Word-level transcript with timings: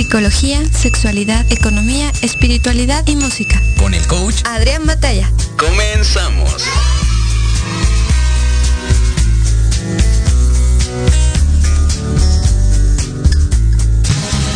psicología, 0.00 0.62
sexualidad, 0.72 1.44
economía, 1.52 2.10
espiritualidad 2.22 3.06
y 3.06 3.16
música. 3.16 3.60
Con 3.78 3.92
el 3.92 4.06
coach 4.06 4.36
Adrián 4.46 4.86
Batalla. 4.86 5.30
comenzamos. 5.58 6.64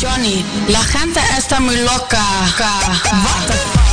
Johnny, 0.01 0.43
la 0.69 0.83
gente 0.83 1.21
está 1.37 1.61
muy 1.61 1.77
loca. 1.77 2.25
What 2.59 3.47
the 3.49 3.84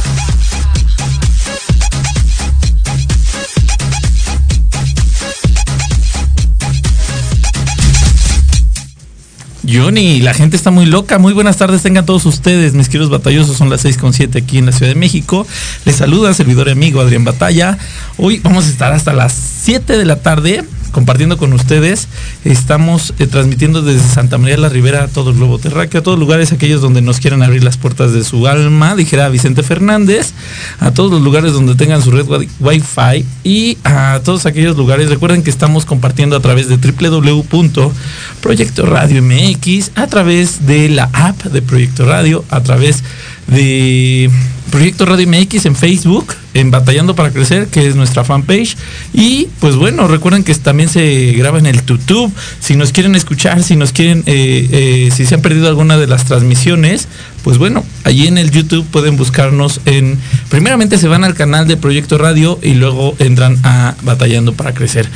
Johnny, 9.72 10.20
la 10.20 10.34
gente 10.34 10.58
está 10.58 10.70
muy 10.72 10.86
loca. 10.86 11.18
Muy 11.18 11.34
buenas 11.34 11.58
tardes, 11.58 11.82
tengan 11.82 12.06
todos 12.06 12.26
ustedes, 12.26 12.74
mis 12.74 12.90
queridos 12.90 13.10
batallosos. 13.10 13.58
Son 13.58 13.70
las 13.70 13.86
6.7 13.86 14.42
aquí 14.42 14.58
en 14.58 14.66
la 14.66 14.72
Ciudad 14.72 14.92
de 14.92 15.00
México. 15.00 15.48
Les 15.86 15.96
saluda 15.96 16.34
servidor 16.34 16.68
y 16.68 16.72
amigo 16.72 17.00
Adrián 17.00 17.24
Batalla. 17.24 17.78
Hoy 18.18 18.40
vamos 18.44 18.66
a 18.66 18.70
estar 18.70 18.92
hasta 18.92 19.14
las 19.14 19.34
7 19.34 19.98
de 19.98 20.06
la 20.06 20.18
tarde 20.18 20.66
compartiendo 20.92 21.38
con 21.38 21.54
ustedes. 21.54 22.08
Estamos 22.46 23.14
eh, 23.20 23.28
transmitiendo 23.28 23.82
desde 23.82 24.08
Santa 24.08 24.38
María 24.38 24.58
la 24.58 24.70
Ribera 24.70 25.04
a 25.04 25.08
todo 25.08 25.32
el 25.32 25.38
globo 25.38 25.58
terráqueo, 25.60 26.00
a 26.02 26.04
todos 26.04 26.20
lugares 26.20 26.52
aquellos 26.52 26.82
donde 26.82 27.02
nos 27.02 27.20
quieran 27.20 27.44
abrir 27.44 27.64
las 27.64 27.78
puertas 27.78 28.14
de 28.14 28.24
su 28.24 28.48
alma, 28.48 28.96
dijera 28.96 29.30
Vicente 29.30 29.64
Fernández, 29.64 30.34
a 30.80 30.92
todos 30.92 31.12
los 31.12 31.22
lugares 31.22 31.54
donde 31.54 31.76
tengan 31.76 32.02
su 32.02 32.12
red 32.12 32.26
wi- 32.28 32.50
Wi-Fi 32.60 33.26
y 33.44 33.78
a 33.84 34.20
todos 34.24 34.46
aquellos 34.46 34.78
lugares. 34.78 35.10
Recuerden 35.10 35.44
que 35.44 35.50
estamos 35.50 35.86
compartiendo 35.86 36.36
a 36.36 36.40
través 36.42 36.68
de 36.70 36.78
www.proyecto 36.78 38.86
Radio 38.86 39.22
MX, 39.24 39.92
a 39.96 40.08
través 40.08 40.66
de 40.66 40.90
la 40.90 41.10
app 41.14 41.42
de 41.44 41.62
Proyecto 41.62 42.06
Radio, 42.06 42.44
a 42.50 42.62
través 42.62 43.04
de 43.48 44.30
Proyecto 44.72 45.06
Radio 45.06 45.28
MX 45.28 45.66
en 45.66 45.76
Facebook, 45.76 46.34
en 46.54 46.72
Batallando 46.72 47.14
para 47.14 47.30
Crecer, 47.32 47.68
que 47.68 47.88
es 47.88 47.96
nuestra 47.96 48.24
fanpage. 48.24 48.78
Y 49.14 49.50
pues 49.60 49.76
bueno, 49.76 50.08
recuerden 50.08 50.44
que 50.44 50.56
también 50.56 50.90
se 50.90 51.34
graba 51.34 51.60
en 51.60 51.66
el 51.66 51.86
YouTube. 51.86 52.34
Si 52.60 52.76
nos 52.76 52.92
quieren 52.92 53.14
escuchar, 53.16 53.62
si 53.64 53.76
nos 53.76 53.92
quieren, 53.92 54.24
eh, 54.26 54.68
eh, 54.72 55.10
si 55.14 55.26
se 55.26 55.36
han 55.36 55.42
perdido 55.42 55.68
alguna 55.68 55.98
de 55.98 56.08
las 56.08 56.26
transmisiones, 56.26 57.08
pues 57.44 57.58
bueno, 57.58 57.84
allí 58.06 58.28
en 58.28 58.38
el 58.38 58.50
YouTube 58.50 58.86
pueden 58.90 59.18
buscarnos 59.18 59.82
en. 59.86 60.18
Primeramente 60.50 60.98
se 60.98 61.08
van 61.08 61.24
al 61.24 61.36
canal 61.36 61.68
de 61.68 61.78
Proyecto 61.78 62.18
Radio 62.18 62.58
y 62.64 62.74
luego 62.74 63.16
entran 63.20 63.58
a 63.64 63.96
Batallando 64.04 64.54
para 64.54 64.74
Crecer. 64.74 65.10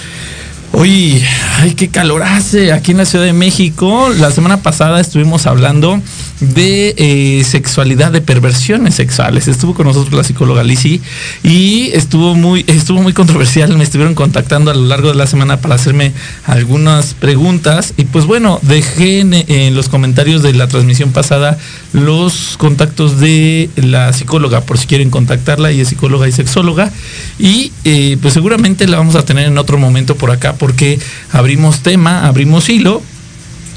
Hoy, 0.78 1.24
ay, 1.60 1.74
qué 1.74 1.88
calor 1.88 2.22
hace 2.24 2.74
aquí 2.74 2.92
en 2.92 2.98
la 2.98 3.06
Ciudad 3.06 3.24
de 3.24 3.32
México. 3.32 4.10
La 4.10 4.30
semana 4.30 4.62
pasada 4.62 5.00
estuvimos 5.00 5.48
hablando 5.48 6.02
de 6.40 6.94
eh, 6.98 7.44
sexualidad, 7.44 8.12
de 8.12 8.22
perversiones 8.22 8.96
sexuales. 8.96 9.48
Estuvo 9.48 9.74
con 9.74 9.88
nosotros 9.88 10.14
la 10.14 10.24
psicóloga 10.24 10.64
Lizzy 10.64 11.02
y 11.44 11.92
estuvo 11.94 12.36
muy, 12.36 12.66
estuvo 12.68 13.02
muy 13.02 13.14
controversial. 13.14 13.76
Me 13.78 13.84
estuvieron 13.84 14.16
contactando 14.16 14.72
a 14.72 14.74
lo 14.74 14.86
largo 14.86 15.10
de 15.10 15.16
la 15.16 15.28
semana 15.28 15.58
para 15.58 15.76
hacerme 15.76 16.14
algunas 16.46 17.14
preguntas. 17.14 17.94
Y 17.98 18.06
pues 18.06 18.26
bueno, 18.26 18.60
dejé 18.64 19.22
en, 19.22 19.76
los 19.76 19.90
comentarios 19.90 20.42
de 20.44 20.54
la 20.54 20.68
transmisión 20.68 21.12
pasada 21.12 21.58
los 21.94 22.56
contactos 22.58 23.20
de 23.20 23.70
la 23.76 24.12
psicóloga 24.14 24.62
por 24.62 24.78
si 24.78 24.88
quieren 24.88 25.10
contactarla. 25.10 25.72
Ella 25.72 25.84
es 25.84 25.90
psicóloga 25.90 26.28
y 26.28 26.32
sexóloga. 26.32 26.92
Y 27.40 27.72
eh, 27.86 28.18
pues 28.22 28.34
seguramente 28.34 28.88
la 28.88 28.98
vamos 28.98 29.16
a 29.16 29.24
tener 29.24 29.48
en 29.48 29.58
otro 29.58 29.78
momento 29.78 30.16
por 30.16 30.32
acá 30.32 30.56
porque 30.56 31.00
abrimos 31.32 31.80
tema, 31.80 32.28
abrimos 32.28 32.70
hilo. 32.70 33.02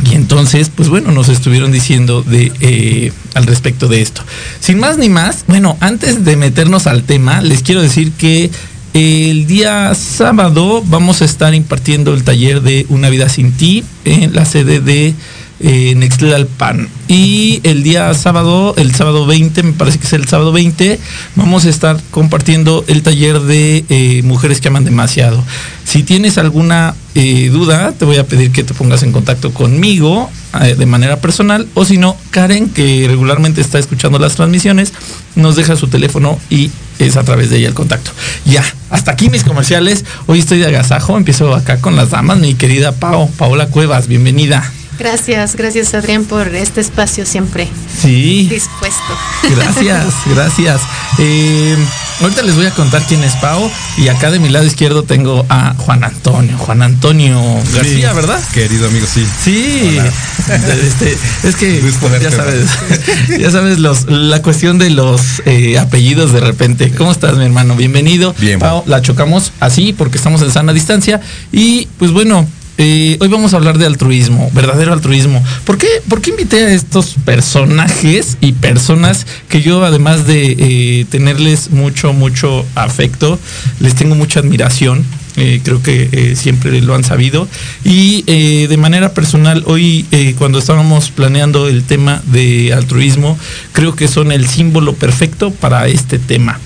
Y 0.05 0.15
entonces, 0.15 0.71
pues 0.75 0.89
bueno, 0.89 1.11
nos 1.13 1.29
estuvieron 1.29 1.73
diciendo 1.73 2.23
de 2.23 2.53
eh, 2.61 3.13
al 3.35 3.47
respecto 3.47 3.89
de 3.89 4.01
esto. 4.01 4.23
Sin 4.61 4.79
más 4.79 4.97
ni 4.97 5.09
más, 5.09 5.45
bueno, 5.49 5.77
antes 5.81 6.25
de 6.25 6.37
meternos 6.37 6.87
al 6.87 7.03
tema, 7.03 7.41
les 7.41 7.63
quiero 7.63 7.83
decir 7.83 8.13
que 8.13 8.51
el 8.95 9.47
día 9.47 9.95
sábado 9.95 10.83
vamos 10.87 11.21
a 11.21 11.25
estar 11.25 11.55
impartiendo 11.55 12.15
el 12.15 12.25
taller 12.25 12.63
de 12.63 12.87
Una 12.89 13.11
vida 13.11 13.29
sin 13.29 13.53
ti 13.53 13.85
en 14.05 14.35
la 14.35 14.45
sede 14.45 14.81
de 14.81 15.15
eh, 15.61 15.95
Nextlalpan. 15.97 16.89
Y 17.09 17.61
el 17.65 17.83
día 17.83 18.15
sábado, 18.15 18.75
el 18.77 18.95
sábado 18.95 19.27
20, 19.27 19.63
me 19.63 19.73
parece 19.73 19.99
que 19.99 20.07
es 20.07 20.13
el 20.13 20.29
sábado 20.29 20.53
20, 20.53 20.99
vamos 21.37 21.65
a 21.65 21.69
estar 21.69 22.01
compartiendo 22.11 22.85
el 22.87 23.03
taller 23.03 23.41
de 23.41 23.85
eh, 23.89 24.23
Mujeres 24.23 24.61
que 24.61 24.69
aman 24.69 24.85
demasiado. 24.85 25.45
Si 25.89 26.03
tienes 26.03 26.37
alguna 26.37 26.95
eh, 27.15 27.49
duda, 27.49 27.93
te 27.93 28.05
voy 28.05 28.19
a 28.19 28.27
pedir 28.27 28.53
que 28.53 28.63
te 28.63 28.75
pongas 28.75 29.03
en 29.05 29.11
contacto 29.11 29.55
conmigo 29.55 30.31
eh, 30.61 30.75
de 30.75 30.85
manera 30.85 31.19
personal 31.23 31.67
o 31.73 31.87
si 31.87 31.97
no, 31.97 32.15
Karen, 32.29 32.69
que 32.69 33.07
regularmente 33.09 33.63
está 33.63 33.79
escuchando 33.79 34.19
las 34.19 34.35
transmisiones, 34.35 34.93
nos 35.35 35.57
deja 35.57 35.77
su 35.77 35.89
teléfono 35.89 36.39
y 36.51 36.71
es 36.99 37.17
a 37.17 37.23
través 37.23 37.49
de 37.49 37.57
ella 37.57 37.69
el 37.69 37.75
contacto. 37.75 38.11
Ya, 38.45 38.63
hasta 38.91 39.13
aquí 39.13 39.31
mis 39.31 39.45
comerciales. 39.45 40.05
Hoy 40.27 40.41
estoy 40.41 40.59
de 40.59 40.67
agasajo, 40.67 41.17
empiezo 41.17 41.55
acá 41.55 41.81
con 41.81 41.97
las 41.97 42.11
damas, 42.11 42.37
mi 42.37 42.53
querida 42.53 42.93
Pao, 42.93 43.27
Paola 43.39 43.69
Cuevas, 43.69 44.09
bienvenida. 44.09 44.71
Gracias, 44.99 45.55
gracias 45.55 45.95
Adrián 45.95 46.25
por 46.25 46.55
este 46.55 46.81
espacio 46.81 47.25
siempre 47.25 47.69
Sí, 48.01 48.49
dispuesto. 48.51 49.17
gracias, 49.57 50.07
gracias. 50.27 50.81
Eh, 51.19 51.77
ahorita 52.21 52.43
les 52.43 52.55
voy 52.55 52.67
a 52.67 52.71
contar 52.73 53.03
quién 53.09 53.23
es 53.25 53.35
Pao 53.37 53.71
y 53.97 54.09
acá 54.09 54.31
de 54.31 54.39
mi 54.39 54.49
lado 54.49 54.67
izquierdo 54.67 55.03
tengo 55.03 55.45
a 55.49 55.75
Juan 55.79 56.05
Antonio, 56.05 56.57
Juan 56.59 56.83
Antonio 56.83 57.41
García, 57.75 58.11
Sí, 58.11 58.15
¿verdad? 58.17 58.41
Querido 58.53 58.87
amigo, 58.89 59.07
sí. 59.13 59.27
Sí, 59.43 59.99
este, 60.83 61.17
es 61.45 61.57
que 61.57 61.83
ya 62.21 62.31
sabes, 62.31 62.69
ya 63.39 63.51
sabes 63.51 63.79
los, 63.79 64.07
la 64.09 64.43
cuestión 64.43 64.79
de 64.79 64.91
los 64.91 65.43
eh, 65.47 65.79
apellidos 65.79 66.33
de 66.33 66.41
repente. 66.41 66.93
¿Cómo 66.93 67.11
estás, 67.13 67.37
mi 67.37 67.45
hermano? 67.45 67.75
Bienvenido. 67.75 68.35
Bien, 68.39 68.59
Pao, 68.59 68.85
la 68.87 69.03
chocamos 69.03 69.53
así 69.61 69.93
porque 69.93 70.19
estamos 70.19 70.43
en 70.43 70.53
sana 70.53 70.73
distancia 70.73 71.21
y 71.53 71.87
pues 71.99 72.11
bueno. 72.13 72.49
Eh, 72.81 73.17
hoy 73.19 73.27
vamos 73.27 73.55
a 73.55 73.57
hablar 73.57 73.77
de 73.77 73.87
altruismo, 73.87 74.53
verdadero 74.55 74.93
altruismo. 74.93 75.43
¿Por 75.65 75.79
qué, 75.79 75.89
por 76.09 76.21
qué 76.21 76.31
invité 76.31 76.65
a 76.65 76.73
estos 76.73 77.17
personajes 77.25 78.39
y 78.41 78.53
personas 78.53 79.27
que 79.49 79.63
yo, 79.63 79.85
además 79.85 80.29
de 80.29 80.55
eh, 80.57 81.05
tenerles 81.11 81.73
mucho, 81.73 82.13
mucho 82.13 82.65
afecto, 82.77 83.37
les 83.81 83.97
tengo 83.97 84.15
mucha 84.15 84.39
admiración? 84.39 85.05
Eh, 85.35 85.61
creo 85.65 85.83
que 85.83 86.35
siempre 86.37 86.81
lo 86.81 86.95
han 86.95 87.03
sabido. 87.03 87.49
Y 87.85 88.23
de 88.67 88.77
manera 88.77 89.13
personal, 89.13 89.65
hoy 89.67 90.07
cuando 90.39 90.61
estábamos 90.61 91.11
planeando 91.11 91.69
el 91.69 91.83
tema 91.83 92.23
de 92.27 92.73
altruismo, 92.73 93.37
creo 93.73 93.97
que 93.97 94.07
son 94.07 94.31
el 94.31 94.47
símbolo 94.49 94.95
perfecto 94.95 95.51
para 95.53 95.89
este 95.89 96.21
tema. 96.21 96.61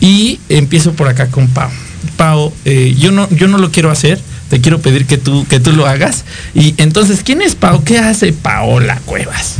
Y 0.00 0.40
empiezo 0.48 0.92
por 0.94 1.08
acá 1.08 1.28
con 1.28 1.48
Pau. 1.48 1.70
Pau, 2.16 2.52
yo, 2.96 3.10
no, 3.10 3.28
yo 3.30 3.48
no 3.48 3.58
lo 3.58 3.72
quiero 3.72 3.90
hacer, 3.90 4.20
te 4.54 4.60
quiero 4.60 4.80
pedir 4.80 5.04
que 5.04 5.18
tú, 5.18 5.44
que 5.48 5.58
tú 5.58 5.72
lo 5.72 5.84
hagas. 5.84 6.24
Y 6.54 6.76
entonces, 6.76 7.24
¿quién 7.24 7.42
es 7.42 7.56
Pau? 7.56 7.82
¿Qué 7.82 7.98
hace 7.98 8.32
Paola 8.32 9.00
Cuevas? 9.04 9.56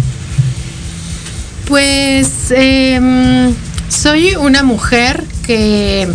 Pues 1.67 2.29
em, 2.53 3.53
soy 3.89 4.37
una 4.37 4.63
mujer 4.63 5.25
que 5.45 6.07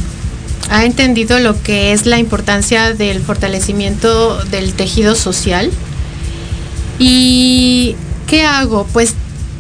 ha 0.70 0.86
entendido 0.86 1.40
lo 1.40 1.62
que 1.62 1.92
es 1.92 2.06
la 2.06 2.20
importancia 2.20 2.94
del 2.94 3.20
fortalecimiento 3.22 4.46
del 4.46 4.72
tejido 4.72 5.14
social. 5.14 5.70
¿Y 7.00 7.98
qué 8.28 8.46
hago? 8.46 8.88
Pues 8.94 9.14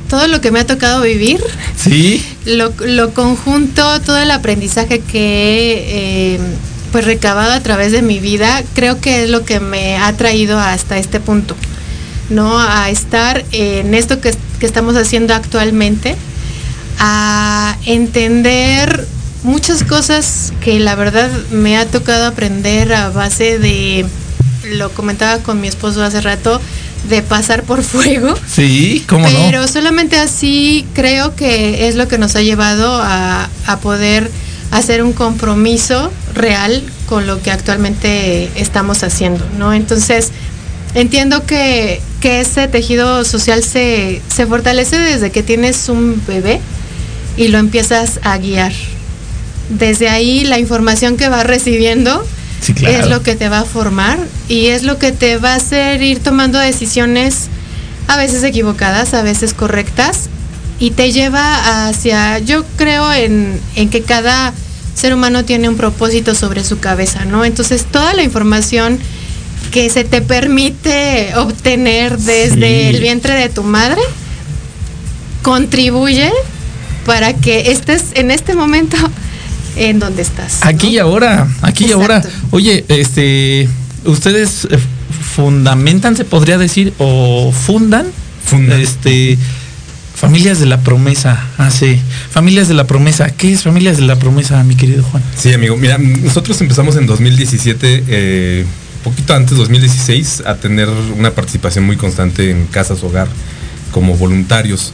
todo 0.10 0.28
lo 0.28 0.40
que 0.40 0.52
me 0.52 0.62
ha 0.62 0.66
tocado 0.66 1.02
vivir, 1.02 1.44
Sí, 1.76 2.26
lo, 2.46 2.72
lo 2.86 3.14
conjunto, 3.14 4.00
todo 4.00 4.18
el 4.18 4.32
aprendizaje 4.32 5.02
que 5.02 5.74
he 5.74 6.36
eh, 6.36 6.40
pues 6.92 7.06
recabado 7.06 7.52
a 7.54 7.60
través 7.62 7.92
de 7.92 8.02
mi 8.02 8.20
vida, 8.20 8.64
creo 8.74 9.00
que 9.00 9.24
es 9.24 9.30
lo 9.30 9.46
que 9.46 9.60
me 9.60 9.98
ha 9.98 10.14
traído 10.14 10.60
hasta 10.60 10.98
este 10.98 11.20
punto, 11.20 11.56
¿no? 12.30 12.60
A 12.60 12.90
estar 12.90 13.44
en 13.52 13.94
esto 13.94 14.20
que, 14.22 14.34
que 14.60 14.66
estamos 14.66 14.96
haciendo 14.96 15.34
actualmente, 15.34 16.16
a 17.00 17.78
entender 17.86 19.08
muchas 19.44 19.84
cosas 19.84 20.52
que 20.62 20.80
la 20.80 20.96
verdad 20.96 21.30
me 21.52 21.78
ha 21.78 21.86
tocado 21.86 22.26
aprender 22.28 22.94
a 22.94 23.10
base 23.10 23.58
de, 23.60 24.06
lo 24.72 24.92
comentaba 24.92 25.42
con 25.42 25.62
mi 25.62 25.68
esposo 25.68 26.04
hace 26.04 26.22
rato, 26.22 26.60
de 27.08 27.22
pasar 27.22 27.64
por 27.64 27.84
fuego. 27.84 28.36
sí, 28.48 29.06
¿cómo 29.08 29.26
Pero 29.28 29.62
no? 29.62 29.68
solamente 29.68 30.18
así 30.18 30.86
creo 30.94 31.36
que 31.36 31.88
es 31.88 31.96
lo 31.96 32.08
que 32.08 32.18
nos 32.18 32.36
ha 32.36 32.42
llevado 32.42 33.02
a, 33.02 33.48
a 33.66 33.80
poder 33.80 34.30
hacer 34.72 35.04
un 35.04 35.14
compromiso 35.14 36.12
real 36.34 36.84
con 37.08 37.28
lo 37.28 37.42
que 37.42 37.52
actualmente 37.52 38.50
estamos 38.56 39.04
haciendo, 39.04 39.46
¿no? 39.58 39.74
Entonces, 39.74 40.32
entiendo 40.94 41.46
que, 41.46 42.02
que 42.22 42.42
ese 42.42 42.68
tejido 42.68 43.24
social 43.26 43.64
se, 43.64 44.22
se 44.34 44.46
fortalece 44.46 44.98
desde 45.00 45.32
que 45.32 45.44
tienes 45.44 45.90
un 45.90 46.22
bebé 46.28 46.60
y 47.38 47.48
lo 47.48 47.58
empiezas 47.58 48.20
a 48.24 48.38
guiar. 48.38 48.74
Desde 49.70 50.10
ahí 50.10 50.44
la 50.44 50.60
información 50.60 51.18
que 51.18 51.30
vas 51.30 51.46
recibiendo 51.46 52.26
Sí, 52.62 52.74
claro. 52.74 52.98
es 52.98 53.10
lo 53.10 53.24
que 53.24 53.36
te 53.36 53.48
va 53.48 53.60
a 53.60 53.64
formar 53.66 54.20
y 54.50 54.68
es 54.68 54.84
lo 54.84 55.00
que 55.00 55.12
te 55.14 55.38
va 55.38 55.54
a 55.54 55.56
hacer 55.56 56.02
ir 56.02 56.20
tomando 56.20 56.60
decisiones 56.60 57.48
a 58.08 58.18
veces 58.18 58.44
equivocadas, 58.44 59.14
a 59.14 59.22
veces 59.22 59.54
correctas 59.54 60.29
y 60.80 60.92
te 60.92 61.12
lleva 61.12 61.88
hacia, 61.90 62.40
yo 62.40 62.66
creo 62.78 63.12
en, 63.14 63.60
en 63.76 63.90
que 63.90 64.02
cada 64.02 64.54
ser 64.96 65.14
humano 65.14 65.46
tiene 65.46 65.70
un 65.70 65.76
propósito 65.78 66.36
sobre 66.36 66.64
su 66.64 66.80
cabeza, 66.80 67.26
¿no? 67.26 67.46
Entonces 67.46 67.86
toda 67.86 68.14
la 68.14 68.24
información 68.24 69.00
que 69.72 69.90
se 69.90 70.04
te 70.04 70.22
permite 70.22 71.32
obtener 71.36 72.18
desde 72.18 72.90
Sí. 72.90 72.96
el 72.96 73.02
vientre 73.02 73.34
de 73.36 73.50
tu 73.50 73.64
madre 73.64 74.02
contribuye 75.42 76.32
para 77.06 77.34
que 77.34 77.72
estés 77.72 78.06
en 78.16 78.32
este 78.32 78.56
momento 78.56 78.98
en 79.76 80.00
donde 80.00 80.22
estás. 80.22 80.60
Aquí 80.62 80.88
¿no? 80.88 80.94
y 80.94 80.98
ahora, 81.00 81.48
aquí 81.62 81.86
y 81.86 81.92
ahora. 81.92 82.22
Oye, 82.52 82.84
este, 82.88 83.68
ustedes 84.06 84.66
eh, 84.70 84.78
fundamentan, 85.36 86.16
se 86.18 86.26
podría 86.26 86.58
decir, 86.58 86.94
o 86.98 87.52
fundan, 87.52 88.08
Fundan. 88.46 88.80
este, 88.80 89.38
familias 90.20 90.60
de 90.60 90.66
la 90.66 90.82
promesa. 90.82 91.48
Ah, 91.58 91.72
sí, 91.72 92.00
familias 92.30 92.68
de 92.68 92.74
la 92.74 92.86
promesa. 92.86 93.30
¿Qué 93.30 93.54
es 93.54 93.64
familias 93.64 93.98
de 93.98 94.04
la 94.04 94.18
promesa, 94.18 94.62
mi 94.64 94.76
querido 94.76 95.02
Juan? 95.04 95.24
Sí, 95.38 95.54
amigo. 95.54 95.78
Mira, 95.78 95.98
nosotros 95.98 96.60
empezamos 96.60 96.98
en 96.98 97.06
2017, 97.06 98.04
eh, 98.08 98.66
poquito 99.04 99.34
antes, 99.34 99.58
2016, 99.58 100.44
a 100.46 100.56
tener 100.56 100.90
una 101.18 101.32
participación 101.32 101.86
muy 101.86 101.96
constante 101.96 102.52
en 102.52 102.66
casas 102.68 103.02
hogar 103.04 103.28
como 103.92 104.16
voluntarios. 104.18 104.94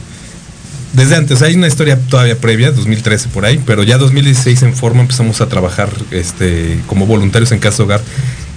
Desde 0.92 1.16
antes, 1.16 1.42
hay 1.42 1.54
una 1.56 1.66
historia 1.66 1.98
todavía 1.98 2.38
previa, 2.38 2.70
2013 2.70 3.28
por 3.28 3.44
ahí, 3.44 3.60
pero 3.66 3.82
ya 3.82 3.98
2016 3.98 4.62
en 4.62 4.74
forma 4.74 5.02
empezamos 5.02 5.40
a 5.40 5.48
trabajar 5.48 5.90
este, 6.12 6.78
como 6.86 7.04
voluntarios 7.04 7.50
en 7.50 7.58
casa 7.58 7.82
hogar 7.82 8.00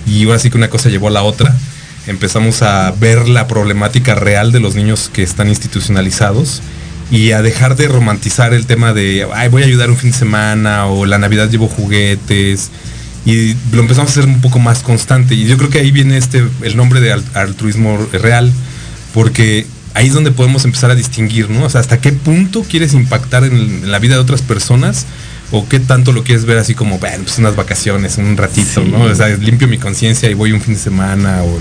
y 0.06 0.24
ahora 0.26 0.40
sí 0.40 0.50
que 0.50 0.58
una 0.58 0.70
cosa 0.70 0.90
llevó 0.90 1.08
a 1.08 1.12
la 1.12 1.24
otra. 1.24 1.56
Empezamos 2.08 2.62
a 2.62 2.92
ver 3.00 3.28
la 3.30 3.48
problemática 3.48 4.16
real 4.16 4.52
de 4.52 4.60
los 4.60 4.76
niños 4.76 5.10
que 5.14 5.22
están 5.24 5.48
institucionalizados 5.50 6.62
y 7.12 7.32
a 7.32 7.42
dejar 7.42 7.76
de 7.76 7.88
romantizar 7.88 8.54
el 8.54 8.66
tema 8.66 8.94
de, 8.94 9.28
ay, 9.34 9.50
voy 9.50 9.64
a 9.64 9.66
ayudar 9.66 9.90
un 9.90 9.98
fin 9.98 10.12
de 10.12 10.18
semana 10.18 10.86
o 10.88 11.06
la 11.06 11.18
Navidad 11.18 11.50
llevo 11.50 11.68
juguetes 11.68 12.70
y 13.26 13.54
lo 13.74 13.82
empezamos 13.82 14.10
a 14.10 14.14
hacer 14.14 14.26
un 14.26 14.42
poco 14.42 14.60
más 14.60 14.80
constante 14.80 15.36
y 15.36 15.46
yo 15.46 15.58
creo 15.58 15.70
que 15.70 15.80
ahí 15.80 15.92
viene 15.92 16.18
este 16.18 16.44
el 16.62 16.78
nombre 16.78 17.00
de 17.02 17.12
al- 17.12 17.24
altruismo 17.34 17.98
real 18.14 18.52
porque 19.14 19.66
ahí 19.94 20.08
es 20.08 20.14
donde 20.14 20.32
podemos 20.32 20.66
empezar 20.66 20.90
a 20.92 20.96
distinguir, 20.96 21.50
¿no? 21.50 21.66
O 21.66 21.70
sea, 21.70 21.82
hasta 21.82 22.00
qué 22.00 22.12
punto 22.12 22.64
quieres 22.64 22.94
impactar 22.94 23.44
en, 23.44 23.54
en 23.54 23.92
la 23.92 24.00
vida 24.00 24.16
de 24.16 24.22
otras 24.22 24.42
personas 24.42 25.06
o 25.52 25.68
qué 25.68 25.80
tanto 25.80 26.12
lo 26.12 26.24
quieres 26.24 26.46
ver 26.46 26.58
así 26.60 26.76
como, 26.76 27.00
bueno, 27.00 27.24
pues 27.24 27.38
unas 27.40 27.56
vacaciones, 27.56 28.18
un 28.18 28.38
ratito, 28.38 28.82
Sí. 28.84 28.90
¿no? 28.92 29.04
O 29.04 29.16
sea, 29.16 29.28
limpio 29.30 29.68
mi 29.68 29.78
conciencia 29.78 30.30
y 30.30 30.34
voy 30.36 30.52
un 30.52 30.62
fin 30.62 30.76
de 30.76 30.80
semana 30.80 31.42
o, 31.44 31.60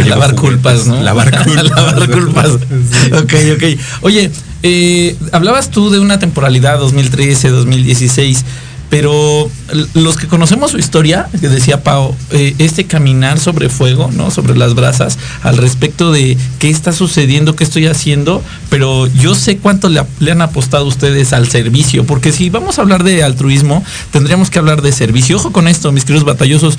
o 0.00 0.02
lavar 0.02 0.30
juguetes. 0.34 0.40
culpas, 0.40 0.86
¿no? 0.86 1.02
Lavar 1.02 1.30
culpas. 1.44 1.64
Lavar 1.70 2.10
culpas. 2.10 2.50
Sí. 3.04 3.12
Ok, 3.12 3.34
ok. 3.56 3.80
Oye, 4.02 4.30
eh, 4.62 5.16
hablabas 5.32 5.70
tú 5.70 5.90
de 5.90 6.00
una 6.00 6.18
temporalidad 6.18 6.78
2013, 6.78 7.48
2016, 7.50 8.44
pero 8.90 9.50
los 9.94 10.16
que 10.16 10.26
conocemos 10.26 10.70
su 10.70 10.78
historia, 10.78 11.28
que 11.40 11.48
decía 11.48 11.82
Pau, 11.82 12.14
eh, 12.30 12.54
este 12.58 12.84
caminar 12.84 13.38
sobre 13.38 13.68
fuego, 13.68 14.10
¿no? 14.12 14.30
Sobre 14.30 14.56
las 14.56 14.74
brasas, 14.74 15.18
al 15.42 15.58
respecto 15.58 16.10
de 16.10 16.38
qué 16.58 16.70
está 16.70 16.92
sucediendo, 16.92 17.54
qué 17.54 17.64
estoy 17.64 17.86
haciendo, 17.86 18.42
pero 18.70 19.06
yo 19.06 19.34
sé 19.34 19.58
cuánto 19.58 19.88
le, 19.90 20.00
han 20.30 20.42
apostado 20.42 20.86
ustedes 20.86 21.32
al 21.32 21.48
servicio, 21.48 22.04
porque 22.04 22.32
si 22.32 22.48
vamos 22.48 22.78
a 22.78 22.82
hablar 22.82 23.04
de 23.04 23.22
altruismo, 23.22 23.84
tendríamos 24.10 24.48
que 24.50 24.58
hablar 24.58 24.80
de 24.80 24.92
servicio. 24.92 25.36
Ojo 25.36 25.52
con 25.52 25.68
esto, 25.68 25.92
mis 25.92 26.04
queridos 26.04 26.24
batallosos. 26.24 26.78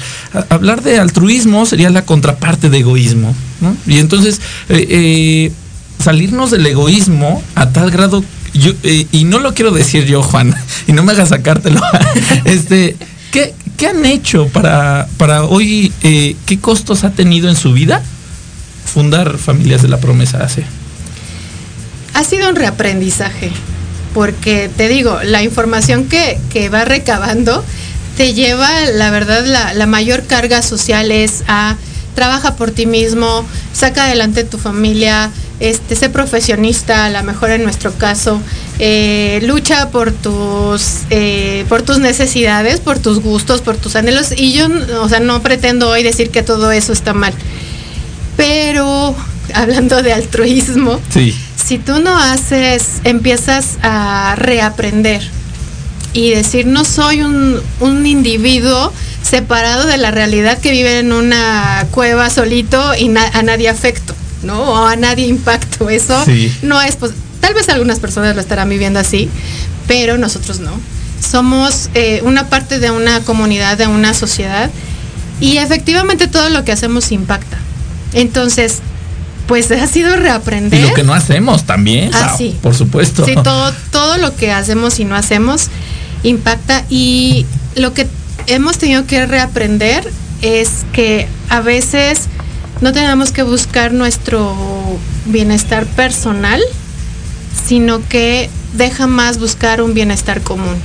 Hablar 0.49 0.81
de 0.81 0.99
altruismo 0.99 1.65
sería 1.65 1.89
la 1.89 2.05
contraparte 2.05 2.69
de 2.69 2.79
egoísmo. 2.79 3.35
Y 3.85 3.99
entonces, 3.99 4.41
eh, 4.69 4.87
eh, 4.89 5.51
salirnos 6.03 6.49
del 6.51 6.65
egoísmo 6.65 7.43
a 7.55 7.69
tal 7.69 7.91
grado 7.91 8.23
eh, 8.83 9.07
y 9.11 9.23
no 9.23 9.39
lo 9.39 9.53
quiero 9.53 9.71
decir 9.71 10.05
yo, 10.05 10.21
Juan, 10.23 10.55
y 10.87 10.93
no 10.93 11.03
me 11.03 11.13
hagas 11.13 11.29
sacártelo. 11.29 11.81
este, 12.45 12.95
¿qué, 13.31 13.53
qué 13.77 13.87
han 13.87 14.05
hecho 14.05 14.47
para, 14.47 15.07
para 15.17 15.43
hoy? 15.43 15.91
eh, 16.03 16.35
¿Qué 16.45 16.59
costos 16.59 17.03
ha 17.03 17.11
tenido 17.11 17.49
en 17.49 17.55
su 17.55 17.73
vida 17.73 18.01
fundar 18.85 19.37
Familias 19.37 19.81
de 19.81 19.87
la 19.87 19.99
Promesa 19.99 20.43
hace? 20.43 20.63
ha 22.13 22.23
sido 22.23 22.49
un 22.49 22.55
reaprendizaje, 22.55 23.51
porque 24.13 24.69
te 24.75 24.89
digo, 24.89 25.19
la 25.23 25.43
información 25.43 26.05
que, 26.05 26.37
que 26.49 26.69
va 26.69 26.83
recabando 26.85 27.63
te 28.17 28.33
lleva, 28.33 28.69
la 28.93 29.09
verdad, 29.09 29.45
la, 29.45 29.73
la 29.73 29.85
mayor 29.85 30.25
carga 30.25 30.61
social 30.61 31.11
es 31.11 31.43
a 31.47 31.77
trabaja 32.15 32.55
por 32.55 32.71
ti 32.71 32.85
mismo, 32.85 33.45
saca 33.71 34.05
adelante 34.05 34.43
tu 34.43 34.57
familia, 34.57 35.31
este, 35.59 35.95
sé 35.95 36.09
profesionista, 36.09 37.05
a 37.05 37.09
lo 37.09 37.21
mejor 37.23 37.51
en 37.51 37.63
nuestro 37.63 37.91
caso, 37.93 38.41
eh, 38.79 39.39
lucha 39.43 39.89
por 39.89 40.11
tus, 40.11 41.01
eh, 41.09 41.65
por 41.69 41.81
tus 41.81 41.99
necesidades, 41.99 42.79
por 42.79 42.99
tus 42.99 43.19
gustos, 43.19 43.61
por 43.61 43.75
tus 43.77 43.95
anhelos. 43.95 44.27
Y 44.37 44.53
yo, 44.53 44.67
o 45.01 45.09
sea, 45.09 45.19
no 45.19 45.41
pretendo 45.41 45.89
hoy 45.89 46.03
decir 46.03 46.29
que 46.29 46.43
todo 46.43 46.71
eso 46.71 46.93
está 46.93 47.13
mal. 47.13 47.33
Pero 48.37 49.15
hablando 49.53 50.01
de 50.01 50.13
altruismo, 50.13 50.99
Sí. 51.13 51.35
si 51.55 51.77
tú 51.77 51.99
no 51.99 52.15
haces, 52.17 52.83
empiezas 53.03 53.77
a 53.81 54.35
reaprender 54.37 55.21
y 56.13 56.29
decir, 56.31 56.65
no 56.65 56.85
soy 56.85 57.21
un, 57.21 57.59
un 57.81 58.05
individuo 58.05 58.93
separado 59.21 59.85
de 59.85 59.97
la 59.97 60.11
realidad 60.11 60.57
que 60.59 60.71
vive 60.71 60.99
en 60.99 61.11
una 61.11 61.85
cueva 61.91 62.29
solito 62.29 62.95
y 62.95 63.09
na- 63.09 63.27
a 63.33 63.43
nadie 63.43 63.69
afecto, 63.69 64.15
¿no? 64.43 64.61
O 64.61 64.85
a 64.85 64.95
nadie 64.95 65.27
impacto. 65.27 65.89
Eso 65.89 66.23
Sí. 66.25 66.51
no 66.61 66.81
es, 66.81 66.95
pos- 66.95 67.11
tal 67.41 67.53
vez 67.53 67.69
algunas 67.69 67.99
personas 67.99 68.35
lo 68.35 68.41
estarán 68.41 68.69
viviendo 68.69 68.99
así, 68.99 69.29
pero 69.87 70.17
nosotros 70.17 70.59
no. 70.59 70.71
Somos 71.19 71.89
eh, 71.95 72.21
una 72.23 72.47
parte 72.49 72.79
de 72.79 72.91
una 72.91 73.21
comunidad, 73.21 73.77
de 73.77 73.87
una 73.87 74.13
sociedad 74.13 74.69
y 75.41 75.57
efectivamente 75.57 76.27
todo 76.27 76.49
lo 76.49 76.63
que 76.63 76.71
hacemos 76.71 77.11
impacta. 77.11 77.57
Entonces, 78.13 78.79
pues 79.47 79.69
ha 79.71 79.87
sido 79.87 80.13
Y 80.15 80.17
reaprender. 80.19 80.81
lo 80.81 80.93
que 80.93 81.03
no 81.03 81.13
hacemos 81.13 81.63
también, 81.65 82.11
Ah, 82.13 82.35
sí. 82.37 82.55
por 82.61 82.75
supuesto. 82.75 83.25
Sí, 83.25 83.35
todo, 83.43 83.73
todo 83.91 84.17
lo 84.17 84.35
que 84.35 84.51
hacemos 84.51 84.99
y 84.99 85.05
no 85.05 85.15
hacemos 85.15 85.67
impacta 86.23 86.83
y 86.89 87.45
lo 87.75 87.93
que 87.93 88.07
hemos 88.47 88.77
tenido 88.77 89.05
que 89.05 89.25
reaprender 89.25 90.09
es 90.41 90.69
que 90.93 91.27
a 91.49 91.61
veces 91.61 92.21
no 92.81 92.93
tenemos 92.93 93.31
que 93.31 93.43
buscar 93.43 93.91
nuestro 93.93 94.55
bienestar 95.25 95.85
personal, 95.85 96.61
sino 97.67 98.01
que 98.07 98.49
deja 98.73 99.07
más 99.07 99.39
buscar 99.39 99.81
un 99.81 99.93
bienestar 99.93 100.41
común, 100.41 100.75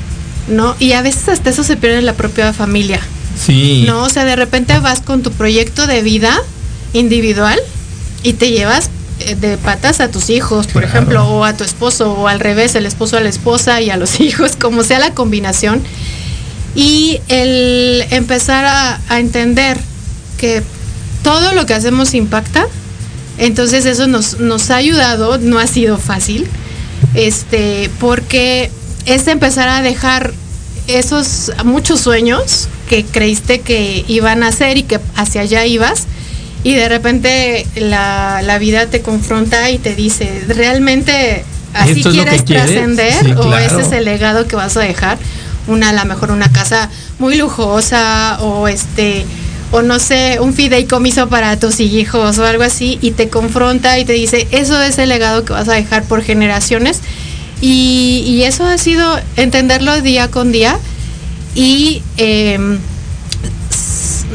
¿no? 0.48 0.74
Y 0.78 0.92
a 0.92 1.02
veces 1.02 1.28
hasta 1.28 1.50
eso 1.50 1.62
se 1.64 1.76
pierde 1.76 1.98
en 1.98 2.06
la 2.06 2.14
propia 2.14 2.52
familia, 2.52 3.00
Sí. 3.44 3.84
¿no? 3.86 4.02
O 4.04 4.08
sea, 4.08 4.24
de 4.24 4.36
repente 4.36 4.78
vas 4.78 5.00
con 5.00 5.22
tu 5.22 5.30
proyecto 5.32 5.86
de 5.86 6.02
vida 6.02 6.36
individual 6.92 7.58
y 8.22 8.34
te 8.34 8.50
llevas 8.50 8.90
eh, 9.20 9.34
de 9.36 9.56
patas 9.58 10.00
a 10.00 10.08
tus 10.10 10.30
hijos, 10.30 10.66
por 10.66 10.82
Claro. 10.82 10.88
ejemplo, 10.88 11.24
o 11.28 11.44
a 11.44 11.56
tu 11.56 11.62
esposo, 11.64 12.12
o 12.14 12.26
al 12.28 12.40
revés, 12.40 12.74
el 12.74 12.86
esposo 12.86 13.16
a 13.16 13.20
la 13.20 13.28
esposa 13.28 13.80
y 13.80 13.90
a 13.90 13.96
los 13.96 14.18
hijos, 14.20 14.56
como 14.56 14.82
sea 14.82 14.98
la 14.98 15.10
combinación. 15.14 15.82
Y 16.74 17.20
el 17.28 18.04
empezar 18.10 18.64
a, 18.64 19.00
a 19.08 19.20
entender 19.20 19.78
que 20.38 20.62
todo 21.25 21.54
lo 21.54 21.66
que 21.66 21.75
hacemos 21.75 22.14
impacta, 22.14 22.66
entonces 23.38 23.85
eso 23.87 24.07
nos, 24.07 24.38
nos 24.38 24.71
ha 24.71 24.76
ayudado, 24.76 25.38
no 25.38 25.59
ha 25.59 25.66
sido 25.66 25.99
fácil, 25.99 26.47
este, 27.14 27.90
porque 27.99 28.71
es 29.07 29.26
empezar 29.26 29.69
a 29.69 29.83
dejar 29.83 30.33
esos 30.87 31.50
muchos 31.64 32.00
sueños 32.00 32.69
que 32.88 33.04
creíste 33.04 33.61
que 33.61 34.04
iban 34.07 34.43
a 34.45 34.49
hacer 34.49 34.76
y 34.76 34.83
que 34.83 35.00
hacia 35.16 35.40
allá 35.40 35.64
ibas 35.64 36.07
y 36.62 36.75
de 36.75 36.88
repente 36.88 37.66
la, 37.76 38.43
la 38.43 38.59
vida 38.59 38.87
te 38.87 39.00
confronta 39.00 39.71
y 39.71 39.78
te 39.78 39.95
dice, 39.95 40.45
¿realmente 40.49 41.45
así 41.73 41.99
¿Esto 41.99 42.11
es 42.11 42.16
lo 42.16 42.23
quieres 42.23 42.45
trascender 42.45 43.25
Sí, 43.25 43.33
o 43.33 43.43
claro. 43.43 43.59
ese 43.59 43.81
es 43.81 43.93
el 43.93 44.04
legado 44.04 44.47
que 44.47 44.57
vas 44.57 44.76
a 44.76 44.81
dejar? 44.81 45.19
Una, 45.66 45.88
a 45.88 45.93
lo 45.95 46.04
mejor 46.04 46.31
una 46.31 46.52
casa 46.52 46.90
muy 47.19 47.37
lujosa 47.37 48.38
o 48.40 48.69
este 48.69 49.25
o 49.75 49.83
no 49.83 49.99
sé, 49.99 50.38
un 50.40 50.54
fideicomiso 50.54 51.28
para 51.28 51.59
tus 51.59 51.81
hijos 51.81 52.38
o 52.38 52.47
algo 52.47 52.62
así 52.62 52.97
y 53.02 53.11
te 53.11 53.28
confronta 53.28 53.99
y 53.99 54.04
te 54.04 54.12
dice, 54.12 54.47
eso 54.52 54.81
es 54.81 54.99
el 54.99 55.09
legado 55.09 55.45
que 55.45 55.52
vas 55.52 55.69
a 55.69 55.73
dejar 55.73 56.04
por 56.04 56.23
generaciones 56.23 57.00
y, 57.61 58.43
eso 58.45 58.64
ha 58.64 58.78
sido 58.78 59.19
entenderlo 59.37 60.00
día 60.00 60.31
con 60.31 60.52
día 60.52 60.78
y 61.57 62.02
em, 62.19 62.78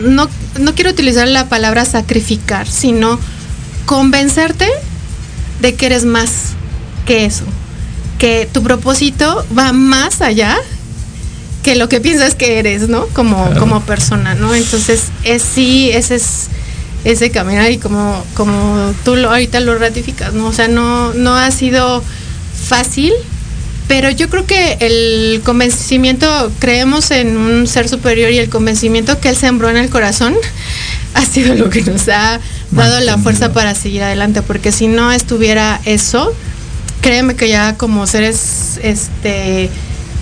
no, 0.01 0.27
no 0.59 0.75
quiero 0.75 0.89
utilizar 0.89 1.25
la 1.29 1.47
palabra 1.47 1.85
sacrificar, 1.85 2.67
sino 2.67 3.17
convencerte 3.85 4.67
de 5.61 5.73
que 5.75 5.85
eres 5.85 6.03
más 6.03 6.31
que 7.05 7.23
eso, 7.23 7.45
que 8.17 8.49
tu 8.51 8.61
propósito 8.61 9.45
va 9.57 9.71
más 9.71 10.21
allá 10.21 10.57
que 11.63 11.75
lo 11.75 11.89
que 11.89 11.99
piensas 11.99 12.35
que 12.35 12.59
eres, 12.59 12.87
¿no? 12.89 13.07
Como, 13.07 13.45
Claro. 13.45 13.59
como 13.59 13.81
persona, 13.81 14.35
¿no? 14.35 14.55
Entonces, 14.55 15.05
es 15.23 15.41
sí, 15.41 15.91
ese 15.91 16.15
es 16.15 16.47
ese 17.05 17.31
caminar 17.31 17.71
y 17.71 17.77
como, 17.77 18.25
como 18.33 18.93
tú 19.05 19.15
lo, 19.15 19.29
ahorita 19.29 19.59
lo 19.61 19.77
ratificas, 19.77 20.33
¿no? 20.33 20.47
O 20.47 20.53
sea, 20.53 20.67
no, 20.67 21.13
no 21.13 21.35
ha 21.35 21.49
sido 21.51 22.03
fácil, 22.67 23.13
pero 23.87 24.09
yo 24.09 24.29
creo 24.29 24.45
que 24.45 24.77
el 24.81 25.41
convencimiento, 25.43 26.51
creemos 26.59 27.11
en 27.11 27.37
un 27.37 27.67
ser 27.67 27.87
superior 27.87 28.31
y 28.31 28.37
el 28.37 28.49
convencimiento 28.49 29.19
que 29.19 29.29
él 29.29 29.35
sembró 29.37 29.69
en 29.69 29.77
el 29.77 29.89
corazón 29.89 30.35
ha 31.13 31.25
sido 31.25 31.55
lo 31.55 31.69
que 31.69 31.81
nos 31.83 32.07
ha 32.09 32.39
dado 32.71 32.99
la 32.99 33.17
fuerza 33.17 33.53
para 33.53 33.75
seguir 33.75 34.03
adelante, 34.03 34.41
porque 34.41 34.71
si 34.71 34.87
no 34.87 35.11
estuviera 35.11 35.79
eso, 35.85 36.33
créeme 37.01 37.35
que 37.35 37.47
ya 37.47 37.77
como 37.77 38.05
seres, 38.07 38.79
este, 38.83 39.69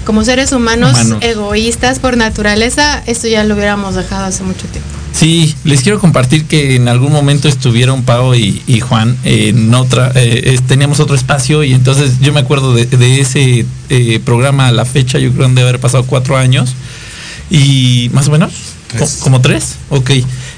como 0.07 0.23
seres 0.23 0.53
humanos, 0.53 0.91
Humanos. 0.93 1.19
egoístas 1.21 1.99
por 1.99 2.15
naturaleza, 2.15 3.03
esto 3.07 3.27
ya 3.27 3.43
lo 3.43 3.55
hubiéramos 3.55 3.93
dejado 3.95 4.23
hace 4.23 4.41
mucho 4.41 4.65
tiempo. 4.67 4.89
Sí, 5.11 5.53
les 5.65 5.81
quiero 5.81 5.99
compartir 5.99 6.45
que 6.45 6.75
en 6.77 6.87
algún 6.87 7.11
momento 7.11 7.49
estuvieron 7.49 8.03
Pau 8.03 8.33
y, 8.33 8.61
y 8.67 8.79
Juan 8.79 9.17
en 9.25 9.73
otra, 9.73 10.13
eh, 10.15 10.53
es- 10.53 10.61
teníamos 10.65 11.01
otro 11.01 11.15
espacio 11.17 11.63
y 11.65 11.73
entonces 11.73 12.19
yo 12.21 12.31
me 12.31 12.39
acuerdo 12.39 12.73
de, 12.73 12.85
de 12.85 13.19
ese 13.19 13.65
eh, 13.89 14.19
programa 14.23 14.67
a 14.67 14.71
la 14.71 14.85
fecha, 14.85 15.19
yo 15.19 15.29
creo 15.31 15.39
que 15.41 15.45
han 15.45 15.55
de 15.55 15.63
haber 15.63 15.79
pasado 15.81 16.05
cuatro 16.05 16.37
años 16.37 16.73
y 17.49 18.09
más 18.13 18.27
o 18.27 18.31
menos, 18.31 18.53
Tres. 18.87 19.17
como 19.21 19.41
tres, 19.41 19.75
ok. 19.89 20.11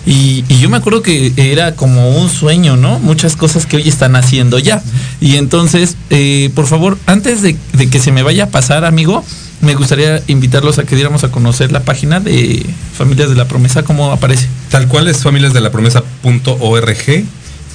Y, 0.10 0.44
y 0.50 0.58
yo 0.58 0.70
me 0.70 0.78
acuerdo 0.78 1.04
que 1.04 1.34
era 1.38 1.76
como 1.76 2.18
un 2.18 2.30
sueño, 2.30 2.76
¿no? 2.76 2.98
Muchas 2.98 3.36
cosas 3.36 3.68
que 3.68 3.78
hoy 3.78 3.88
están 3.88 4.16
haciendo 4.16 4.58
ya. 4.58 4.82
Y 5.22 5.36
entonces, 5.36 5.98
eh, 6.10 6.50
por 6.56 6.66
favor, 6.66 6.98
antes 7.06 7.44
de, 7.44 7.56
de 7.74 7.90
que 7.92 8.00
se 8.00 8.12
me 8.12 8.24
vaya 8.24 8.46
a 8.46 8.50
pasar, 8.50 8.86
amigo, 8.86 9.24
me 9.62 9.76
gustaría 9.76 10.24
invitarlos 10.26 10.80
a 10.80 10.84
que 10.84 10.96
diéramos 10.96 11.24
a 11.24 11.30
conocer 11.30 11.72
la 11.72 11.82
página 11.82 12.20
de 12.20 12.66
Familias 12.98 13.30
de 13.30 13.36
la 13.36 13.48
Promesa, 13.48 13.84
cómo 13.84 14.12
aparece. 14.12 14.48
Tal 14.72 14.88
cual 14.88 15.08
es 15.08 15.22
familiasdelapromesa.org. 15.22 17.26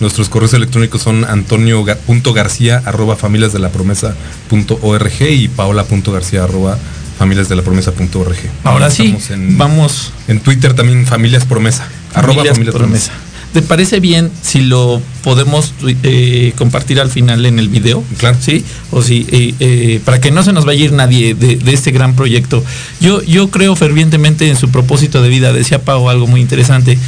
Nuestros 0.00 0.28
correos 0.28 0.54
electrónicos 0.54 1.02
son 1.02 1.24
antonio.garcía 1.24 2.82
arroba 2.84 3.14
familiasdelapromesa.org 3.14 5.22
y 5.30 5.46
paola.garcía 5.46 6.42
arroba 6.42 6.76
familiasdelapromesa.org. 7.16 8.38
Ahora 8.64 8.90
sí, 8.90 9.16
en, 9.30 9.56
vamos. 9.56 10.12
en 10.26 10.40
Twitter 10.40 10.74
también 10.74 11.06
familias 11.06 11.44
promesa. 11.44 11.86
Arroba 12.14 12.34
Familias 12.34 12.54
familias 12.54 12.74
Promesa. 12.74 13.12
¿Te 13.54 13.62
parece 13.62 14.00
bien 14.00 14.32
si 14.42 14.62
lo 14.62 15.00
podemos 15.22 15.74
eh, 16.02 16.52
compartir 16.56 16.98
al 16.98 17.08
final 17.08 17.46
en 17.46 17.60
el 17.60 17.68
video? 17.68 18.02
Claro. 18.18 18.36
Sí. 18.40 18.64
O 18.90 19.00
si, 19.00 19.28
eh, 19.30 19.54
eh, 19.60 20.00
para 20.04 20.20
que 20.20 20.32
no 20.32 20.42
se 20.42 20.52
nos 20.52 20.64
vaya 20.64 20.82
a 20.82 20.84
ir 20.86 20.92
nadie 20.92 21.34
de, 21.34 21.54
de 21.54 21.72
este 21.72 21.92
gran 21.92 22.16
proyecto. 22.16 22.64
Yo, 23.00 23.22
yo 23.22 23.50
creo 23.50 23.76
fervientemente 23.76 24.48
en 24.48 24.56
su 24.56 24.70
propósito 24.70 25.22
de 25.22 25.28
vida. 25.28 25.52
Decía 25.52 25.82
Pau 25.84 26.08
algo 26.08 26.26
muy 26.26 26.40
interesante. 26.40 26.98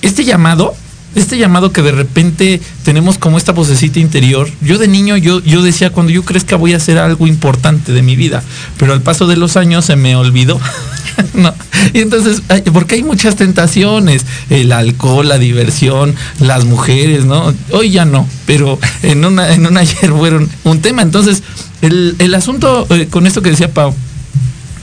Este 0.00 0.24
llamado, 0.24 0.76
este 1.16 1.38
llamado 1.38 1.72
que 1.72 1.82
de 1.82 1.90
repente 1.90 2.60
tenemos 2.84 3.18
como 3.18 3.36
esta 3.36 3.50
vocecita 3.50 3.98
interior. 3.98 4.48
Yo 4.60 4.78
de 4.78 4.86
niño, 4.86 5.16
yo, 5.16 5.42
yo 5.42 5.60
decía, 5.60 5.90
cuando 5.90 6.12
yo 6.12 6.22
crezca 6.24 6.54
voy 6.54 6.74
a 6.74 6.76
hacer 6.76 6.98
algo 6.98 7.26
importante 7.26 7.90
de 7.90 8.02
mi 8.02 8.14
vida. 8.14 8.44
Pero 8.78 8.92
al 8.92 9.02
paso 9.02 9.26
de 9.26 9.36
los 9.36 9.56
años 9.56 9.86
se 9.86 9.96
me 9.96 10.14
olvidó. 10.14 10.60
no. 11.34 11.54
Y 11.92 12.00
entonces, 12.00 12.42
porque 12.72 12.96
hay 12.96 13.02
muchas 13.02 13.36
tentaciones. 13.36 14.24
El 14.50 14.72
alcohol, 14.72 15.28
la 15.28 15.38
diversión, 15.38 16.14
las 16.40 16.64
mujeres, 16.64 17.24
¿no? 17.24 17.54
Hoy 17.72 17.90
ya 17.90 18.04
no, 18.04 18.28
pero 18.46 18.78
en 19.02 19.24
en 19.24 19.66
un 19.66 19.76
ayer 19.76 20.10
fueron 20.10 20.48
un 20.64 20.80
tema. 20.80 21.02
Entonces, 21.02 21.42
el, 21.82 22.16
el 22.18 22.34
asunto 22.34 22.86
eh, 22.90 23.08
con 23.10 23.26
esto 23.26 23.42
que 23.42 23.50
decía 23.50 23.72
Pau, 23.72 23.94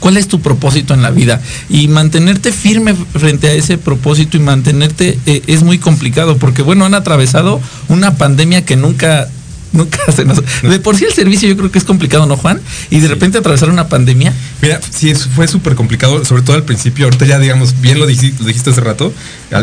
¿Cuál 0.02 0.16
es 0.16 0.26
tu 0.26 0.40
propósito 0.40 0.94
en 0.94 1.02
la 1.02 1.12
vida? 1.12 1.40
Y 1.70 1.86
mantenerte 1.86 2.50
firme 2.50 2.92
frente 2.92 3.46
a 3.46 3.52
ese 3.52 3.78
propósito 3.78 4.36
y 4.36 4.40
mantenerte 4.40 5.16
eh, 5.26 5.42
es 5.46 5.62
muy 5.62 5.78
complicado 5.78 6.38
porque, 6.38 6.62
bueno, 6.62 6.84
han 6.84 6.94
atravesado 6.94 7.60
una 7.86 8.16
pandemia 8.16 8.64
que 8.64 8.74
nunca, 8.74 9.28
nunca 9.82 9.98
se 10.12 10.24
nos... 10.24 10.42
De 10.62 10.78
por 10.80 10.96
sí 10.96 11.04
el 11.04 11.12
servicio 11.12 11.48
yo 11.48 11.56
creo 11.56 11.70
que 11.70 11.78
es 11.78 11.84
complicado, 11.84 12.26
¿no, 12.26 12.36
Juan? 12.36 12.60
Y 12.90 13.00
de 13.00 13.08
repente 13.08 13.38
atravesar 13.38 13.70
una 13.70 13.88
pandemia. 13.88 14.32
Mira, 14.60 14.80
sí, 14.90 15.14
fue 15.14 15.48
súper 15.48 15.74
complicado, 15.74 16.24
sobre 16.24 16.42
todo 16.42 16.56
al 16.56 16.64
principio. 16.64 17.06
Ahorita 17.06 17.24
ya, 17.26 17.38
digamos, 17.38 17.80
bien 17.80 17.98
lo 17.98 18.06
dijiste, 18.06 18.40
lo 18.42 18.46
dijiste 18.48 18.70
hace 18.70 18.80
rato. 18.80 19.12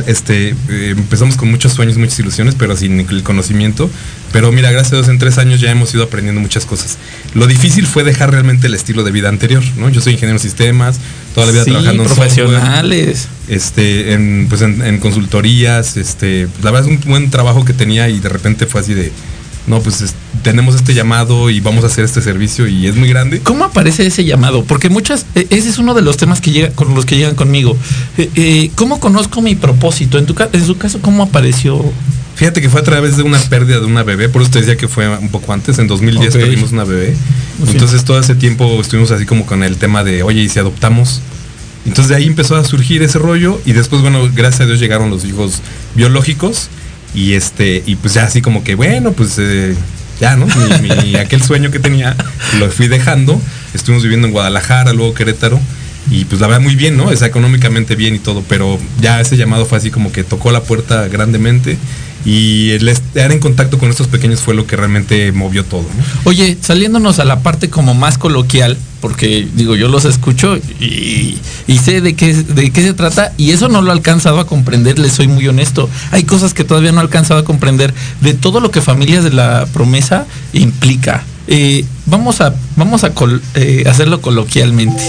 Este, 0.08 0.50
eh, 0.70 0.94
empezamos 0.98 1.36
con 1.36 1.50
muchos 1.50 1.74
sueños, 1.74 1.98
muchas 1.98 2.20
ilusiones, 2.20 2.56
pero 2.56 2.76
sin 2.76 3.00
el 3.00 3.24
conocimiento. 3.24 3.90
Pero 4.32 4.52
mira, 4.52 4.72
gracias 4.72 4.94
a 4.94 4.96
Dios, 4.98 5.08
en 5.10 5.18
tres 5.18 5.38
años 5.40 5.60
ya 5.62 5.72
hemos 5.72 5.94
ido 5.94 6.04
aprendiendo 6.04 6.40
muchas 6.42 6.66
cosas. 6.66 6.98
Lo 7.34 7.48
difícil 7.48 7.88
fue 7.88 8.04
dejar 8.04 8.32
realmente 8.32 8.68
el 8.68 8.74
estilo 8.76 9.04
de 9.04 9.12
vida 9.12 9.30
anterior, 9.30 9.64
¿no? 9.78 9.90
Yo 9.90 10.02
soy 10.02 10.14
ingeniero 10.14 10.38
en 10.38 10.40
sistemas, 10.44 11.00
toda 11.34 11.48
la 11.48 11.52
vida 11.54 11.64
Sí, 11.64 11.72
trabajando 11.72 12.04
en 12.04 12.10
software, 12.10 12.28
profesionales. 12.30 13.28
este, 13.48 14.14
en, 14.14 14.46
pues 14.50 14.62
en, 14.62 14.82
en 14.84 15.00
consultorías, 15.00 15.98
este, 15.98 16.48
la 16.62 16.72
verdad 16.72 16.90
es 16.90 16.98
un 16.98 17.10
buen 17.10 17.32
trabajo 17.32 17.66
que 17.66 17.74
tenía 17.74 18.10
y 18.10 18.20
de 18.20 18.30
repente 18.30 18.68
fue 18.68 18.82
así 18.82 18.94
de, 18.94 19.12
no, 19.70 19.80
pues 19.82 20.02
es- 20.02 20.14
tenemos 20.44 20.76
este 20.76 20.94
llamado 20.94 21.50
y 21.50 21.60
vamos 21.60 21.84
a 21.84 21.88
hacer 21.88 22.04
este 22.06 22.22
servicio 22.22 22.68
y 22.68 22.88
es 22.88 22.96
muy 22.96 23.08
grande. 23.10 23.40
¿Cómo 23.42 23.66
aparece 23.66 24.06
ese 24.06 24.26
llamado? 24.26 24.64
Porque 24.64 24.90
muchas, 24.90 25.26
eh, 25.36 25.48
ese 25.50 25.70
es 25.70 25.78
uno 25.78 25.94
de 25.94 26.02
los 26.02 26.18
temas 26.18 26.42
que 26.42 26.52
llega, 26.52 26.70
con 26.72 26.94
los 26.96 27.06
que 27.06 27.16
llegan 27.18 27.36
conmigo. 27.36 27.78
Eh, 28.18 28.30
eh, 28.36 28.72
¿Cómo 28.76 29.00
conozco 29.00 29.42
mi 29.42 29.56
propósito? 29.56 30.18
En, 30.18 30.26
tu, 30.26 30.36
en 30.54 30.66
su 30.66 30.78
caso, 30.78 31.00
¿cómo 31.02 31.24
apareció? 31.24 31.84
Fíjate 32.36 32.62
que 32.62 32.70
fue 32.70 32.80
a 32.80 32.84
través 32.84 33.18
de 33.18 33.24
una 33.24 33.38
pérdida 33.38 33.80
de 33.82 33.86
una 33.86 34.04
bebé, 34.04 34.30
por 34.30 34.42
eso 34.42 34.50
te 34.52 34.60
decía 34.60 34.78
que 34.78 34.88
fue 34.88 35.10
un 35.10 35.28
poco 35.30 35.52
antes, 35.52 35.78
en 35.78 35.88
2010 35.88 36.34
Ok. 36.36 36.42
perdimos 36.42 36.72
una 36.72 36.86
bebé. 36.86 37.14
Sí. 37.66 37.72
Entonces 37.72 38.06
todo 38.06 38.18
ese 38.20 38.34
tiempo 38.36 38.80
estuvimos 38.80 39.12
así 39.12 39.26
como 39.26 39.46
con 39.46 39.62
el 39.62 39.76
tema 39.76 40.04
de, 40.06 40.24
oye, 40.24 40.42
¿y 40.44 40.48
si 40.50 40.58
adoptamos? 40.60 41.22
Entonces 41.86 42.08
de 42.10 42.16
ahí 42.16 42.28
empezó 42.28 42.56
a 42.56 42.64
surgir 42.64 43.04
ese 43.04 43.20
rollo 43.20 43.60
y 43.66 43.74
después, 43.74 44.02
bueno, 44.02 44.30
gracias 44.34 44.62
a 44.62 44.66
Dios 44.68 44.80
llegaron 44.80 45.10
los 45.10 45.26
hijos 45.26 45.62
biológicos 45.96 46.70
y 47.14 47.34
este, 47.34 47.84
y 47.86 47.96
pues 47.96 48.14
ya 48.14 48.24
así 48.24 48.42
como 48.42 48.64
que, 48.64 48.76
bueno, 48.76 49.12
pues 49.12 49.38
eh, 49.40 49.76
ya, 50.20 50.36
¿no? 50.36 50.48
Mi, 50.82 51.16
aquel 51.20 51.42
sueño 51.42 51.72
que 51.72 51.80
tenía 51.80 52.16
lo 52.60 52.70
fui 52.70 52.88
dejando, 52.88 53.42
estuvimos 53.74 54.04
viviendo 54.04 54.28
en 54.28 54.34
Guadalajara, 54.34 54.94
luego 54.94 55.14
Querétaro. 55.14 55.60
Y 56.12 56.26
pues 56.26 56.42
la 56.42 56.48
verdad 56.48 56.62
muy 56.62 56.76
bien, 56.76 56.98
¿no? 56.98 57.06
O 57.06 57.12
económicamente 57.12 57.96
bien 57.96 58.16
y 58.16 58.20
todo, 58.20 58.44
pero 58.48 58.80
ya 59.02 59.22
ese 59.22 59.38
llamado 59.38 59.66
fue 59.66 59.78
así 59.78 59.92
como 59.92 60.12
que 60.12 60.24
tocó 60.24 60.52
la 60.52 60.64
puerta 60.64 61.08
grandemente 61.08 61.78
y 62.26 62.72
el 62.72 62.88
estar 62.90 63.32
en 63.32 63.40
contacto 63.40 63.78
con 63.78 63.90
estos 63.90 64.08
pequeños 64.08 64.42
fue 64.42 64.54
lo 64.54 64.68
que 64.68 64.76
realmente 64.76 65.32
movió 65.32 65.64
todo. 65.64 65.86
Oye, 66.26 66.58
saliéndonos 66.62 67.20
a 67.20 67.26
la 67.26 67.40
parte 67.40 67.70
como 67.70 67.94
más 67.94 68.18
coloquial, 68.18 68.78
porque 69.02 69.48
digo, 69.56 69.76
yo 69.76 69.88
los 69.88 70.06
escucho 70.06 70.58
y, 70.58 71.38
sé 71.82 72.02
de 72.02 72.16
qué, 72.16 72.34
de 72.34 72.72
qué 72.72 72.82
se 72.82 72.94
trata 72.94 73.34
y 73.38 73.52
eso 73.52 73.70
no 73.70 73.82
lo 73.82 73.90
he 73.90 73.94
alcanzado 73.94 74.40
a 74.40 74.48
comprender, 74.48 75.00
les 75.00 75.14
soy 75.14 75.28
muy 75.28 75.48
honesto. 75.48 75.90
Hay 76.12 76.24
cosas 76.24 76.54
que 76.54 76.64
todavía 76.64 76.92
no 76.92 77.00
he 77.00 77.04
alcanzado 77.04 77.40
a 77.40 77.46
comprender 77.46 77.94
de 78.22 78.34
todo 78.34 78.60
lo 78.60 78.72
que 78.72 78.82
Familias 78.82 79.24
de 79.24 79.32
la 79.32 79.66
Promesa 79.72 80.26
implica. 80.54 81.24
Eh, 81.48 81.86
vamos 82.06 82.42
a, 82.42 82.54
vamos 82.76 83.04
a 83.04 83.12
eh, 83.56 83.86
hacerlo 83.88 84.22
coloquialmente. 84.22 85.02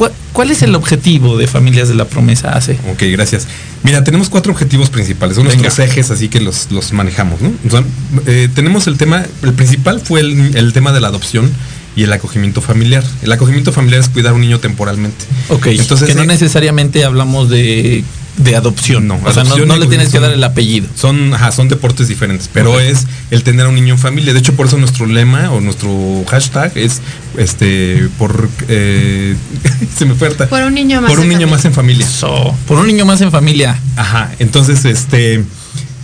¿Cuál, 0.00 0.12
cuál 0.32 0.50
es 0.50 0.62
el 0.62 0.74
objetivo 0.74 1.36
de 1.36 1.46
Familias 1.46 1.88
de 1.88 1.94
la 1.94 2.06
Promesa, 2.06 2.52
hace? 2.52 2.72
Ok, 2.90 3.02
gracias. 3.12 3.46
Mira, 3.82 4.02
tenemos 4.02 4.30
cuatro 4.30 4.50
objetivos 4.50 4.88
principales, 4.88 5.36
son 5.36 5.44
nuestros 5.44 5.78
ejes, 5.78 6.10
así 6.10 6.30
que 6.30 6.40
los, 6.40 6.68
los 6.70 6.94
manejamos, 6.94 7.42
¿no? 7.42 7.52
O 7.66 7.70
sea, 7.70 7.84
eh, 8.26 8.48
tenemos 8.54 8.86
el 8.86 8.96
tema, 8.96 9.26
el 9.42 9.52
principal 9.52 10.00
fue 10.00 10.20
el, 10.20 10.56
el 10.56 10.72
tema 10.72 10.92
de 10.92 11.02
la 11.02 11.08
adopción 11.08 11.52
y 11.96 12.04
el 12.04 12.12
acogimiento 12.12 12.60
familiar. 12.60 13.04
El 13.22 13.32
acogimiento 13.32 13.72
familiar 13.72 14.00
es 14.00 14.08
cuidar 14.08 14.32
a 14.32 14.34
un 14.34 14.40
niño 14.40 14.60
temporalmente. 14.60 15.24
Ok, 15.48 15.66
Entonces, 15.66 16.08
que 16.08 16.14
no 16.14 16.22
eh, 16.22 16.26
necesariamente 16.26 17.04
hablamos 17.04 17.50
de, 17.50 18.04
de 18.36 18.56
adopción. 18.56 19.06
No, 19.06 19.20
o 19.24 19.32
sea, 19.32 19.44
no, 19.44 19.76
le 19.76 19.86
tienes 19.86 20.10
que 20.10 20.20
dar 20.20 20.32
el 20.32 20.42
apellido. 20.42 20.88
Son, 20.94 21.34
ajá, 21.34 21.52
son 21.52 21.68
deportes 21.68 22.08
diferentes, 22.08 22.48
pero 22.52 22.78
es 22.80 23.06
el 23.30 23.42
tener 23.42 23.66
a 23.66 23.68
un 23.68 23.74
niño 23.74 23.94
en 23.94 23.98
familia. 23.98 24.32
De 24.32 24.38
hecho, 24.38 24.54
por 24.54 24.66
eso 24.66 24.78
nuestro 24.78 25.06
lema 25.06 25.50
o 25.50 25.60
nuestro 25.60 26.24
hashtag 26.28 26.72
es 26.76 27.00
este 27.36 28.08
por 28.18 28.48
eh, 28.68 29.36
se 29.96 30.04
me 30.04 30.14
ahorita. 30.20 30.48
Por 30.48 30.62
un 30.62 30.74
niño 30.74 31.00
más 31.00 31.10
Por 31.10 31.20
un 31.20 31.28
niño 31.28 31.40
familia. 31.40 31.56
más 31.56 31.64
en 31.64 31.72
familia. 31.72 32.06
Eso, 32.06 32.54
por 32.66 32.78
un 32.78 32.86
niño 32.86 33.04
más 33.04 33.20
en 33.20 33.30
familia. 33.30 33.78
Ajá, 33.96 34.32
entonces 34.38 34.84
este 34.84 35.44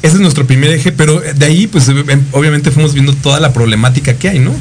ese 0.02 0.14
es 0.16 0.20
nuestro 0.20 0.46
primer 0.46 0.70
eje, 0.70 0.92
pero 0.92 1.20
de 1.20 1.46
ahí 1.46 1.66
pues 1.66 1.88
em, 1.88 2.22
obviamente 2.32 2.70
fuimos 2.70 2.92
viendo 2.92 3.14
toda 3.14 3.40
la 3.40 3.52
problemática 3.52 4.14
que 4.14 4.28
hay, 4.28 4.38
¿no? 4.38 4.52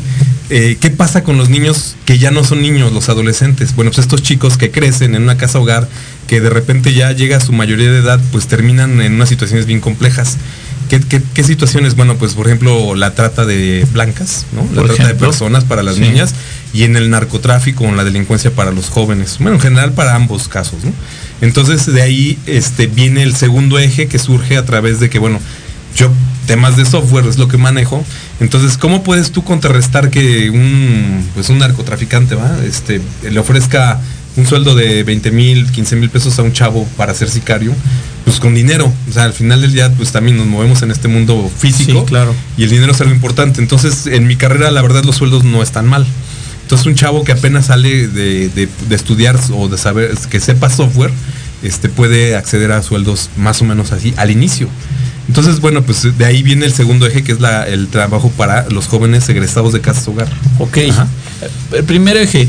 Eh, 0.51 0.77
¿Qué 0.79 0.91
pasa 0.91 1.23
con 1.23 1.37
los 1.37 1.49
niños 1.49 1.95
que 2.05 2.19
ya 2.19 2.29
no 2.29 2.43
son 2.43 2.61
niños, 2.61 2.91
los 2.93 3.09
adolescentes? 3.09 3.75
Bueno, 3.75 3.89
pues 3.91 3.99
estos 4.05 4.21
chicos 4.21 4.57
que 4.57 4.69
crecen 4.69 5.15
en 5.15 5.23
una 5.23 5.37
casa 5.37 5.59
hogar, 5.59 5.87
que 6.27 6.39
de 6.39 6.49
repente 6.51 6.93
ya 6.93 7.11
llega 7.13 7.37
a 7.37 7.39
su 7.39 7.51
mayoría 7.51 7.91
de 7.91 7.99
edad, 7.99 8.19
pues 8.31 8.47
terminan 8.47 9.01
en 9.01 9.13
unas 9.13 9.29
situaciones 9.29 9.65
bien 9.65 9.79
complejas. 9.81 10.37
¿Qué, 10.89 10.99
qué- 10.99 11.21
qué 11.33 11.43
situaciones? 11.43 11.95
Bueno, 11.95 12.15
pues 12.17 12.35
por 12.35 12.45
ejemplo 12.45 12.93
la 12.93 13.15
trata 13.15 13.43
de 13.45 13.87
blancas, 13.91 14.45
¿no? 14.53 14.61
La 14.61 14.81
Por 14.81 14.85
trata 14.89 15.03
ejemplo. 15.05 15.07
de 15.27 15.31
personas 15.31 15.63
para 15.63 15.81
las 15.81 15.95
Sí. 15.95 16.01
niñas 16.01 16.35
y 16.75 16.83
en 16.83 16.95
el 16.95 17.09
narcotráfico 17.09 17.85
o 17.85 17.87
en 17.87 17.97
la 17.97 18.03
delincuencia 18.03 18.51
para 18.51 18.71
los 18.71 18.89
jóvenes. 18.89 19.37
Bueno, 19.39 19.55
en 19.55 19.61
general 19.61 19.93
para 19.93 20.13
ambos 20.13 20.47
casos, 20.47 20.83
¿no? 20.83 20.93
Entonces 21.41 21.87
de 21.91 22.03
ahí 22.03 22.37
este, 22.45 22.85
viene 22.85 23.23
el 23.23 23.35
segundo 23.35 23.79
eje 23.79 24.05
que 24.07 24.19
surge 24.19 24.57
a 24.57 24.65
través 24.65 24.99
de 24.99 25.09
que, 25.09 25.17
bueno, 25.17 25.39
yo 25.95 26.11
temas 26.47 26.77
de 26.77 26.85
software 26.85 27.25
es 27.25 27.37
lo 27.37 27.47
que 27.47 27.57
manejo. 27.57 28.03
Entonces, 28.39 28.77
¿cómo 28.77 29.03
puedes 29.03 29.31
tú 29.31 29.43
contrarrestar 29.43 30.09
que 30.11 30.49
un, 30.49 31.25
pues 31.33 31.49
un 31.49 31.57
narcotraficante 31.57 32.35
¿va? 32.35 32.57
Este, 32.65 33.01
le 33.29 33.39
ofrezca 33.39 33.99
un 34.37 34.45
sueldo 34.45 34.75
de 34.75 35.03
20 35.03 35.31
mil, 35.31 35.71
15 35.71 35.95
mil 35.95 36.09
pesos 36.09 36.37
a 36.37 36.43
un 36.43 36.51
chavo 36.53 36.85
para 36.97 37.13
ser 37.13 37.29
sicario? 37.29 37.73
Pues 38.25 38.39
con 38.39 38.53
dinero. 38.53 38.91
O 39.09 39.13
sea, 39.13 39.23
al 39.23 39.33
final 39.33 39.61
del 39.61 39.71
día, 39.73 39.91
pues 39.93 40.11
también 40.11 40.37
nos 40.37 40.45
movemos 40.47 40.81
en 40.81 40.91
este 40.91 41.07
mundo 41.07 41.49
físico. 41.57 42.01
Sí, 42.01 42.05
claro. 42.05 42.35
Y 42.57 42.63
el 42.63 42.69
dinero 42.69 42.91
es 42.91 42.99
algo 43.01 43.13
importante. 43.13 43.61
Entonces, 43.61 44.07
en 44.07 44.27
mi 44.27 44.35
carrera, 44.35 44.71
la 44.71 44.81
verdad, 44.81 45.03
los 45.03 45.15
sueldos 45.15 45.43
no 45.43 45.63
están 45.63 45.87
mal. 45.87 46.05
Entonces, 46.63 46.85
un 46.87 46.95
chavo 46.95 47.23
que 47.23 47.31
apenas 47.31 47.67
sale 47.67 48.07
de, 48.07 48.49
de- 48.49 48.67
de 48.89 48.95
estudiar 48.95 49.39
o 49.53 49.67
de 49.69 49.77
saber, 49.77 50.11
que 50.29 50.39
sepa 50.39 50.69
software, 50.71 51.11
este, 51.63 51.87
puede 51.89 52.35
acceder 52.35 52.71
a 52.71 52.81
sueldos 52.81 53.29
más 53.37 53.61
o 53.61 53.65
menos 53.65 53.91
así 53.91 54.13
al 54.17 54.31
inicio. 54.31 54.67
Entonces, 55.27 55.59
bueno, 55.59 55.81
pues 55.83 56.17
de 56.17 56.25
ahí 56.25 56.43
viene 56.43 56.65
el 56.65 56.73
segundo 56.73 57.07
eje, 57.07 57.23
que 57.23 57.31
es 57.31 57.39
la, 57.41 57.67
el 57.67 57.87
trabajo 57.87 58.29
para 58.37 58.69
los 58.69 58.87
jóvenes 58.87 59.27
egresados 59.29 59.73
de 59.73 59.81
casas 59.81 60.07
hogar. 60.07 60.27
Ok. 60.59 60.77
Ajá. 60.89 61.07
El 61.71 61.83
primer 61.83 62.15
eje. 62.17 62.47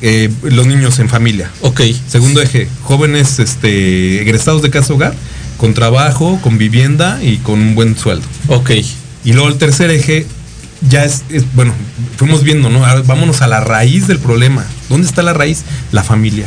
Eh, 0.00 0.30
los 0.42 0.66
niños 0.66 0.98
en 1.00 1.08
familia. 1.08 1.50
Ok. 1.60 1.80
Segundo 2.08 2.40
eje, 2.40 2.68
jóvenes 2.82 3.38
este, 3.40 4.22
egresados 4.22 4.62
de 4.62 4.70
casa 4.70 4.92
hogar, 4.94 5.12
con 5.56 5.74
trabajo, 5.74 6.38
con 6.42 6.56
vivienda 6.58 7.18
y 7.22 7.38
con 7.38 7.60
un 7.60 7.74
buen 7.74 7.96
sueldo. 7.96 8.24
Ok. 8.48 8.70
Y 9.24 9.32
luego 9.32 9.48
el 9.48 9.56
tercer 9.58 9.90
eje 9.90 10.24
ya 10.88 11.04
es, 11.04 11.22
es- 11.30 11.44
bueno, 11.54 11.72
fuimos 12.16 12.44
viendo, 12.44 12.70
¿no? 12.70 12.86
Ahora 12.86 13.02
vámonos 13.02 13.42
a 13.42 13.48
la 13.48 13.58
raíz 13.60 14.06
del 14.06 14.18
problema. 14.20 14.64
¿Dónde 14.88 15.06
está 15.08 15.22
la 15.22 15.32
raíz? 15.32 15.62
La 15.90 16.04
familia. 16.04 16.46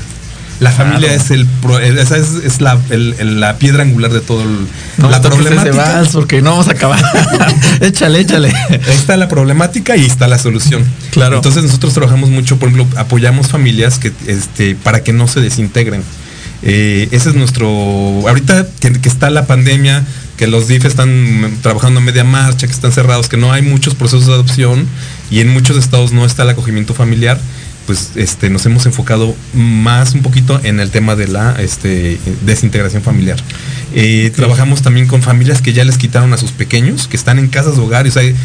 La 0.62 0.70
Claro. 0.72 0.92
familia 0.92 1.14
es 1.16 1.32
el 1.32 1.48
pro- 1.48 1.80
esa 1.80 2.18
es, 2.18 2.34
es 2.46 2.62
la, 2.62 2.78
el- 2.92 3.16
el- 3.18 3.40
la 3.40 3.58
piedra 3.58 3.82
angular 3.82 4.14
de 4.14 4.22
todo 4.22 4.44
el- 4.44 4.68
No 5.00 5.10
la 5.10 5.20
problemática. 5.20 6.04
porque 6.14 6.42
no 6.44 6.52
vamos 6.52 6.68
a 6.68 6.72
acabar. 6.74 7.04
échale, 7.82 8.20
échale. 8.20 8.54
Ahí 8.70 8.80
está 8.96 9.18
la 9.18 9.28
problemática 9.28 9.98
y 9.98 10.06
está 10.06 10.28
la 10.28 10.38
solución. 10.38 10.86
Claro. 11.10 11.38
Entonces 11.38 11.64
nosotros 11.64 11.94
trabajamos 11.94 12.30
mucho, 12.30 12.58
por 12.60 12.70
ejemplo, 12.70 13.00
apoyamos 13.00 13.48
familias 13.48 13.98
que, 13.98 14.12
este, 14.28 14.76
para 14.76 15.04
que 15.04 15.14
no 15.14 15.28
se 15.28 15.42
desintegren. 15.42 16.04
Eh, 16.64 17.08
ese 17.12 17.30
es 17.30 17.36
nuestro. 17.36 17.68
Ahorita 17.68 18.68
que, 18.80 18.92
que 18.94 19.10
está 19.10 19.32
la 19.32 19.48
pandemia, 19.48 20.06
que 20.38 20.46
los 20.46 20.68
DIF 20.68 20.86
están 20.86 21.58
trabajando 21.64 22.02
a 22.02 22.04
media 22.04 22.24
marcha, 22.24 22.68
que 22.68 22.74
están 22.74 22.92
cerrados, 22.92 23.30
que 23.30 23.38
no 23.38 23.52
hay 23.52 23.64
muchos 23.64 23.96
procesos 23.96 24.28
de 24.28 24.34
adopción 24.34 24.86
y 25.32 25.40
en 25.40 25.50
muchos 25.50 25.76
estados 25.78 26.12
no 26.12 26.24
está 26.24 26.44
el 26.44 26.50
acogimiento 26.50 26.94
familiar, 26.94 27.40
pues 27.88 28.12
este, 28.16 28.50
nos 28.50 28.66
hemos 28.66 28.86
enfocado 28.86 29.36
más 29.54 30.14
un 30.14 30.22
poquito 30.22 30.60
en 30.64 30.80
el 30.80 30.92
tema 30.92 31.16
de 31.16 31.28
la 31.28 31.56
este, 31.62 32.20
desintegración 32.46 33.02
familiar. 33.04 33.38
Eh, 33.94 34.32
Trabajamos 34.36 34.82
también 34.82 35.08
con 35.08 35.22
familias 35.22 35.62
que 35.62 35.74
ya 35.74 35.84
les 35.84 35.98
quitaron 35.98 36.34
a 36.34 36.38
sus 36.38 36.52
pequeños, 36.52 37.08
que 37.08 37.18
están 37.18 37.40
en 37.40 37.48
casas. 37.48 37.78
O 37.78 37.90
sea, 38.12 38.24
eh, 38.24 38.36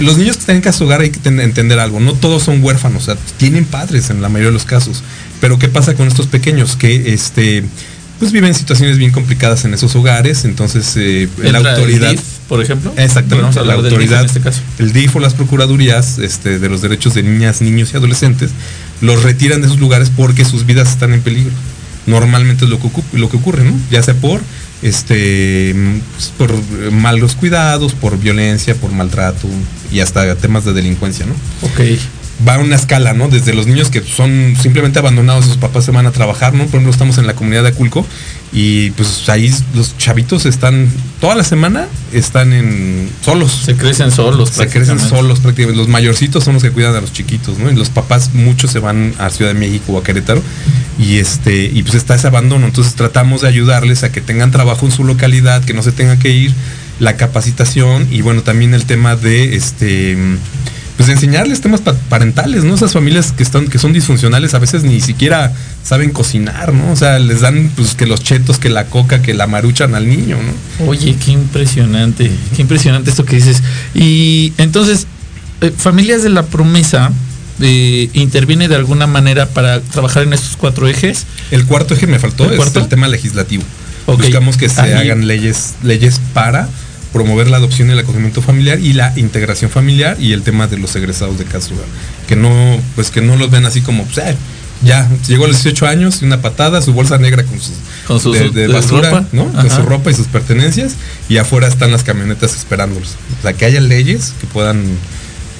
los 0.00 0.18
niños 0.18 0.36
que 0.36 0.40
están 0.40 0.56
en 0.56 0.62
casa 0.62 0.84
hogar 0.84 1.00
hay 1.00 1.10
que 1.10 1.20
ten- 1.20 1.40
entender 1.40 1.78
algo, 1.78 2.00
no 2.00 2.14
todos 2.14 2.42
son 2.42 2.62
huérfanos, 2.62 3.02
o 3.02 3.06
sea, 3.06 3.16
tienen 3.36 3.64
padres 3.64 4.10
en 4.10 4.20
la 4.22 4.28
mayoría 4.28 4.48
de 4.48 4.54
los 4.54 4.64
casos. 4.64 5.02
Pero 5.40 5.58
¿qué 5.58 5.68
pasa 5.68 5.94
con 5.94 6.08
estos 6.08 6.26
pequeños? 6.26 6.76
Que 6.76 7.12
este 7.14 7.64
pues 8.18 8.32
viven 8.32 8.54
situaciones 8.54 8.98
bien 8.98 9.10
complicadas 9.10 9.64
en 9.64 9.74
esos 9.74 9.94
hogares, 9.96 10.44
entonces 10.44 10.94
eh, 10.96 11.28
la 11.38 11.58
Entra 11.58 11.60
el 11.60 11.66
autoridad 11.66 12.10
DIF, 12.10 12.20
por 12.48 12.62
ejemplo. 12.62 12.92
Exactamente, 12.96 13.56
la 13.64 13.74
DIF 13.74 13.84
autoridad, 13.84 14.20
en 14.20 14.26
este 14.26 14.40
caso. 14.40 14.60
el 14.78 14.92
DIF 14.92 15.16
o 15.16 15.20
las 15.20 15.34
procuradurías 15.34 16.18
este, 16.18 16.58
de 16.58 16.68
los 16.68 16.82
derechos 16.82 17.14
de 17.14 17.22
niñas, 17.22 17.60
niños 17.60 17.92
y 17.92 17.96
adolescentes, 17.96 18.50
los 19.00 19.22
retiran 19.22 19.60
de 19.60 19.66
esos 19.66 19.80
lugares 19.80 20.10
porque 20.14 20.44
sus 20.44 20.66
vidas 20.66 20.90
están 20.90 21.12
en 21.12 21.22
peligro. 21.22 21.52
Normalmente 22.06 22.64
es 22.66 22.70
lo 22.70 22.78
que, 22.78 22.88
lo 23.14 23.30
que 23.30 23.36
ocurre, 23.36 23.64
¿no? 23.64 23.72
Ya 23.90 24.02
sea 24.02 24.14
por 24.14 24.40
este 24.82 25.74
pues, 26.14 26.32
por 26.36 26.50
eh, 26.50 26.90
malos 26.92 27.34
cuidados, 27.34 27.94
por 27.94 28.18
violencia, 28.18 28.74
por 28.74 28.92
maltrato 28.92 29.48
y 29.90 30.00
hasta 30.00 30.34
temas 30.36 30.64
de 30.64 30.74
delincuencia, 30.74 31.24
¿no? 31.24 31.32
Ok. 31.62 31.98
Va 32.46 32.54
a 32.54 32.58
una 32.58 32.76
escala, 32.76 33.12
¿no? 33.12 33.28
Desde 33.28 33.54
los 33.54 33.66
niños 33.66 33.90
que 33.90 34.02
son 34.02 34.56
simplemente 34.60 34.98
abandonados, 34.98 35.44
sus 35.44 35.56
papás 35.56 35.84
se 35.84 35.90
van 35.90 36.06
a 36.06 36.10
trabajar, 36.10 36.52
¿no? 36.52 36.64
Por 36.64 36.76
ejemplo, 36.76 36.90
estamos 36.90 37.18
en 37.18 37.26
la 37.26 37.34
comunidad 37.34 37.62
de 37.62 37.68
Aculco 37.70 38.06
y 38.52 38.90
pues 38.92 39.28
ahí 39.28 39.52
los 39.74 39.96
chavitos 39.98 40.46
están, 40.46 40.88
toda 41.20 41.34
la 41.34 41.44
semana 41.44 41.86
están 42.12 42.52
en 42.52 43.08
solos. 43.22 43.62
Se 43.64 43.76
crecen 43.76 44.10
solos. 44.10 44.50
Se 44.50 44.68
crecen 44.68 44.98
solos 44.98 45.40
prácticamente. 45.40 45.78
Los 45.78 45.88
mayorcitos 45.88 46.44
son 46.44 46.54
los 46.54 46.62
que 46.62 46.70
cuidan 46.70 46.94
a 46.94 47.00
los 47.00 47.12
chiquitos, 47.12 47.58
¿no? 47.58 47.70
Y 47.70 47.74
los 47.74 47.90
papás 47.90 48.30
muchos 48.34 48.70
se 48.70 48.78
van 48.78 49.14
a 49.18 49.30
Ciudad 49.30 49.52
de 49.52 49.58
México 49.58 49.92
o 49.92 49.98
a 49.98 50.02
Querétaro 50.02 50.42
y 50.98 51.18
este 51.18 51.64
y 51.64 51.82
pues 51.82 51.94
está 51.94 52.14
ese 52.14 52.26
abandono. 52.26 52.66
Entonces 52.66 52.94
tratamos 52.94 53.42
de 53.42 53.48
ayudarles 53.48 54.02
a 54.02 54.12
que 54.12 54.20
tengan 54.20 54.50
trabajo 54.50 54.86
en 54.86 54.92
su 54.92 55.04
localidad, 55.04 55.64
que 55.64 55.72
no 55.72 55.82
se 55.82 55.92
tengan 55.92 56.18
que 56.18 56.30
ir, 56.30 56.54
la 57.00 57.16
capacitación 57.16 58.06
y 58.10 58.20
bueno 58.22 58.42
también 58.42 58.74
el 58.74 58.84
tema 58.84 59.16
de 59.16 59.56
este 59.56 60.16
pues 60.96 61.08
enseñarles 61.08 61.60
temas 61.60 61.80
pa- 61.80 61.94
parentales, 62.08 62.62
¿no? 62.64 62.74
Esas 62.76 62.92
familias 62.92 63.32
que 63.32 63.42
están 63.42 63.66
que 63.66 63.78
son 63.78 63.92
disfuncionales 63.92 64.54
a 64.54 64.58
veces 64.60 64.84
ni 64.84 65.00
siquiera 65.00 65.52
saben 65.82 66.10
cocinar, 66.10 66.72
¿no? 66.72 66.92
O 66.92 66.96
sea, 66.96 67.18
les 67.18 67.40
dan 67.40 67.70
pues 67.74 67.94
que 67.94 68.06
los 68.06 68.22
chetos, 68.22 68.58
que 68.58 68.68
la 68.70 68.86
coca, 68.86 69.20
que 69.20 69.34
la 69.34 69.46
maruchan 69.48 69.94
al 69.96 70.08
niño, 70.08 70.36
¿no? 70.78 70.86
Oye, 70.86 71.16
qué 71.16 71.32
impresionante, 71.32 72.30
qué 72.54 72.62
impresionante 72.62 73.10
esto 73.10 73.24
que 73.24 73.36
dices. 73.36 73.62
Y 73.94 74.52
entonces, 74.58 75.06
eh, 75.60 75.72
Familias 75.76 76.22
de 76.22 76.30
la 76.30 76.44
Promesa 76.44 77.10
eh, 77.60 78.08
interviene 78.14 78.68
de 78.68 78.76
alguna 78.76 79.06
manera 79.06 79.46
para 79.46 79.80
trabajar 79.80 80.22
en 80.22 80.32
estos 80.32 80.56
cuatro 80.56 80.88
ejes. 80.88 81.24
El 81.50 81.64
cuarto 81.66 81.94
eje 81.94 82.06
me 82.06 82.18
faltó, 82.18 82.44
¿El 82.44 82.52
es 82.52 82.56
cuarto? 82.56 82.78
el 82.80 82.88
tema 82.88 83.08
legislativo. 83.08 83.62
Buscamos 84.06 84.56
que 84.56 84.68
se 84.68 84.80
Ahí- 84.80 84.92
hagan 84.92 85.26
leyes, 85.26 85.74
leyes 85.82 86.20
para 86.34 86.68
promover 87.14 87.48
la 87.48 87.56
adopción 87.56 87.88
y 87.88 87.92
el 87.92 87.98
acogimiento 88.00 88.42
familiar 88.42 88.78
y 88.80 88.92
la 88.92 89.14
integración 89.16 89.70
familiar 89.70 90.18
y 90.20 90.32
el 90.32 90.42
tema 90.42 90.66
de 90.66 90.76
los 90.76 90.94
egresados 90.96 91.38
de 91.38 91.44
casa 91.46 91.72
hogar. 91.72 91.86
Que 92.28 92.36
no, 92.36 92.50
pues 92.94 93.10
que 93.10 93.22
no 93.22 93.36
los 93.36 93.50
ven 93.50 93.64
así 93.64 93.80
como, 93.80 94.04
pues, 94.04 94.18
eh, 94.18 94.36
ya, 94.82 95.08
llegó 95.28 95.44
a 95.44 95.48
los 95.48 95.56
18 95.62 95.86
años 95.86 96.20
y 96.20 96.26
una 96.26 96.42
patada, 96.42 96.82
su 96.82 96.92
bolsa 96.92 97.16
negra 97.16 97.44
con 97.44 97.58
sus 97.58 97.74
Con 98.06 98.20
su- 98.20 98.32
de, 98.32 98.48
su- 98.48 98.52
de 98.52 98.66
de 98.66 98.74
basura, 98.74 99.08
ropa. 99.10 99.24
¿no? 99.32 99.50
Con 99.50 99.70
su 99.70 99.80
ropa 99.82 100.10
y 100.10 100.14
sus 100.14 100.26
pertenencias, 100.26 100.94
y 101.28 101.38
afuera 101.38 101.68
están 101.68 101.90
las 101.92 102.02
camionetas 102.02 102.54
esperándolos. 102.54 103.10
O 103.38 103.42
sea, 103.42 103.52
que 103.54 103.64
haya 103.64 103.80
leyes 103.80 104.34
que 104.40 104.46
puedan 104.48 104.82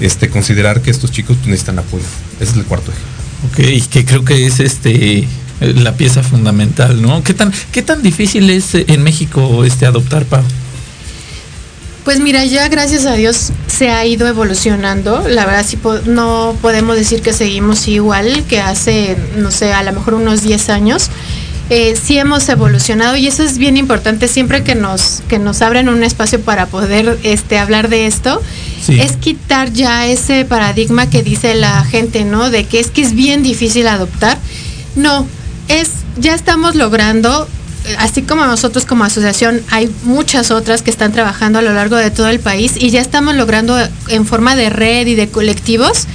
este, 0.01 0.29
considerar 0.29 0.83
que 0.83 0.91
estos 0.91 1.11
chicos 1.13 1.37
pues, 1.37 1.47
necesitan 1.49 1.79
apoyo. 1.79 2.05
Ese 2.41 2.51
es 2.51 2.57
el 2.59 2.65
cuarto 2.65 2.91
eje. 2.91 3.81
Ok, 3.81 3.89
que 3.91 4.05
creo 4.05 4.25
que 4.25 4.47
es 4.47 4.59
este 4.61 5.27
la 5.61 5.95
pieza 5.97 6.23
fundamental, 6.25 7.01
¿no? 7.01 7.23
¿Qué 7.23 7.33
tan, 7.33 7.53
qué 7.73 7.81
tan 7.81 8.03
difícil 8.03 8.51
es 8.51 8.75
eh, 8.75 8.85
en 8.89 9.03
México 9.05 9.65
este 9.65 9.87
adoptar, 9.87 10.25
Pau? 10.25 10.43
Pues 12.05 12.21
mira, 12.21 12.45
ya 12.45 12.69
gracias 12.69 13.07
a 13.07 13.15
Dios 13.15 13.51
se 13.67 13.91
ha 13.91 14.05
ido 14.05 14.27
evolucionando. 14.29 15.27
La 15.27 15.47
verdad 15.47 15.65
sí 15.67 15.77
po- 15.79 16.01
no 16.05 16.55
podemos 16.61 16.97
decir 16.97 17.23
que 17.23 17.33
seguimos 17.33 17.89
igual 17.89 18.45
que 18.47 18.61
hace, 18.61 19.17
no 19.37 19.51
sé, 19.51 19.73
a 19.73 19.83
lo 19.83 19.93
mejor 19.93 20.15
unos 20.15 20.43
10 20.43 20.69
años. 20.69 21.09
Eh, 21.71 21.97
sí 21.97 22.19
hemos 22.19 22.47
evolucionado 22.51 23.17
y 23.17 23.27
eso 23.27 23.43
es 23.43 23.57
bien 23.57 23.79
importante 23.79 24.29
siempre 24.29 24.63
que 24.63 24.75
nos, 24.75 25.23
que 25.29 25.39
nos 25.39 25.63
abren 25.63 25.89
un 25.89 26.05
espacio 26.05 26.39
para 26.43 26.67
poder 26.67 27.19
este, 27.23 27.59
hablar 27.59 27.89
de 27.89 28.07
esto. 28.07 28.43
Sí. 28.85 29.01
Es 29.01 29.13
quitar 29.17 29.73
ya 29.73 30.07
ese 30.07 30.45
paradigma 30.45 31.09
que 31.09 31.23
dice 31.23 31.55
la 31.55 31.83
gente, 31.85 32.27
¿no? 32.27 32.51
De 32.51 32.65
que 32.67 32.81
es 32.81 32.91
que 32.91 33.01
es 33.01 33.15
bien 33.15 33.43
difícil 33.43 33.89
adoptar. 33.89 34.37
No, 34.95 35.27
es, 35.69 35.89
ya 36.19 36.35
estamos 36.35 36.75
logrando 36.75 37.49
así 37.99 38.23
como 38.23 38.47
nosotros 38.47 38.85
como 38.85 39.05
asociación, 39.05 39.63
hay 39.71 39.91
muchas 40.05 40.51
otras 40.51 40.83
que 40.83 40.91
están 40.91 41.13
trabajando 41.13 41.59
a 41.59 41.63
lo 41.63 41.73
largo 41.73 41.97
de 41.97 42.11
todo 42.11 42.29
el 42.29 42.41
país 42.41 42.73
y 42.77 42.91
ya 42.91 43.01
estamos 43.01 43.35
logrando 43.35 43.77
en 44.09 44.27
forma 44.27 44.57
de 44.57 44.71
red 44.71 45.07
y 45.07 45.15
de 45.15 45.29
colectivos 45.29 46.07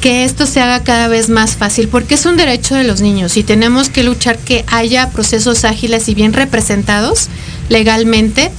que 0.00 0.24
esto 0.24 0.46
se 0.46 0.60
haga 0.60 0.82
cada 0.82 1.06
vez 1.06 1.28
más 1.28 1.56
fácil, 1.56 1.86
porque 1.86 2.16
es 2.16 2.26
un 2.26 2.36
derecho 2.36 2.74
de 2.74 2.82
los 2.82 3.00
niños 3.00 3.36
y 3.36 3.44
tenemos 3.44 3.88
que 3.88 4.02
luchar 4.02 4.36
que 4.36 4.64
haya 4.66 5.10
procesos 5.10 5.64
ágiles 5.64 6.08
y 6.08 6.14
bien 6.14 6.32
representados 6.32 7.28
legalmente 7.68 8.50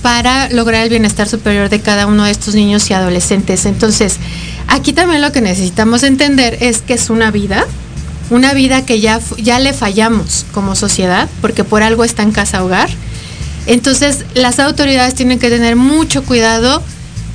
para 0.00 0.48
lograr 0.50 0.84
el 0.84 0.90
bienestar 0.90 1.28
superior 1.28 1.68
de 1.70 1.80
cada 1.80 2.06
uno 2.06 2.24
de 2.24 2.30
estos 2.30 2.54
niños 2.54 2.88
y 2.88 2.94
adolescentes. 2.94 3.66
Entonces, 3.66 4.18
aquí 4.68 4.92
también 4.92 5.22
lo 5.22 5.32
que 5.32 5.40
necesitamos 5.40 6.04
entender 6.04 6.58
es 6.60 6.82
que 6.82 6.94
es 6.94 7.10
una 7.10 7.32
vida, 7.32 7.66
una 8.30 8.54
vida 8.54 8.84
que 8.84 9.00
ya, 9.00 9.20
ya 9.38 9.58
le 9.58 9.72
fallamos 9.72 10.46
como 10.52 10.74
sociedad, 10.74 11.28
porque 11.40 11.64
por 11.64 11.82
algo 11.82 12.04
está 12.04 12.22
en 12.22 12.32
casa 12.32 12.64
hogar. 12.64 12.88
Entonces, 13.66 14.24
las 14.34 14.58
autoridades 14.58 15.14
tienen 15.14 15.38
que 15.38 15.50
tener 15.50 15.76
mucho 15.76 16.24
cuidado 16.24 16.82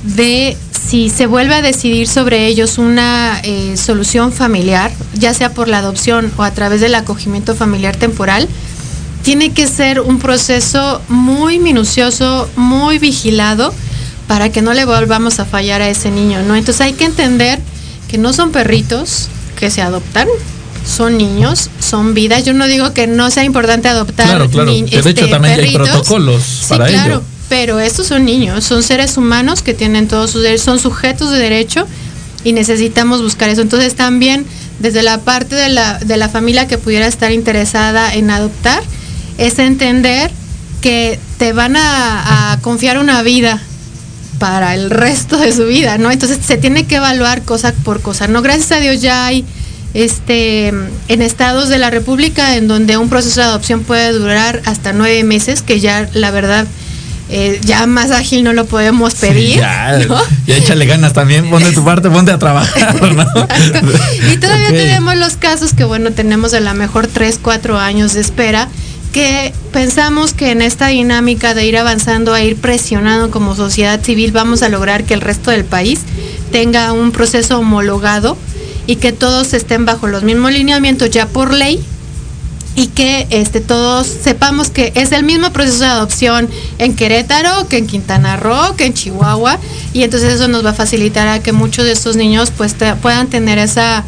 de 0.02 0.56
si 0.88 1.10
se 1.10 1.26
vuelve 1.26 1.54
a 1.54 1.62
decidir 1.62 2.08
sobre 2.08 2.46
ellos 2.46 2.78
una 2.78 3.40
eh, 3.42 3.76
solución 3.76 4.32
familiar, 4.32 4.90
ya 5.14 5.34
sea 5.34 5.52
por 5.52 5.68
la 5.68 5.78
adopción 5.78 6.32
o 6.36 6.42
a 6.42 6.50
través 6.52 6.80
del 6.80 6.94
acogimiento 6.94 7.54
familiar 7.54 7.96
temporal, 7.96 8.48
tiene 9.22 9.52
que 9.52 9.66
ser 9.66 10.00
un 10.00 10.18
proceso 10.18 11.02
muy 11.08 11.58
minucioso, 11.58 12.48
muy 12.56 12.98
vigilado, 12.98 13.74
para 14.26 14.50
que 14.50 14.62
no 14.62 14.74
le 14.74 14.84
volvamos 14.84 15.40
a 15.40 15.44
fallar 15.44 15.82
a 15.82 15.88
ese 15.88 16.10
niño, 16.10 16.42
¿no? 16.42 16.54
Entonces 16.54 16.80
hay 16.82 16.92
que 16.92 17.04
entender 17.04 17.58
que 18.08 18.18
no 18.18 18.32
son 18.32 18.52
perritos 18.52 19.28
que 19.58 19.70
se 19.70 19.82
adoptan, 19.82 20.28
son 20.88 21.18
niños, 21.18 21.70
son 21.80 22.14
vidas. 22.14 22.44
Yo 22.44 22.54
no 22.54 22.66
digo 22.66 22.92
que 22.94 23.06
no 23.06 23.30
sea 23.30 23.44
importante 23.44 23.88
adoptar. 23.88 24.26
Claro, 24.26 24.48
claro. 24.50 24.70
ni- 24.70 24.82
de 24.82 24.98
hecho 24.98 25.08
este, 25.10 25.26
también 25.28 25.60
hay 25.60 25.72
protocolos 25.72 26.42
Sí, 26.42 26.66
para 26.68 26.86
claro, 26.86 27.14
ello. 27.16 27.22
Pero 27.48 27.78
estos 27.80 28.06
son 28.08 28.24
niños, 28.24 28.64
son 28.64 28.82
seres 28.82 29.16
humanos 29.16 29.62
que 29.62 29.74
tienen 29.74 30.08
todos 30.08 30.30
sus 30.30 30.42
derechos, 30.42 30.64
son 30.64 30.78
sujetos 30.78 31.30
de 31.30 31.38
derecho 31.38 31.86
y 32.44 32.52
necesitamos 32.52 33.22
buscar 33.22 33.48
eso. 33.48 33.62
Entonces 33.62 33.94
también 33.94 34.44
desde 34.80 35.02
la 35.02 35.18
parte 35.20 35.54
de 35.56 35.68
la, 35.70 35.98
de 35.98 36.16
la 36.16 36.28
familia 36.28 36.68
que 36.68 36.78
pudiera 36.78 37.06
estar 37.06 37.32
interesada 37.32 38.14
en 38.14 38.30
adoptar, 38.30 38.82
es 39.38 39.58
entender 39.58 40.30
que 40.80 41.18
te 41.38 41.52
van 41.52 41.76
a, 41.76 42.52
a 42.52 42.60
confiar 42.60 42.98
una 42.98 43.22
vida 43.22 43.60
para 44.38 44.74
el 44.74 44.90
resto 44.90 45.36
de 45.38 45.52
su 45.52 45.64
vida, 45.64 45.98
¿no? 45.98 46.10
Entonces 46.12 46.38
se 46.46 46.58
tiene 46.58 46.86
que 46.86 46.96
evaluar 46.96 47.42
cosa 47.42 47.72
por 47.84 48.00
cosa, 48.02 48.28
¿no? 48.28 48.40
Gracias 48.42 48.70
a 48.72 48.78
Dios 48.80 49.00
ya 49.00 49.26
hay 49.26 49.44
este 49.94 50.68
en 50.68 51.22
estados 51.22 51.68
de 51.68 51.78
la 51.78 51.90
República 51.90 52.56
en 52.56 52.68
donde 52.68 52.96
un 52.96 53.08
proceso 53.08 53.40
de 53.40 53.46
adopción 53.46 53.82
puede 53.84 54.12
durar 54.12 54.62
hasta 54.66 54.92
nueve 54.92 55.24
meses, 55.24 55.62
que 55.62 55.80
ya 55.80 56.08
la 56.12 56.30
verdad 56.30 56.66
eh, 57.30 57.60
ya 57.62 57.86
más 57.86 58.10
ágil 58.10 58.42
no 58.42 58.54
lo 58.54 58.64
podemos 58.64 59.14
pedir. 59.14 59.54
Sí, 59.54 59.58
ya, 59.58 59.98
¿no? 60.08 60.18
ya 60.46 60.56
échale 60.56 60.86
ganas 60.86 61.12
también, 61.12 61.50
ponte 61.50 61.72
tu 61.72 61.84
parte, 61.84 62.08
ponte 62.08 62.32
a 62.32 62.38
trabajar, 62.38 62.94
¿no? 63.14 63.26
y 64.32 64.36
todavía 64.38 64.70
tenemos 64.70 65.14
los 65.16 65.36
casos 65.36 65.74
que, 65.74 65.84
bueno, 65.84 66.10
tenemos 66.12 66.54
a 66.54 66.60
lo 66.60 66.72
mejor 66.72 67.06
3, 67.06 67.38
4 67.42 67.78
años 67.78 68.14
de 68.14 68.22
espera, 68.22 68.68
que 69.12 69.52
pensamos 69.72 70.32
que 70.32 70.52
en 70.52 70.62
esta 70.62 70.88
dinámica 70.88 71.52
de 71.52 71.66
ir 71.66 71.76
avanzando, 71.76 72.32
a 72.32 72.42
ir 72.42 72.56
presionando 72.56 73.30
como 73.30 73.54
sociedad 73.54 74.02
civil, 74.02 74.32
vamos 74.32 74.62
a 74.62 74.70
lograr 74.70 75.04
que 75.04 75.12
el 75.12 75.20
resto 75.20 75.50
del 75.50 75.64
país 75.64 76.00
tenga 76.50 76.92
un 76.92 77.12
proceso 77.12 77.58
homologado 77.58 78.38
y 78.88 78.96
que 78.96 79.12
todos 79.12 79.52
estén 79.52 79.84
bajo 79.84 80.06
los 80.08 80.22
mismos 80.24 80.50
lineamientos 80.50 81.10
ya 81.10 81.26
por 81.26 81.52
ley 81.52 81.78
y 82.74 82.86
que 82.86 83.26
este, 83.28 83.60
todos 83.60 84.06
sepamos 84.06 84.70
que 84.70 84.92
es 84.94 85.12
el 85.12 85.24
mismo 85.24 85.52
proceso 85.52 85.80
de 85.80 85.90
adopción 85.90 86.48
en 86.78 86.96
Querétaro, 86.96 87.68
que 87.68 87.76
en 87.76 87.86
Quintana 87.86 88.38
Roo, 88.38 88.76
que 88.76 88.86
en 88.86 88.94
Chihuahua, 88.94 89.58
y 89.92 90.04
entonces 90.04 90.32
eso 90.32 90.48
nos 90.48 90.64
va 90.64 90.70
a 90.70 90.74
facilitar 90.74 91.28
a 91.28 91.42
que 91.42 91.52
muchos 91.52 91.84
de 91.84 91.92
estos 91.92 92.16
niños 92.16 92.50
pues 92.56 92.74
puedan 93.02 93.26
tener 93.26 93.58
esa 93.58 94.04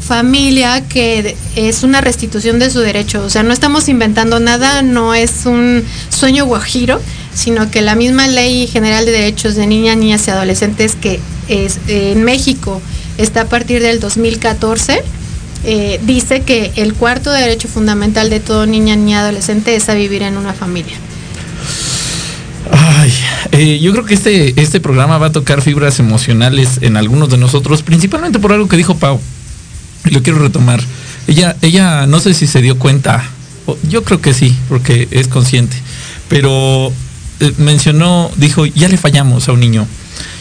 familia 0.00 0.82
que 0.88 1.36
es 1.54 1.84
una 1.84 2.00
restitución 2.00 2.58
de 2.58 2.70
su 2.70 2.80
derecho, 2.80 3.22
o 3.22 3.30
sea, 3.30 3.44
no 3.44 3.52
estamos 3.52 3.88
inventando 3.88 4.40
nada, 4.40 4.82
no 4.82 5.14
es 5.14 5.46
un 5.46 5.84
sueño 6.08 6.46
guajiro, 6.46 7.00
sino 7.32 7.70
que 7.70 7.80
la 7.80 7.94
misma 7.94 8.26
ley 8.26 8.66
general 8.66 9.06
de 9.06 9.12
derechos 9.12 9.54
de 9.54 9.68
niñas, 9.68 9.98
niñas 9.98 10.26
y 10.26 10.30
adolescentes 10.32 10.96
que 10.96 11.20
es 11.48 11.78
en 11.86 12.24
México 12.24 12.82
está 13.18 13.42
a 13.42 13.46
partir 13.46 13.82
del 13.82 14.00
2014 14.00 15.02
eh, 15.68 15.98
dice 16.04 16.42
que 16.42 16.72
el 16.76 16.94
cuarto 16.94 17.32
derecho 17.32 17.66
fundamental 17.66 18.30
de 18.30 18.38
todo 18.38 18.66
niña, 18.66 18.94
niña, 18.94 19.20
adolescente 19.20 19.74
es 19.74 19.88
a 19.88 19.94
vivir 19.94 20.22
en 20.22 20.36
una 20.36 20.52
familia. 20.52 20.96
Ay, 22.70 23.12
eh, 23.50 23.78
yo 23.80 23.90
creo 23.90 24.04
que 24.04 24.14
este, 24.14 24.60
este 24.60 24.78
programa 24.78 25.18
va 25.18 25.26
a 25.26 25.32
tocar 25.32 25.62
fibras 25.62 25.98
emocionales 25.98 26.78
en 26.82 26.96
algunos 26.96 27.30
de 27.30 27.38
nosotros, 27.38 27.82
principalmente 27.82 28.38
por 28.38 28.52
algo 28.52 28.68
que 28.68 28.76
dijo 28.76 28.96
Pau. 28.96 29.20
Lo 30.04 30.22
quiero 30.22 30.38
retomar. 30.38 30.80
Ella, 31.26 31.56
ella 31.62 32.06
no 32.06 32.20
sé 32.20 32.32
si 32.34 32.46
se 32.46 32.62
dio 32.62 32.78
cuenta, 32.78 33.24
yo 33.88 34.04
creo 34.04 34.20
que 34.20 34.34
sí, 34.34 34.56
porque 34.68 35.08
es 35.10 35.26
consciente, 35.26 35.76
pero 36.28 36.92
eh, 37.40 37.52
mencionó, 37.58 38.30
dijo, 38.36 38.66
ya 38.66 38.88
le 38.88 38.98
fallamos 38.98 39.48
a 39.48 39.52
un 39.52 39.58
niño. 39.58 39.86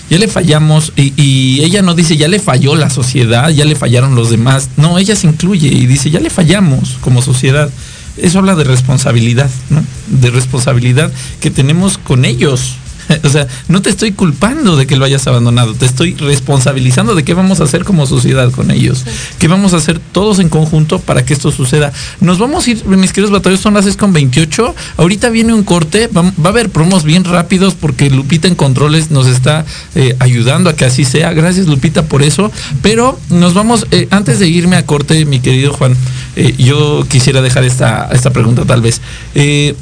Ya 0.09 0.19
le 0.19 0.27
fallamos 0.27 0.93
y, 0.95 1.61
ella 1.61 1.81
no 1.81 1.95
dice 1.95 2.15
ya 2.15 2.27
le 2.27 2.39
falló 2.39 2.75
la 2.75 2.89
sociedad, 2.89 3.49
ya 3.49 3.65
le 3.65 3.75
fallaron 3.75 4.15
los 4.15 4.29
demás. 4.29 4.69
No, 4.77 4.99
ella 4.99 5.15
se 5.15 5.27
incluye 5.27 5.67
y 5.67 5.87
dice 5.87 6.11
ya 6.11 6.19
le 6.19 6.29
fallamos 6.29 6.97
como 7.01 7.21
sociedad. 7.21 7.69
Eso 8.17 8.39
habla 8.39 8.55
de 8.55 8.63
responsabilidad, 8.63 9.49
¿no? 9.69 9.83
De 10.07 10.29
responsabilidad 10.29 11.11
que 11.41 11.51
tenemos 11.51 11.97
con 11.97 12.23
ellos. 12.23 12.75
O 13.23 13.29
sea, 13.29 13.47
no 13.67 13.81
te 13.81 13.89
estoy 13.89 14.11
culpando 14.11 14.75
de 14.75 14.87
que 14.87 14.95
lo 14.95 15.05
hayas 15.05 15.25
abandonado, 15.27 15.73
te 15.73 15.85
estoy 15.85 16.13
responsabilizando 16.15 17.15
de 17.15 17.23
qué 17.23 17.33
vamos 17.33 17.59
a 17.59 17.63
hacer 17.63 17.83
como 17.83 18.05
sociedad 18.05 18.51
con 18.51 18.71
ellos. 18.71 19.03
¿Qué 19.39 19.47
vamos 19.47 19.73
a 19.73 19.77
hacer 19.77 19.99
todos 19.99 20.39
en 20.39 20.49
conjunto 20.49 20.99
para 20.99 21.25
que 21.25 21.33
esto 21.33 21.51
suceda? 21.51 21.91
Nos 22.21 22.39
vamos 22.39 22.67
a 22.67 22.71
ir, 22.71 22.85
mis 22.85 23.11
queridos 23.13 23.31
batallones, 23.31 23.61
son 23.61 23.73
las 23.73 23.85
6 23.85 23.97
con 23.97 24.13
28. 24.13 24.75
Ahorita 24.97 25.29
viene 25.29 25.53
un 25.53 25.63
corte, 25.63 26.07
va, 26.07 26.21
va 26.21 26.45
a 26.45 26.47
haber 26.49 26.69
promos 26.69 27.03
bien 27.03 27.23
rápidos 27.23 27.73
porque 27.73 28.09
Lupita 28.09 28.47
en 28.47 28.55
controles 28.55 29.11
nos 29.11 29.27
está 29.27 29.65
eh, 29.95 30.15
ayudando 30.19 30.69
a 30.69 30.75
que 30.75 30.85
así 30.85 31.05
sea. 31.05 31.33
Gracias 31.33 31.67
Lupita 31.67 32.03
por 32.03 32.23
eso. 32.23 32.51
Pero 32.81 33.19
nos 33.29 33.53
vamos, 33.53 33.87
eh, 33.91 34.07
antes 34.11 34.39
de 34.39 34.47
irme 34.47 34.75
a 34.75 34.85
corte, 34.85 35.25
mi 35.25 35.39
querido 35.39 35.73
Juan, 35.73 35.95
eh, 36.35 36.53
yo 36.57 37.05
quisiera 37.09 37.41
dejar 37.41 37.63
esta, 37.63 38.09
esta 38.11 38.31
pregunta 38.31 38.65
tal 38.65 38.81
vez. 38.81 39.01
Eh, 39.35 39.75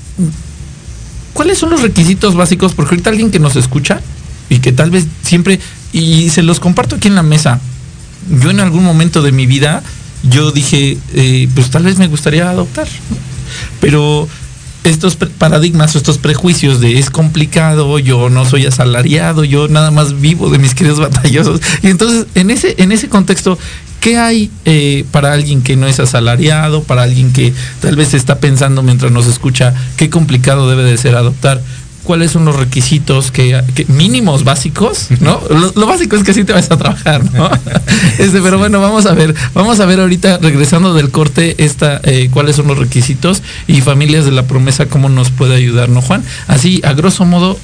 ¿Cuáles 1.33 1.57
son 1.57 1.71
los 1.71 1.81
requisitos 1.81 2.35
básicos? 2.35 2.73
Porque 2.73 2.95
ahorita 2.95 3.09
alguien 3.09 3.31
que 3.31 3.39
nos 3.39 3.55
escucha 3.55 4.01
y 4.49 4.59
que 4.59 4.71
tal 4.71 4.91
vez 4.91 5.05
siempre, 5.23 5.59
y 5.91 6.29
se 6.29 6.43
los 6.43 6.59
comparto 6.59 6.95
aquí 6.95 7.07
en 7.07 7.15
la 7.15 7.23
mesa, 7.23 7.59
yo 8.41 8.51
en 8.51 8.59
algún 8.59 8.83
momento 8.83 9.21
de 9.21 9.31
mi 9.31 9.45
vida, 9.45 9.83
yo 10.23 10.51
dije, 10.51 10.97
eh, 11.13 11.47
pues 11.55 11.69
tal 11.69 11.83
vez 11.83 11.97
me 11.97 12.07
gustaría 12.07 12.49
adoptar. 12.49 12.87
Pero 13.79 14.27
estos 14.83 15.15
paradigmas 15.15 15.95
o 15.95 15.97
estos 15.97 16.17
prejuicios 16.17 16.81
de 16.81 16.99
es 16.99 17.09
complicado, 17.09 17.99
yo 17.99 18.29
no 18.29 18.45
soy 18.45 18.65
asalariado, 18.65 19.43
yo 19.43 19.67
nada 19.67 19.91
más 19.91 20.19
vivo 20.19 20.49
de 20.49 20.59
mis 20.59 20.75
queridos 20.75 20.99
batallosos. 20.99 21.61
Y 21.81 21.87
entonces, 21.87 22.27
en 22.35 22.51
ese, 22.51 22.75
en 22.77 22.91
ese 22.91 23.09
contexto, 23.09 23.57
¿qué 24.03 24.17
hay 24.17 24.51
eh, 24.65 25.05
para 25.11 25.31
alguien 25.31 25.61
que 25.63 25.77
no 25.77 25.87
es 25.87 25.97
asalariado, 26.01 26.83
para 26.83 27.03
alguien 27.03 27.31
que 27.31 27.53
tal 27.79 27.95
vez 27.95 28.13
está 28.13 28.37
pensando 28.39 28.83
mientras 28.83 29.13
nos 29.13 29.27
escucha 29.27 29.73
qué 29.95 30.09
complicado 30.09 30.69
debe 30.69 30.83
de 30.83 30.97
ser 30.97 31.15
adoptar? 31.15 31.61
¿Cuáles 32.03 32.31
son 32.31 32.43
los 32.43 32.57
requisitos 32.57 33.31
que, 33.31 33.63
que- 33.75 33.85
mínimos 33.85 34.43
básicos? 34.43 35.07
¿No? 35.21 35.39
Lo, 35.49 35.71
lo 35.73 35.87
básico 35.87 36.17
es 36.17 36.23
que 36.23 36.33
sí 36.33 36.43
te 36.43 36.51
vas 36.51 36.69
a 36.69 36.77
trabajar, 36.77 37.23
¿no? 37.33 37.49
Este, 38.19 38.41
pero 38.41 38.57
bueno, 38.57 38.81
vamos 38.81 39.05
a 39.05 39.13
ver, 39.13 39.33
vamos 39.53 39.79
a 39.79 39.85
ver 39.85 40.01
ahorita, 40.01 40.37
regresando 40.39 40.93
del 40.93 41.09
corte, 41.09 41.55
esta, 41.63 42.01
eh, 42.03 42.27
cuáles 42.29 42.57
son 42.57 42.67
los 42.67 42.77
requisitos 42.77 43.41
y 43.67 43.79
familias 43.79 44.25
de 44.25 44.31
la 44.31 44.43
promesa, 44.43 44.87
cómo 44.87 45.07
nos 45.07 45.29
puede 45.31 45.55
ayudar, 45.55 45.87
¿no, 45.87 46.01
Juan? 46.01 46.23
Así, 46.47 46.81
a 46.83 46.91
grosso 46.91 47.23
modo, 47.23 47.57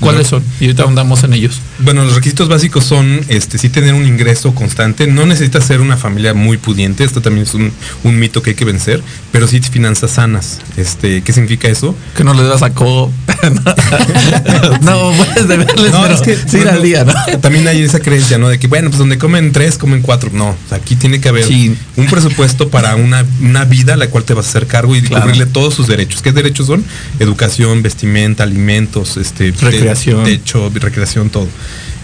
¿cuáles 0.00 0.26
son? 0.28 0.42
Y 0.60 0.64
ahorita 0.64 0.82
ahondamos 0.84 1.24
en 1.24 1.32
ellos. 1.34 1.60
Bueno, 1.80 2.04
los 2.04 2.14
requisitos 2.14 2.48
básicos 2.48 2.84
son, 2.84 3.20
este, 3.28 3.58
sí 3.58 3.68
tener 3.68 3.94
un 3.94 4.06
ingreso 4.06 4.54
constante. 4.54 5.06
No 5.06 5.26
necesitas 5.26 5.64
ser 5.64 5.80
una 5.80 5.96
familia 5.96 6.34
muy 6.34 6.56
pudiente. 6.56 7.04
Esto 7.04 7.20
también 7.22 7.46
es 7.46 7.54
un, 7.54 7.72
un 8.04 8.18
mito 8.18 8.42
que 8.42 8.50
hay 8.50 8.56
que 8.56 8.64
vencer. 8.64 9.02
Pero 9.32 9.46
sí 9.46 9.60
finanzas 9.60 10.12
sanas. 10.12 10.58
Este, 10.76 11.22
¿qué 11.22 11.32
significa 11.32 11.68
eso? 11.68 11.94
Que 12.16 12.24
no 12.24 12.32
le 12.34 12.42
das 12.44 12.62
a 12.62 12.70
co. 12.72 13.12
no, 14.82 15.12
puedes 15.16 15.48
deberles, 15.48 15.92
No, 15.92 16.02
pero 16.02 16.14
es 16.14 16.20
que 16.22 16.36
sí 16.36 16.56
bueno, 16.58 16.70
al 16.72 16.82
día, 16.82 17.04
¿no? 17.04 17.12
También 17.40 17.66
hay 17.68 17.82
esa 17.82 18.00
creencia, 18.00 18.38
¿no? 18.38 18.48
De 18.48 18.58
que, 18.58 18.66
bueno, 18.66 18.88
pues 18.90 18.98
donde 18.98 19.18
comen 19.18 19.52
tres, 19.52 19.78
comen 19.78 20.02
cuatro. 20.02 20.30
No, 20.32 20.54
aquí 20.70 20.96
tiene 20.96 21.20
que 21.20 21.28
haber 21.28 21.44
Sí. 21.44 21.76
un 21.96 22.06
presupuesto 22.06 22.68
para 22.68 22.96
una, 22.96 23.24
una 23.40 23.64
vida 23.64 23.94
a 23.94 23.96
la 23.96 24.08
cual 24.08 24.24
te 24.24 24.34
vas 24.34 24.46
a 24.46 24.48
hacer 24.50 24.66
cargo 24.66 24.94
y 24.96 25.02
Claro. 25.02 25.24
cubrirle 25.24 25.46
todos 25.46 25.74
sus 25.74 25.86
derechos. 25.86 26.22
¿Qué 26.22 26.32
derechos 26.32 26.66
son? 26.66 26.84
Educación, 27.18 27.82
vestimenta, 27.82 28.42
alimentos, 28.42 29.16
este, 29.16 29.52
te- 29.52 29.77
Recreación. 29.80 30.24
techo, 30.24 30.70
recreación, 30.74 31.30
todo. 31.30 31.48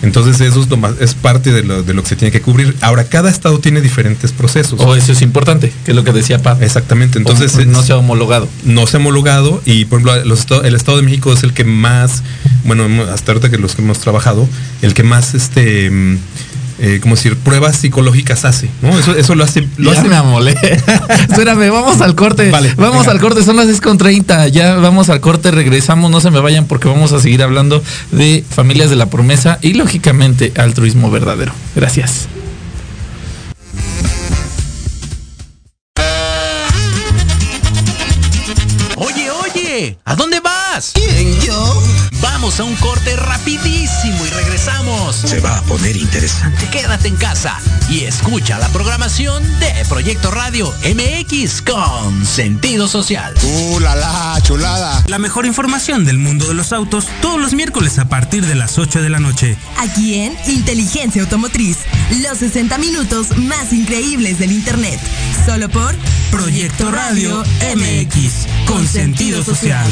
Entonces 0.02 0.38
eso 0.42 0.60
es, 0.60 0.68
lo 0.68 0.76
más- 0.76 0.94
es 1.00 1.14
parte 1.14 1.50
de 1.50 1.62
lo, 1.62 1.82
de 1.82 1.94
lo 1.94 2.02
que 2.02 2.10
se 2.10 2.16
tiene 2.16 2.30
que 2.30 2.42
cubrir. 2.42 2.76
Ahora, 2.82 3.04
cada 3.04 3.30
estado 3.30 3.58
tiene 3.58 3.80
diferentes 3.80 4.32
procesos. 4.32 4.78
O 4.80 4.94
eso 4.94 5.12
es 5.12 5.22
importante, 5.22 5.72
que 5.84 5.92
es 5.92 5.96
lo 5.96 6.04
que 6.04 6.12
decía 6.12 6.42
Pap. 6.42 6.62
Exactamente. 6.62 7.16
Entonces, 7.18 7.54
O 7.56 7.64
no 7.64 7.82
se 7.82 7.92
ha 7.92 7.96
homologado. 7.96 8.46
no 8.64 8.86
se 8.86 8.96
ha 8.98 9.00
homologado 9.00 9.62
y 9.64 9.86
por 9.86 10.00
ejemplo 10.00 10.24
los 10.26 10.40
estados- 10.40 10.66
el 10.66 10.74
Estado 10.74 10.98
de 10.98 11.04
México 11.04 11.32
es 11.32 11.42
el 11.42 11.54
que 11.54 11.64
más, 11.64 12.22
bueno, 12.64 12.86
hasta 13.04 13.32
ahorita 13.32 13.50
que 13.50 13.56
los 13.56 13.74
que 13.76 13.82
hemos 13.82 13.98
trabajado, 14.00 14.46
el 14.82 14.92
que 14.92 15.04
más 15.04 15.34
este 15.34 15.90
mm, 15.90 16.18
eh, 16.78 16.98
como 17.00 17.14
decir, 17.14 17.36
pruebas 17.36 17.76
psicológicas 17.76 18.44
hace, 18.44 18.68
¿no? 18.82 18.98
Eso, 18.98 19.14
eso 19.14 19.34
lo 19.34 19.44
hace, 19.44 19.68
lo 19.76 19.92
ya 19.92 20.00
hace 20.00 20.08
me 20.08 20.16
amolé. 20.16 20.52
Espérame, 21.30 21.70
vamos 21.70 22.00
al 22.00 22.14
corte. 22.14 22.50
Vale, 22.50 22.74
vamos 22.76 23.00
venga. 23.00 23.12
al 23.12 23.20
corte, 23.20 23.44
son 23.44 23.56
las 23.56 23.66
10 23.66 23.80
con 23.80 23.98
30. 23.98 24.48
Ya 24.48 24.74
vamos 24.76 25.08
al 25.08 25.20
corte, 25.20 25.50
regresamos, 25.50 26.10
no 26.10 26.20
se 26.20 26.30
me 26.30 26.40
vayan 26.40 26.66
porque 26.66 26.88
vamos 26.88 27.12
a 27.12 27.20
seguir 27.20 27.42
hablando 27.42 27.82
de 28.10 28.44
familias 28.48 28.90
de 28.90 28.96
la 28.96 29.06
promesa 29.06 29.58
y 29.62 29.74
lógicamente 29.74 30.52
altruismo 30.56 31.10
verdadero. 31.10 31.52
Gracias. 31.76 32.28
Oye, 38.96 39.30
oye, 39.30 39.98
¿a 40.04 40.16
dónde 40.16 40.40
vas? 40.40 40.63
¿Quién, 40.92 41.40
yo? 41.40 41.82
Vamos 42.20 42.34
Vamos 42.44 42.58
a 42.58 42.64
un 42.64 42.74
corte 42.76 43.14
rapidísimo 43.16 44.26
y 44.26 44.28
regresamos. 44.28 45.14
Se 45.14 45.40
va 45.40 45.58
a 45.58 45.62
poner 45.62 45.96
interesante. 45.96 46.68
Quédate 46.68 47.06
en 47.08 47.16
casa 47.16 47.58
y 47.88 48.04
escucha 48.04 48.58
la 48.58 48.68
programación 48.68 49.42
de 49.60 49.72
Proyecto 49.88 50.32
Radio 50.32 50.74
MX 50.84 51.62
con 51.62 52.26
sentido 52.26 52.88
social. 52.88 53.32
¡Uh, 53.44 53.78
la, 53.78 53.94
la 53.94 54.38
chulada! 54.42 55.02
La 55.06 55.18
mejor 55.18 55.46
información 55.46 56.04
del 56.04 56.18
mundo 56.18 56.46
de 56.46 56.54
los 56.54 56.72
autos 56.72 57.06
todos 57.22 57.40
los 57.40 57.54
miércoles 57.54 57.98
a 57.98 58.08
partir 58.08 58.44
de 58.44 58.56
las 58.56 58.78
8 58.78 59.00
de 59.00 59.08
la 59.10 59.20
noche. 59.20 59.56
Aquí 59.78 60.16
en 60.16 60.36
Inteligencia 60.46 61.22
Automotriz, 61.22 61.78
los 62.20 62.38
60 62.38 62.76
minutos 62.78 63.38
más 63.38 63.72
increíbles 63.72 64.38
del 64.40 64.50
Internet. 64.50 65.00
Solo 65.46 65.68
por 65.68 65.94
Proyecto 66.30 66.90
Radio 66.90 67.44
MX 67.74 68.66
con 68.66 68.86
sentido 68.86 69.42
social. 69.44 69.86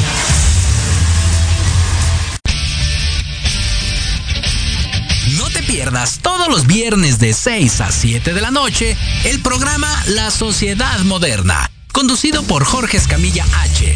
Todos 6.21 6.49
los 6.49 6.67
viernes 6.67 7.17
de 7.17 7.33
6 7.33 7.81
a 7.81 7.91
7 7.91 8.33
de 8.35 8.41
la 8.41 8.51
noche 8.51 8.95
el 9.23 9.41
programa 9.41 9.87
La 10.05 10.29
Sociedad 10.29 10.99
Moderna, 10.99 11.71
conducido 11.91 12.43
por 12.43 12.63
Jorge 12.63 12.97
Escamilla 12.97 13.43
H, 13.61 13.95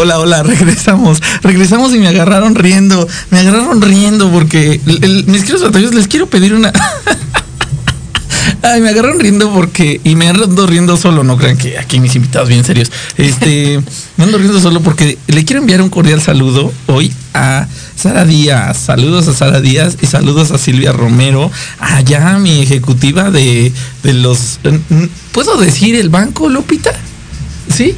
Hola, 0.00 0.18
hola, 0.18 0.42
regresamos. 0.44 1.20
Regresamos 1.42 1.94
y 1.94 1.98
me 1.98 2.08
agarraron 2.08 2.54
riendo. 2.54 3.06
Me 3.30 3.40
agarraron 3.40 3.82
riendo 3.82 4.30
porque 4.30 4.80
el- 4.86 5.04
el- 5.04 5.24
mis 5.26 5.42
queridos 5.42 5.62
batallones 5.64 5.94
les 5.94 6.08
quiero 6.08 6.26
pedir 6.26 6.54
una. 6.54 6.72
Ay, 8.62 8.80
me 8.80 8.88
agarraron 8.88 9.20
riendo 9.20 9.52
porque. 9.52 10.00
Y 10.02 10.14
me 10.16 10.26
ando 10.28 10.66
riendo 10.66 10.96
solo, 10.96 11.22
no 11.22 11.36
crean 11.36 11.58
que 11.58 11.78
aquí 11.78 12.00
mis 12.00 12.14
invitados 12.16 12.48
bien 12.48 12.64
serios. 12.64 12.90
Este. 13.18 13.78
me 14.16 14.24
ando 14.24 14.38
riendo 14.38 14.58
solo 14.58 14.80
porque 14.80 15.18
le 15.26 15.44
quiero 15.44 15.60
enviar 15.60 15.82
un 15.82 15.90
cordial 15.90 16.22
saludo 16.22 16.72
hoy 16.86 17.12
a 17.34 17.66
Sara 17.94 18.24
Díaz. 18.24 18.78
Saludos 18.78 19.28
a 19.28 19.34
Sara 19.34 19.60
Díaz 19.60 19.98
y 20.00 20.06
saludos 20.06 20.50
a 20.50 20.56
Silvia 20.56 20.92
Romero. 20.92 21.50
Allá 21.78 22.38
mi 22.38 22.62
ejecutiva 22.62 23.30
de, 23.30 23.70
de 24.02 24.14
los. 24.14 24.60
¿Puedo 25.32 25.58
decir 25.58 25.94
el 25.96 26.08
banco, 26.08 26.48
Lupita? 26.48 26.90
Sí, 27.74 27.94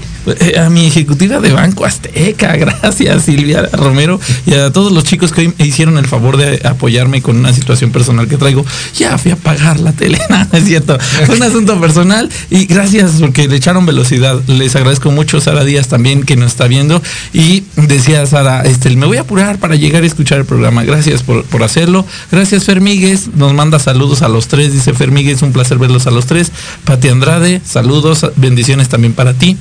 a 0.58 0.70
mi 0.70 0.86
ejecutiva 0.86 1.40
de 1.40 1.52
Banco 1.52 1.84
Azteca, 1.84 2.56
gracias 2.56 3.24
Silvia 3.24 3.68
Romero 3.72 4.20
y 4.46 4.54
a 4.54 4.72
todos 4.72 4.92
los 4.92 5.04
chicos 5.04 5.32
que 5.32 5.42
hoy 5.42 5.54
me 5.58 5.66
hicieron 5.66 5.98
el 5.98 6.06
favor 6.06 6.36
de 6.36 6.60
apoyarme 6.66 7.22
con 7.22 7.36
una 7.36 7.52
situación 7.52 7.90
personal 7.90 8.28
que 8.28 8.36
traigo. 8.36 8.64
Ya 8.96 9.18
fui 9.18 9.32
a 9.32 9.36
pagar 9.36 9.80
la 9.80 9.92
tele, 9.92 10.18
es 10.52 10.64
cierto, 10.64 10.98
fue 11.26 11.36
un 11.36 11.42
asunto 11.42 11.80
personal 11.80 12.28
y 12.50 12.66
gracias 12.66 13.12
porque 13.20 13.48
le 13.48 13.56
echaron 13.56 13.86
velocidad. 13.86 14.40
Les 14.46 14.76
agradezco 14.76 15.10
mucho 15.10 15.40
Sara 15.40 15.64
Díaz 15.64 15.88
también 15.88 16.22
que 16.22 16.36
nos 16.36 16.52
está 16.52 16.66
viendo 16.66 17.02
y 17.32 17.64
decía 17.76 18.24
Sara, 18.26 18.62
este, 18.62 18.94
me 18.96 19.06
voy 19.06 19.16
a 19.16 19.22
apurar 19.22 19.58
para 19.58 19.76
llegar 19.76 20.02
a 20.02 20.06
escuchar 20.06 20.38
el 20.38 20.44
programa. 20.44 20.84
Gracias 20.84 21.22
por, 21.22 21.44
por 21.44 21.62
hacerlo. 21.62 22.06
Gracias 22.30 22.64
Fermigues, 22.64 23.28
nos 23.34 23.54
manda 23.54 23.78
saludos 23.78 24.22
a 24.22 24.28
los 24.28 24.48
tres, 24.48 24.72
dice 24.72 24.92
Fermigues, 24.92 25.42
un 25.42 25.52
placer 25.52 25.78
verlos 25.78 26.06
a 26.06 26.10
los 26.10 26.26
tres. 26.26 26.52
Pati 26.84 27.08
Andrade, 27.08 27.60
saludos, 27.64 28.26
bendiciones 28.36 28.88
también 28.88 29.14
para 29.14 29.34
ti. 29.34 29.56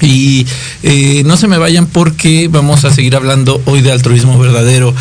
Y 0.00 0.46
eh, 0.82 1.22
no 1.24 1.36
se 1.36 1.48
me 1.48 1.58
vayan 1.58 1.86
porque 1.86 2.48
vamos 2.48 2.84
a 2.84 2.92
seguir 2.92 3.16
hablando 3.16 3.62
hoy 3.64 3.80
de 3.80 3.92
altruismo 3.92 4.38
verdadero. 4.38 4.94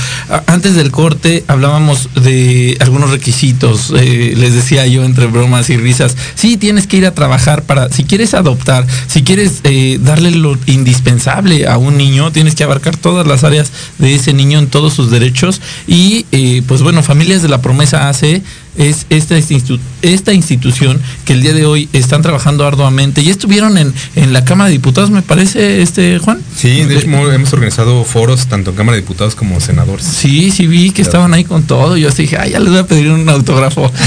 Antes 0.48 0.76
del 0.76 0.92
corte 0.92 1.44
hablábamos 1.48 2.10
de 2.16 2.78
algunos 2.80 3.10
requisitos. 3.10 3.92
eh, 3.96 4.34
les 4.38 4.54
decía 4.54 4.88
yo 4.88 5.04
entre 5.04 5.28
bromas 5.28 5.70
y 5.70 5.78
risas. 5.78 6.16
Sí, 6.36 6.58
tienes 6.58 6.88
que 6.88 6.98
ir 6.98 7.06
a 7.06 7.14
trabajar 7.14 7.64
para, 7.64 7.90
si 7.90 8.06
quieres 8.06 8.34
adoptar, 8.34 8.86
si 9.08 9.24
quieres 9.24 9.60
eh, 9.64 10.00
darle 10.02 10.32
lo 10.32 10.58
indispensable 10.66 11.68
a 11.68 11.78
un 11.78 11.98
niño, 11.98 12.32
tienes 12.32 12.56
que 12.56 12.64
abarcar 12.64 12.96
todas 12.96 13.28
las 13.28 13.44
áreas 13.44 13.72
de 13.98 14.16
ese 14.16 14.34
niño 14.34 14.60
en 14.60 14.68
todos 14.68 14.94
sus 14.94 15.12
derechos. 15.12 15.62
Y 15.88 16.26
pues 16.68 16.82
bueno, 16.82 17.04
Familias 17.04 17.42
de 17.42 17.50
la 17.50 17.62
Promesa 17.62 18.10
hace 18.10 18.42
es 18.78 19.06
esta, 19.10 19.38
institu- 19.38 19.80
esta 20.02 20.34
institución 20.34 21.00
que 21.26 21.34
el 21.34 21.42
día 21.42 21.54
de 21.54 21.66
hoy 21.66 21.88
están 21.94 22.22
trabajando 22.22 22.66
arduamente. 22.66 23.24
Ya 23.24 23.32
estuvieron 23.32 23.78
en, 23.78 23.94
en 24.16 24.34
la 24.34 24.44
Cámara 24.46 24.68
de 24.70 24.74
Diputados, 24.74 25.12
me 25.12 25.22
parece, 25.22 25.82
este 25.82 26.20
Juan. 26.20 26.40
Sí, 26.56 26.84
de 26.84 26.98
hecho 26.98 27.06
hemos- 27.08 27.34
hemos 27.34 27.54
organizado 27.54 28.04
foros 28.04 28.48
tanto 28.48 28.72
en 28.72 28.78
Cámara 28.78 28.96
de 28.96 29.02
Diputados 29.02 29.36
como 29.36 29.60
senadores. 29.60 30.06
Sí, 30.06 30.52
sí 30.52 30.68
vi 30.68 30.92
que 30.92 31.02
estaban 31.02 31.34
ahí 31.34 31.44
con 31.44 31.64
todo. 31.64 31.96
Yo 31.98 32.10
así 32.10 32.24
dije, 32.24 32.38
ay, 32.38 32.52
ya 32.52 32.60
les 32.60 32.70
voy 32.70 32.80
a 32.80 32.88
pedir 32.88 33.10
un 33.12 33.28
autógrafo. 33.30 33.92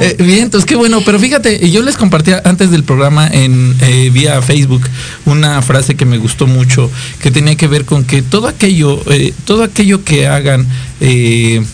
Eh, 0.00 0.16
bien, 0.18 0.40
entonces 0.40 0.66
qué 0.66 0.74
bueno. 0.74 1.00
Pero 1.06 1.20
fíjate, 1.20 1.70
yo 1.70 1.80
les 1.80 1.96
compartía 1.96 2.42
antes 2.44 2.72
del 2.72 2.82
programa 2.82 3.28
en 3.28 3.72
eh, 3.80 4.10
vía 4.12 4.42
Facebook 4.42 4.82
una 5.26 5.62
frase 5.62 5.94
que 5.94 6.04
me 6.04 6.18
gustó 6.18 6.48
mucho, 6.48 6.90
que 7.22 7.30
tenía 7.30 7.54
que 7.54 7.68
ver 7.68 7.84
con 7.84 8.04
que 8.04 8.20
todo 8.20 8.48
aquello, 8.48 9.00
eh, 9.12 9.32
todo 9.44 9.62
aquello 9.62 10.02
que 10.02 10.26
hagan 10.26 10.66
eh, 11.00 11.64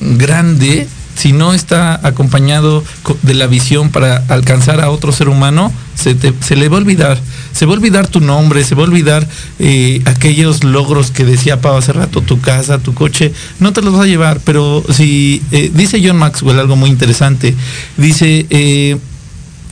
grande, 0.00 0.86
si 1.16 1.32
no 1.32 1.54
está 1.54 1.98
acompañado 2.06 2.84
co- 3.02 3.16
de 3.22 3.34
la 3.34 3.46
visión 3.46 3.90
para 3.90 4.18
alcanzar 4.28 4.80
a 4.80 4.90
otro 4.90 5.12
ser 5.12 5.28
humano, 5.28 5.72
se 5.94 6.56
le 6.56 6.68
va 6.68 6.76
a 6.76 6.80
olvidar. 6.80 7.18
Se 7.52 7.64
va 7.66 7.72
a 7.72 7.76
olvidar 7.76 8.06
tu 8.06 8.20
nombre, 8.20 8.62
se 8.64 8.74
va 8.74 8.82
a 8.82 8.86
olvidar 8.86 9.26
eh, 9.58 10.02
aquellos 10.04 10.62
logros 10.62 11.10
que 11.10 11.24
decía 11.24 11.60
Pau 11.60 11.76
hace 11.76 11.92
rato, 11.92 12.20
tu 12.20 12.40
casa, 12.40 12.78
tu 12.78 12.92
coche, 12.92 13.32
no 13.60 13.72
te 13.72 13.80
los 13.82 13.94
vas 13.94 14.02
a 14.02 14.06
llevar, 14.06 14.40
pero 14.44 14.84
si 14.92 15.42
eh, 15.52 15.70
dice 15.74 16.00
John 16.04 16.18
Maxwell 16.18 16.60
algo 16.60 16.76
muy 16.76 16.90
interesante, 16.90 17.54
dice... 17.96 18.46
eh, 18.50 18.96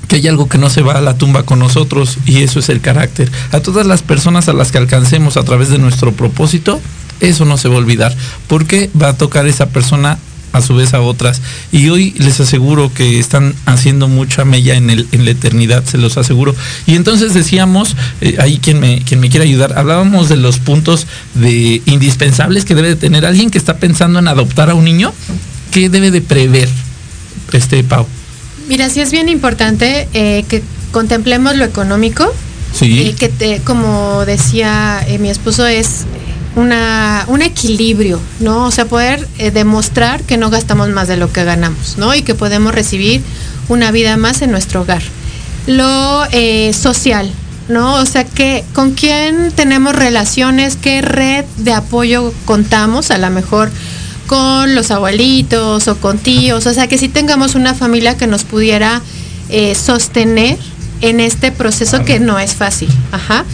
que 0.08 0.16
hay 0.16 0.28
algo 0.28 0.50
que 0.50 0.58
no 0.58 0.68
se 0.68 0.82
va 0.82 0.92
a 0.98 1.00
la 1.00 1.16
tumba 1.16 1.44
con 1.44 1.58
nosotros 1.58 2.18
y 2.26 2.42
eso 2.42 2.58
es 2.58 2.68
el 2.68 2.82
carácter. 2.82 3.32
A 3.52 3.60
todas 3.60 3.86
las 3.86 4.02
personas 4.02 4.50
a 4.50 4.52
las 4.52 4.70
que 4.70 4.76
alcancemos 4.76 5.38
a 5.38 5.44
través 5.44 5.70
de 5.70 5.78
nuestro 5.78 6.12
propósito, 6.12 6.78
eso 7.20 7.46
no 7.46 7.56
se 7.56 7.68
va 7.68 7.76
a 7.76 7.78
olvidar, 7.78 8.14
porque 8.46 8.90
va 9.00 9.08
a 9.08 9.16
tocar 9.16 9.46
esa 9.46 9.70
persona 9.70 10.18
a 10.54 10.62
su 10.62 10.74
vez 10.76 10.94
a 10.94 11.00
otras. 11.00 11.42
Y 11.72 11.88
hoy 11.90 12.14
les 12.16 12.38
aseguro 12.40 12.92
que 12.94 13.18
están 13.18 13.54
haciendo 13.66 14.06
mucha 14.08 14.44
mella 14.44 14.76
en, 14.76 14.88
el, 14.88 15.06
en 15.10 15.24
la 15.24 15.32
eternidad, 15.32 15.84
se 15.84 15.98
los 15.98 16.16
aseguro. 16.16 16.54
Y 16.86 16.94
entonces 16.94 17.34
decíamos, 17.34 17.96
eh, 18.20 18.36
ahí 18.38 18.58
quien 18.58 18.78
me, 18.78 19.02
quien 19.02 19.18
me 19.20 19.28
quiera 19.28 19.44
ayudar, 19.44 19.76
hablábamos 19.76 20.28
de 20.28 20.36
los 20.36 20.60
puntos 20.60 21.08
de 21.34 21.82
indispensables 21.86 22.64
que 22.64 22.76
debe 22.76 22.88
de 22.88 22.96
tener 22.96 23.26
alguien 23.26 23.50
que 23.50 23.58
está 23.58 23.78
pensando 23.78 24.20
en 24.20 24.28
adoptar 24.28 24.70
a 24.70 24.74
un 24.74 24.84
niño, 24.84 25.12
¿qué 25.72 25.88
debe 25.90 26.12
de 26.12 26.22
prever, 26.22 26.68
este 27.52 27.82
Pau? 27.82 28.06
Mira, 28.68 28.88
sí 28.88 29.00
es 29.00 29.10
bien 29.10 29.28
importante 29.28 30.08
eh, 30.14 30.44
que 30.48 30.62
contemplemos 30.92 31.56
lo 31.56 31.64
económico, 31.64 32.32
Sí. 32.72 33.00
eh, 33.08 33.14
que 33.18 33.28
te, 33.28 33.60
como 33.62 34.24
decía 34.24 35.04
mi 35.18 35.30
esposo, 35.30 35.66
es 35.66 36.04
una, 36.56 37.24
un 37.28 37.42
equilibrio, 37.42 38.20
¿no? 38.40 38.66
O 38.66 38.70
sea, 38.70 38.86
poder 38.86 39.26
eh, 39.38 39.50
demostrar 39.50 40.22
que 40.22 40.36
no 40.36 40.50
gastamos 40.50 40.88
más 40.90 41.08
de 41.08 41.16
lo 41.16 41.32
que 41.32 41.44
ganamos, 41.44 41.96
¿no? 41.98 42.14
Y 42.14 42.22
que 42.22 42.34
podemos 42.34 42.74
recibir 42.74 43.22
una 43.68 43.90
vida 43.90 44.16
más 44.16 44.42
en 44.42 44.50
nuestro 44.50 44.82
hogar. 44.82 45.02
Lo 45.66 46.24
eh, 46.30 46.72
social, 46.72 47.30
¿no? 47.68 47.94
O 47.94 48.06
sea, 48.06 48.24
que 48.24 48.64
con 48.72 48.92
quién 48.92 49.52
tenemos 49.54 49.94
relaciones, 49.94 50.76
qué 50.76 51.02
red 51.02 51.44
de 51.56 51.72
apoyo 51.72 52.32
contamos, 52.44 53.10
a 53.10 53.18
lo 53.18 53.30
mejor 53.30 53.70
con 54.26 54.74
los 54.74 54.90
abuelitos 54.90 55.88
o 55.88 55.96
con 55.96 56.18
tíos, 56.18 56.66
o 56.66 56.72
sea, 56.72 56.86
que 56.86 56.98
sí 56.98 57.08
tengamos 57.08 57.54
una 57.54 57.74
familia 57.74 58.16
que 58.16 58.26
nos 58.26 58.44
pudiera 58.44 59.02
eh, 59.50 59.74
sostener 59.74 60.58
en 61.00 61.20
este 61.20 61.52
proceso 61.52 62.04
que 62.04 62.20
no 62.20 62.38
es 62.38 62.54
fácil. 62.54 62.88
Ajá. 63.12 63.44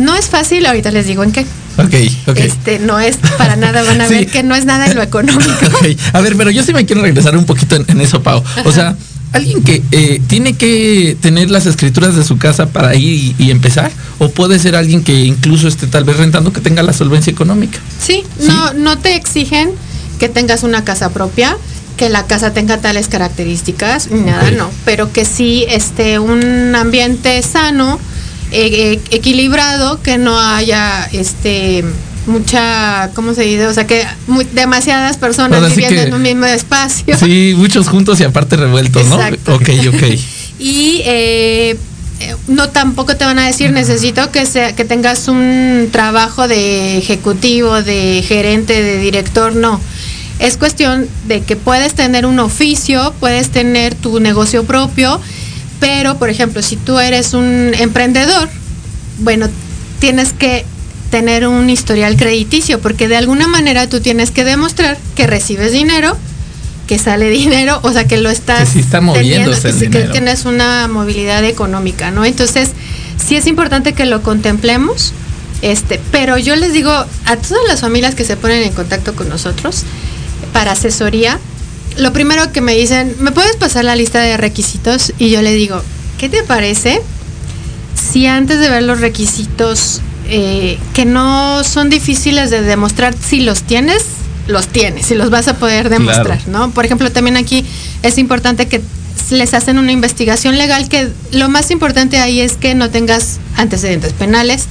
No 0.00 0.14
es 0.14 0.26
fácil, 0.26 0.66
ahorita 0.66 0.90
les 0.90 1.06
digo 1.06 1.22
en 1.22 1.32
qué. 1.32 1.46
Ok, 1.78 1.94
ok. 2.26 2.36
Este, 2.38 2.78
no 2.80 2.98
es 2.98 3.16
para 3.38 3.56
nada, 3.56 3.82
van 3.82 4.00
a 4.00 4.08
Sí. 4.08 4.14
ver 4.14 4.26
que 4.26 4.42
no 4.42 4.54
es 4.54 4.64
nada 4.64 4.86
en 4.86 4.94
lo 4.96 5.02
económico. 5.02 5.50
A 6.12 6.20
ver, 6.20 6.36
pero 6.36 6.50
yo 6.50 6.62
sí 6.62 6.72
me 6.72 6.84
quiero 6.84 7.02
regresar 7.02 7.36
un 7.36 7.44
poquito 7.46 7.76
en, 7.76 7.84
en 7.88 8.00
eso, 8.00 8.22
Pau. 8.22 8.42
O 8.64 8.72
sea, 8.72 8.96
alguien 9.32 9.62
que 9.62 9.82
eh, 9.92 10.20
tiene 10.26 10.54
que 10.54 11.16
tener 11.20 11.50
las 11.50 11.66
escrituras 11.66 12.16
de 12.16 12.24
su 12.24 12.38
casa 12.38 12.66
para 12.70 12.94
ir 12.96 13.34
y, 13.38 13.44
y 13.44 13.50
empezar, 13.50 13.90
o 14.18 14.30
puede 14.30 14.58
ser 14.58 14.74
alguien 14.74 15.04
que 15.04 15.24
incluso 15.24 15.68
esté 15.68 15.86
tal 15.86 16.04
vez 16.04 16.16
rentando 16.16 16.52
que 16.52 16.60
tenga 16.60 16.82
la 16.82 16.92
solvencia 16.92 17.30
económica. 17.30 17.78
Sí, 18.04 18.24
no, 18.46 18.72
no 18.74 18.98
te 18.98 19.14
exigen 19.16 19.70
que 20.18 20.28
tengas 20.28 20.62
una 20.64 20.82
casa 20.82 21.10
propia, 21.10 21.56
que 21.96 22.08
la 22.08 22.26
casa 22.26 22.52
tenga 22.52 22.78
tales 22.78 23.06
características, 23.08 24.10
ni 24.10 24.20
nada, 24.20 24.50
no, 24.52 24.70
pero 24.84 25.12
que 25.12 25.24
sí 25.24 25.64
esté 25.68 26.18
un 26.18 26.74
ambiente 26.74 27.40
sano, 27.42 27.98
eh, 28.52 28.94
eh, 28.94 29.00
equilibrado, 29.10 30.00
que 30.02 30.18
no 30.18 30.38
haya 30.40 31.04
este 31.12 31.84
mucha, 32.26 33.10
¿cómo 33.14 33.32
se 33.34 33.42
dice? 33.42 33.66
O 33.66 33.72
sea, 33.72 33.86
que 33.86 34.04
mu- 34.26 34.42
demasiadas 34.52 35.16
personas 35.16 35.56
Ahora 35.62 35.68
viviendo 35.68 36.02
que- 36.02 36.08
en 36.08 36.14
un 36.14 36.22
mismo 36.22 36.44
espacio. 36.46 37.16
Sí, 37.18 37.54
muchos 37.56 37.88
juntos 37.88 38.20
y 38.20 38.24
aparte 38.24 38.56
revueltos, 38.56 39.06
¿no? 39.06 39.16
Ok, 39.54 39.68
ok. 39.88 40.02
Y 40.60 41.02
eh, 41.04 41.76
no 42.48 42.68
tampoco 42.68 43.16
te 43.16 43.24
van 43.24 43.38
a 43.38 43.46
decir 43.46 43.70
necesito 43.70 44.32
que 44.32 44.44
sea 44.44 44.74
que 44.74 44.84
tengas 44.84 45.28
un 45.28 45.88
trabajo 45.92 46.48
de 46.48 46.98
ejecutivo, 46.98 47.80
de 47.82 48.24
gerente, 48.26 48.82
de 48.82 48.98
director, 48.98 49.54
no. 49.54 49.80
Es 50.40 50.56
cuestión 50.56 51.06
de 51.28 51.42
que 51.42 51.54
puedes 51.56 51.94
tener 51.94 52.26
un 52.26 52.40
oficio, 52.40 53.14
puedes 53.20 53.50
tener 53.50 53.94
tu 53.94 54.18
negocio 54.20 54.64
propio, 54.64 55.20
pero 55.80 56.18
por 56.18 56.30
ejemplo, 56.30 56.62
si 56.62 56.76
tú 56.76 56.98
eres 56.98 57.34
un 57.34 57.72
emprendedor, 57.78 58.48
bueno, 59.18 59.48
tienes 60.00 60.32
que 60.32 60.64
tener 61.10 61.46
un 61.46 61.70
historial 61.70 62.16
crediticio, 62.16 62.80
porque 62.80 63.08
de 63.08 63.16
alguna 63.16 63.46
manera 63.46 63.88
tú 63.88 64.00
tienes 64.00 64.30
que 64.30 64.44
demostrar 64.44 64.98
que 65.14 65.26
recibes 65.26 65.72
dinero, 65.72 66.16
que 66.86 66.98
sale 66.98 67.30
dinero, 67.30 67.80
o 67.82 67.92
sea, 67.92 68.06
que 68.06 68.16
lo 68.18 68.30
estás 68.30 68.60
Que 68.60 68.66
sí 68.74 68.78
está 68.80 69.00
moviéndose 69.00 69.68
el 69.68 69.74
que 69.74 69.80
sí, 69.80 69.84
que 69.86 69.98
dinero. 69.98 70.12
tienes 70.12 70.44
una 70.44 70.88
movilidad 70.88 71.44
económica, 71.44 72.10
¿no? 72.10 72.24
Entonces, 72.24 72.70
sí 73.16 73.36
es 73.36 73.46
importante 73.46 73.92
que 73.92 74.06
lo 74.06 74.22
contemplemos, 74.22 75.12
este, 75.62 76.00
pero 76.12 76.38
yo 76.38 76.54
les 76.56 76.72
digo 76.72 76.90
a 76.90 77.36
todas 77.36 77.64
las 77.66 77.80
familias 77.80 78.14
que 78.14 78.24
se 78.24 78.36
ponen 78.36 78.62
en 78.62 78.72
contacto 78.72 79.14
con 79.14 79.28
nosotros 79.28 79.84
para 80.52 80.72
asesoría, 80.72 81.38
lo 81.98 82.12
primero 82.12 82.52
que 82.52 82.60
me 82.60 82.74
dicen, 82.74 83.14
¿me 83.18 83.32
puedes 83.32 83.56
pasar 83.56 83.84
la 83.84 83.96
lista 83.96 84.20
de 84.20 84.36
requisitos? 84.36 85.12
Y 85.18 85.30
yo 85.30 85.42
le 85.42 85.52
digo, 85.52 85.82
¿qué 86.18 86.28
te 86.28 86.42
parece 86.42 87.00
si 87.94 88.26
antes 88.26 88.60
de 88.60 88.70
ver 88.70 88.84
los 88.84 89.00
requisitos 89.00 90.00
eh, 90.30 90.78
que 90.94 91.04
no 91.04 91.64
son 91.64 91.90
difíciles 91.90 92.50
de 92.50 92.62
demostrar, 92.62 93.14
si 93.18 93.40
los 93.40 93.62
tienes, 93.62 94.04
los 94.46 94.68
tienes 94.68 95.10
y 95.10 95.14
los 95.14 95.30
vas 95.30 95.48
a 95.48 95.56
poder 95.56 95.88
demostrar, 95.88 96.46
¿no? 96.48 96.70
Por 96.70 96.84
ejemplo, 96.84 97.10
también 97.10 97.36
aquí 97.36 97.64
es 98.02 98.18
importante 98.18 98.68
que 98.68 98.80
les 99.30 99.54
hacen 99.54 99.78
una 99.78 99.92
investigación 99.92 100.56
legal 100.56 100.88
que 100.88 101.10
lo 101.32 101.48
más 101.48 101.70
importante 101.70 102.18
ahí 102.18 102.40
es 102.40 102.56
que 102.56 102.74
no 102.74 102.90
tengas 102.90 103.40
antecedentes 103.56 104.12
penales, 104.12 104.66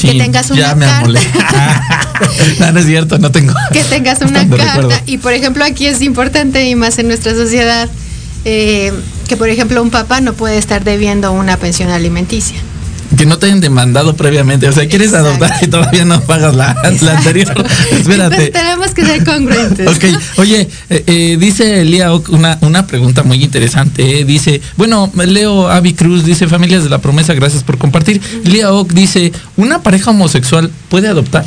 que 0.00 0.14
tengas 0.14 0.50
una 0.50 0.60
ya 0.60 0.74
me 0.74 0.86
carta. 0.86 1.08
no, 2.60 2.72
no 2.72 2.80
es 2.80 2.86
cierto, 2.86 3.18
no 3.18 3.30
tengo. 3.30 3.54
que 3.72 3.84
tengas 3.84 4.20
una 4.20 4.48
carta. 4.48 5.02
Y 5.06 5.18
por 5.18 5.32
ejemplo, 5.32 5.64
aquí 5.64 5.86
es 5.86 6.02
importante 6.02 6.68
y 6.68 6.74
más 6.74 6.98
en 6.98 7.08
nuestra 7.08 7.34
sociedad 7.34 7.88
eh, 8.44 8.92
que 9.26 9.36
por 9.36 9.48
ejemplo 9.48 9.82
un 9.82 9.90
papá 9.90 10.20
no 10.20 10.34
puede 10.34 10.58
estar 10.58 10.84
debiendo 10.84 11.32
una 11.32 11.56
pensión 11.56 11.90
alimenticia. 11.90 12.58
Que 13.16 13.26
no 13.26 13.38
te 13.38 13.46
hayan 13.46 13.60
demandado 13.60 14.16
previamente. 14.16 14.68
O 14.68 14.72
sea, 14.72 14.88
quieres 14.88 15.08
Exacto. 15.08 15.28
adoptar 15.28 15.52
y 15.62 15.66
todavía 15.68 16.04
no 16.04 16.20
pagas 16.22 16.54
la, 16.54 16.74
la 17.00 17.16
anterior. 17.18 17.52
Espérate. 17.92 18.50
Tenemos 18.50 18.90
que 18.92 19.04
ser 19.04 19.24
congruentes. 19.24 19.86
Ok, 19.88 20.04
oye, 20.38 20.68
eh, 20.90 21.04
eh, 21.06 21.36
dice 21.38 21.84
Oc 22.08 22.28
una, 22.30 22.58
una 22.60 22.86
pregunta 22.86 23.22
muy 23.22 23.42
interesante. 23.42 24.20
eh. 24.20 24.24
Dice, 24.24 24.60
bueno, 24.76 25.10
Leo 25.14 25.68
Avi 25.68 25.94
Cruz 25.94 26.24
dice, 26.24 26.48
familias 26.48 26.84
de 26.84 26.90
la 26.90 26.98
promesa, 26.98 27.34
gracias 27.34 27.62
por 27.62 27.78
compartir. 27.78 28.20
Elia 28.44 28.72
Oc 28.72 28.92
dice, 28.92 29.32
¿una 29.56 29.82
pareja 29.82 30.10
homosexual 30.10 30.70
puede 30.88 31.08
adoptar? 31.08 31.44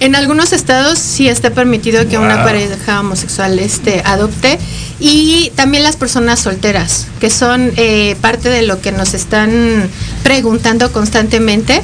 En 0.00 0.14
algunos 0.14 0.52
estados 0.52 0.98
sí 0.98 1.28
está 1.28 1.50
permitido 1.50 2.06
que 2.08 2.18
una 2.18 2.44
pareja 2.44 3.00
homosexual 3.00 3.58
este, 3.58 4.00
adopte 4.04 4.58
y 5.00 5.50
también 5.56 5.82
las 5.82 5.96
personas 5.96 6.38
solteras, 6.38 7.06
que 7.20 7.30
son 7.30 7.72
eh, 7.76 8.14
parte 8.20 8.48
de 8.48 8.62
lo 8.62 8.80
que 8.80 8.92
nos 8.92 9.14
están 9.14 9.88
preguntando 10.22 10.92
constantemente. 10.92 11.82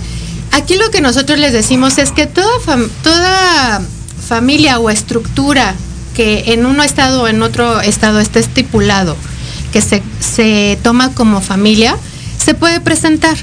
Aquí 0.52 0.76
lo 0.76 0.90
que 0.92 1.00
nosotros 1.00 1.40
les 1.40 1.52
decimos 1.52 1.98
es 1.98 2.12
que 2.12 2.26
toda, 2.26 2.46
fam- 2.64 2.88
toda 3.02 3.82
familia 4.28 4.78
o 4.78 4.90
estructura 4.90 5.74
que 6.14 6.52
en 6.52 6.66
un 6.66 6.80
estado 6.80 7.22
o 7.22 7.28
en 7.28 7.42
otro 7.42 7.80
estado 7.80 8.20
esté 8.20 8.38
estipulado 8.38 9.16
que 9.72 9.80
se, 9.82 10.02
se 10.20 10.78
toma 10.84 11.12
como 11.14 11.40
familia, 11.40 11.96
se 12.38 12.54
puede 12.54 12.80
presentar. 12.80 13.36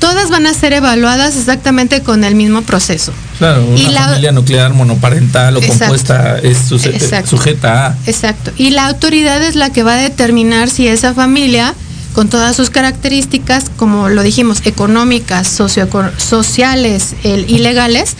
Todas 0.00 0.30
van 0.30 0.46
a 0.46 0.54
ser 0.54 0.72
evaluadas 0.72 1.36
exactamente 1.36 2.02
con 2.02 2.24
el 2.24 2.34
mismo 2.34 2.62
proceso. 2.62 3.12
Claro, 3.38 3.64
una 3.64 3.78
Y 3.78 3.86
la- 3.92 4.06
familia 4.08 4.32
nuclear 4.32 4.72
monoparental 4.74 5.56
o 5.56 5.60
Exacto. 5.60 5.78
compuesta 5.80 6.38
es 6.38 6.72
Exacto. 6.86 7.30
sujeta 7.30 7.86
a. 7.86 7.96
Exacto. 8.06 8.50
Y 8.56 8.70
la 8.70 8.86
autoridad 8.86 9.40
es 9.42 9.54
la 9.54 9.70
que 9.70 9.82
va 9.84 9.94
a 9.94 9.96
determinar 9.98 10.68
si 10.70 10.88
esa 10.88 11.14
familia, 11.14 11.74
con 12.14 12.28
todas 12.28 12.56
sus 12.56 12.70
características, 12.70 13.70
como 13.76 14.08
lo 14.08 14.22
dijimos, 14.22 14.62
económicas, 14.64 15.46
socioeco- 15.60 16.10
sociales 16.18 17.14
el- 17.22 17.48
y 17.48 17.58
legales, 17.58 18.16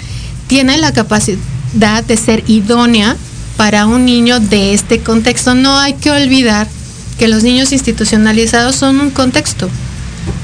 tiene 0.46 0.76
la 0.78 0.92
capacidad 0.92 2.04
de 2.06 2.16
ser 2.16 2.44
idónea 2.46 3.16
para 3.56 3.86
un 3.86 4.04
niño 4.04 4.38
de 4.38 4.74
este 4.74 5.00
contexto. 5.00 5.54
No 5.54 5.78
hay 5.78 5.94
que 5.94 6.10
olvidar 6.10 6.68
que 7.18 7.26
los 7.28 7.42
niños 7.42 7.72
institucionalizados 7.72 8.76
son 8.76 9.00
un 9.00 9.10
contexto 9.10 9.68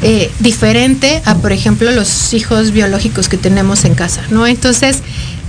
eh, 0.02 0.30
diferente 0.40 1.22
a, 1.24 1.34
por 1.36 1.52
ejemplo, 1.52 1.90
los 1.90 2.32
hijos 2.34 2.70
biológicos 2.72 3.28
que 3.28 3.36
tenemos 3.36 3.84
en 3.84 3.94
casa, 3.94 4.22
¿no? 4.30 4.46
Entonces, 4.46 4.98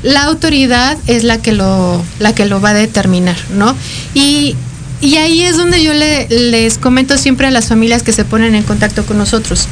la 0.03 0.23
autoridad 0.23 0.97
es 1.07 1.23
la 1.23 1.39
que 1.41 1.51
lo, 1.53 2.03
la 2.19 2.33
que 2.35 2.45
lo 2.45 2.61
va 2.61 2.69
a 2.69 2.73
determinar, 2.73 3.37
¿no? 3.53 3.75
Y, 4.13 4.55
y 5.01 5.17
ahí 5.17 5.41
es 5.43 5.57
donde 5.57 5.83
yo 5.83 5.93
le- 5.93 6.27
les 6.29 6.77
comento 6.77 7.17
siempre 7.17 7.47
a 7.47 7.51
las 7.51 7.65
familias 7.67 8.03
que 8.03 8.13
se 8.13 8.23
ponen 8.25 8.55
en 8.55 8.63
contacto 8.63 9.05
con 9.05 9.17
nosotros. 9.17 9.67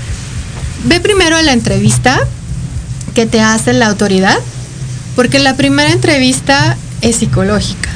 Ve 0.86 1.00
primero 1.00 1.42
la 1.42 1.54
entrevista 1.54 2.20
que 3.14 3.26
te 3.26 3.40
hace 3.42 3.74
la 3.74 3.88
autoridad, 3.88 4.38
porque 5.16 5.40
la 5.40 5.56
primera 5.56 5.92
entrevista 5.92 6.76
es 7.02 7.18
psicológica. 7.18 7.90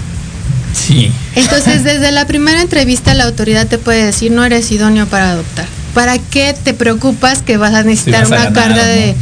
Sí. 0.73 1.11
Entonces, 1.35 1.83
desde 1.83 2.11
la 2.11 2.25
primera 2.25 2.61
entrevista, 2.61 3.13
la 3.13 3.25
autoridad 3.25 3.67
te 3.67 3.77
puede 3.77 4.05
decir, 4.05 4.31
no 4.31 4.45
eres 4.45 4.71
idóneo 4.71 5.07
para 5.07 5.31
adoptar. 5.31 5.65
¿Para 5.93 6.17
qué 6.17 6.55
te 6.63 6.73
preocupas 6.73 7.41
que 7.41 7.57
vas 7.57 7.73
a 7.73 7.83
necesitar 7.83 8.23
vas 8.23 8.31
a 8.31 8.35
una 8.35 8.43
ganar, 8.45 8.53
carga 8.53 8.81
¿no? 8.81 8.87
de, 8.87 9.15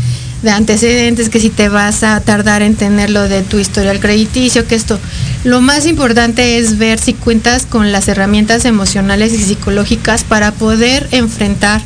de 0.44 0.52
antecedentes, 0.52 1.30
que 1.30 1.40
si 1.40 1.50
te 1.50 1.70
vas 1.70 2.04
a 2.04 2.20
tardar 2.22 2.62
en 2.62 2.76
tener 2.76 3.10
lo 3.10 3.28
de 3.28 3.44
tu 3.44 3.58
historial 3.58 4.00
crediticio, 4.00 4.68
que 4.68 4.76
esto? 4.76 5.00
Lo 5.44 5.62
más 5.62 5.86
importante 5.86 6.58
es 6.58 6.78
ver 6.78 7.00
si 7.00 7.14
cuentas 7.14 7.66
con 7.66 7.92
las 7.92 8.08
herramientas 8.08 8.66
emocionales 8.66 9.34
y 9.34 9.44
psicológicas 9.44 10.24
para 10.24 10.52
poder 10.52 11.08
enfrentar 11.12 11.82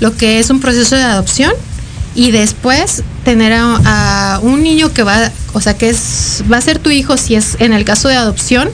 lo 0.00 0.16
que 0.16 0.38
es 0.38 0.50
un 0.50 0.60
proceso 0.60 0.96
de 0.96 1.02
adopción 1.02 1.52
y 2.14 2.30
después 2.30 3.02
tener 3.24 3.52
a, 3.52 4.34
a 4.34 4.38
un 4.40 4.62
niño 4.62 4.92
que 4.92 5.02
va, 5.02 5.30
o 5.52 5.60
sea, 5.60 5.74
que 5.74 5.90
es, 5.90 6.42
va 6.50 6.56
a 6.56 6.60
ser 6.60 6.78
tu 6.78 6.90
hijo 6.90 7.16
si 7.16 7.36
es 7.36 7.56
en 7.60 7.72
el 7.72 7.84
caso 7.84 8.08
de 8.08 8.16
adopción 8.16 8.68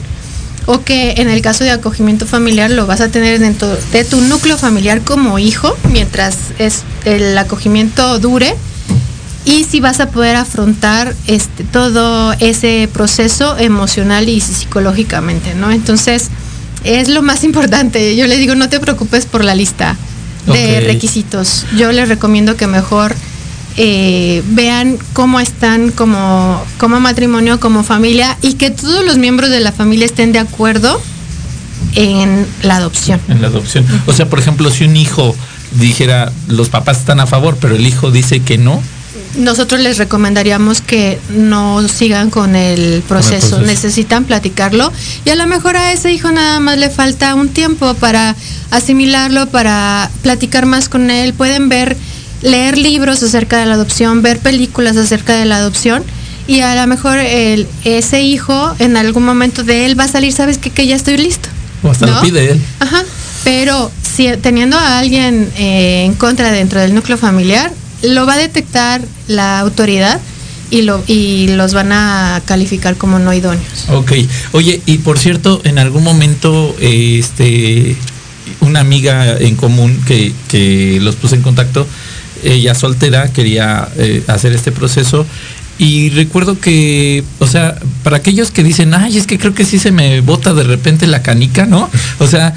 o 0.71 0.83
que 0.83 1.15
en 1.17 1.31
el 1.31 1.41
caso 1.41 1.63
de 1.63 1.71
acogimiento 1.71 2.27
familiar 2.27 2.69
lo 2.69 2.85
vas 2.85 3.01
a 3.01 3.09
tener 3.09 3.39
dentro 3.39 3.75
de 3.91 4.03
tu 4.03 4.21
núcleo 4.21 4.55
familiar 4.55 5.01
como 5.01 5.39
hijo 5.39 5.75
mientras 5.91 6.37
es 6.59 6.83
el 7.05 7.35
acogimiento 7.39 8.19
dure 8.19 8.55
y 9.45 9.63
si 9.63 9.79
vas 9.79 9.99
a 9.99 10.11
poder 10.11 10.35
afrontar 10.35 11.15
este 11.25 11.63
todo 11.63 12.33
ese 12.33 12.87
proceso 12.93 13.57
emocional 13.57 14.29
y 14.29 14.41
psicológicamente, 14.41 15.55
¿no? 15.55 15.71
Entonces, 15.71 16.29
es 16.83 17.07
lo 17.07 17.23
más 17.23 17.43
importante. 17.43 18.15
Yo 18.15 18.27
le 18.27 18.37
digo, 18.37 18.53
no 18.53 18.69
te 18.69 18.79
preocupes 18.79 19.25
por 19.25 19.43
la 19.43 19.55
lista 19.55 19.95
de 20.45 20.81
requisitos. 20.81 21.65
Yo 21.75 21.91
les 21.91 22.07
recomiendo 22.09 22.57
que 22.57 22.67
mejor 22.67 23.15
eh, 23.81 24.43
vean 24.49 24.97
cómo 25.13 25.39
están 25.39 25.91
como, 25.91 26.61
como 26.77 26.99
matrimonio, 26.99 27.61
como 27.61 27.83
familia 27.83 28.37
y 28.41 28.55
que 28.55 28.71
todos 28.71 29.05
los 29.05 29.17
miembros 29.17 29.49
de 29.49 29.61
la 29.61 29.71
familia 29.71 30.05
estén 30.05 30.33
de 30.33 30.39
acuerdo 30.39 31.01
en 31.95 32.45
la 32.61 32.75
adopción. 32.75 33.21
En 33.29 33.41
la 33.41 33.47
adopción. 33.47 33.85
O 34.05 34.11
sea, 34.11 34.27
por 34.27 34.37
ejemplo, 34.37 34.69
si 34.69 34.83
un 34.83 34.97
hijo 34.97 35.33
dijera, 35.71 36.29
los 36.49 36.67
papás 36.67 36.97
están 36.99 37.21
a 37.21 37.25
favor, 37.25 37.57
pero 37.61 37.77
el 37.77 37.87
hijo 37.87 38.11
dice 38.11 38.41
que 38.41 38.57
no, 38.57 38.83
Nosotros 39.37 39.79
les 39.79 39.97
recomendaríamos 39.97 40.81
que 40.81 41.17
no 41.29 41.87
sigan 41.87 42.31
con 42.31 42.57
el 42.57 43.01
proceso, 43.07 43.51
proceso. 43.51 43.61
necesitan 43.61 44.25
platicarlo 44.25 44.91
y 45.23 45.29
a 45.29 45.35
lo 45.35 45.47
mejor 45.47 45.77
a 45.77 45.93
ese 45.93 46.11
hijo 46.11 46.29
nada 46.31 46.59
más 46.59 46.77
le 46.77 46.89
falta 46.89 47.33
un 47.33 47.47
tiempo 47.47 47.93
para 47.93 48.35
asimilarlo, 48.71 49.47
para 49.47 50.11
platicar 50.21 50.65
más 50.65 50.89
con 50.89 51.11
él, 51.11 51.33
pueden 51.33 51.69
ver, 51.69 51.95
leer 52.41 52.77
libros 52.77 53.21
acerca 53.23 53.57
de 53.57 53.65
la 53.65 53.75
adopción, 53.75 54.21
ver 54.21 54.39
películas 54.39 54.97
acerca 54.97 55.35
de 55.35 55.45
la 55.45 55.57
adopción 55.57 56.03
y 56.47 56.61
a 56.61 56.75
lo 56.75 56.87
mejor 56.87 57.19
el, 57.19 57.67
ese 57.83 58.21
hijo 58.21 58.73
en 58.79 58.97
algún 58.97 59.23
momento 59.23 59.63
de 59.63 59.85
él 59.85 59.99
va 59.99 60.05
a 60.05 60.07
salir, 60.07 60.33
sabes 60.33 60.57
qué? 60.57 60.71
que 60.71 60.87
ya 60.87 60.95
estoy 60.95 61.17
listo. 61.17 61.49
o 61.83 61.91
hasta 61.91 62.07
¿No? 62.07 62.15
lo 62.15 62.21
pide 62.21 62.51
él. 62.51 62.61
Ajá, 62.79 63.03
pero 63.43 63.91
si 64.01 64.27
teniendo 64.37 64.77
a 64.77 64.99
alguien 64.99 65.51
eh, 65.57 66.05
en 66.05 66.15
contra 66.15 66.51
dentro 66.51 66.79
del 66.79 66.95
núcleo 66.95 67.17
familiar, 67.17 67.71
lo 68.01 68.25
va 68.25 68.33
a 68.33 68.37
detectar 68.37 69.01
la 69.27 69.59
autoridad 69.59 70.19
y, 70.71 70.81
lo, 70.83 71.03
y 71.07 71.47
los 71.49 71.73
van 71.73 71.91
a 71.91 72.41
calificar 72.45 72.95
como 72.95 73.19
no 73.19 73.33
idóneos. 73.33 73.85
Ok. 73.89 74.13
Oye, 74.51 74.81
y 74.85 74.99
por 74.99 75.19
cierto, 75.19 75.61
en 75.63 75.79
algún 75.79 76.03
momento, 76.03 76.75
este, 76.79 77.95
una 78.61 78.79
amiga 78.79 79.37
en 79.37 79.55
común 79.55 80.01
que, 80.05 80.33
que 80.47 80.99
los 81.01 81.15
puse 81.15 81.35
en 81.35 81.41
contacto, 81.41 81.87
ella 82.43 82.75
soltera, 82.75 83.31
quería 83.31 83.87
eh, 83.97 84.23
hacer 84.27 84.53
este 84.53 84.71
proceso. 84.71 85.25
Y 85.77 86.09
recuerdo 86.09 86.59
que, 86.59 87.23
o 87.39 87.47
sea, 87.47 87.75
para 88.03 88.17
aquellos 88.17 88.51
que 88.51 88.63
dicen, 88.63 88.93
ay, 88.93 89.17
es 89.17 89.25
que 89.25 89.39
creo 89.39 89.53
que 89.53 89.63
sí 89.63 89.79
se 89.79 89.91
me 89.91 90.19
bota 90.19 90.53
de 90.53 90.63
repente 90.63 91.07
la 91.07 91.21
canica, 91.21 91.65
¿no? 91.65 91.89
O 92.19 92.27
sea, 92.27 92.53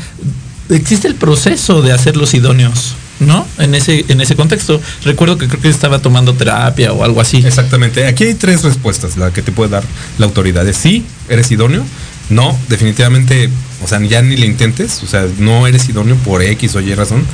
existe 0.71 1.07
el 1.07 1.15
proceso 1.15 1.83
de 1.83 1.93
hacer 1.93 2.17
los 2.17 2.35
idóneos, 2.35 2.95
¿no? 3.21 3.47
En 3.59 3.77
ese, 3.77 4.05
en 4.09 4.21
ese 4.21 4.35
contexto. 4.35 4.81
Recuerdo 5.05 5.39
que 5.39 5.47
creo 5.47 5.61
que 5.61 5.69
estaba 5.69 6.01
tomando 6.01 6.35
terapia 6.35 6.93
o 6.93 7.05
algo 7.05 7.21
así. 7.21 7.37
Exactamente. 7.47 8.09
Aquí 8.09 8.25
hay 8.25 8.35
tres 8.35 8.65
respuestas, 8.65 9.17
la 9.17 9.33
que 9.33 9.43
te 9.43 9.53
puede 9.53 9.71
dar 9.71 9.85
la 10.19 10.27
autoridad. 10.27 10.67
Es 10.67 10.79
sí, 10.79 11.05
eres 11.29 11.51
idóneo. 11.53 11.85
No, 12.29 12.59
definitivamente, 12.69 13.51
o 13.85 13.89
sea, 13.89 14.01
ya 14.01 14.23
ni 14.23 14.37
le 14.37 14.47
intentes, 14.47 15.03
o 15.03 15.07
sea, 15.07 15.27
no 15.39 15.67
eres 15.67 15.89
idóneo 15.89 16.17
por 16.17 16.43
X 16.43 16.75
o 16.77 16.81
Y 16.81 16.95
razón. 16.95 17.25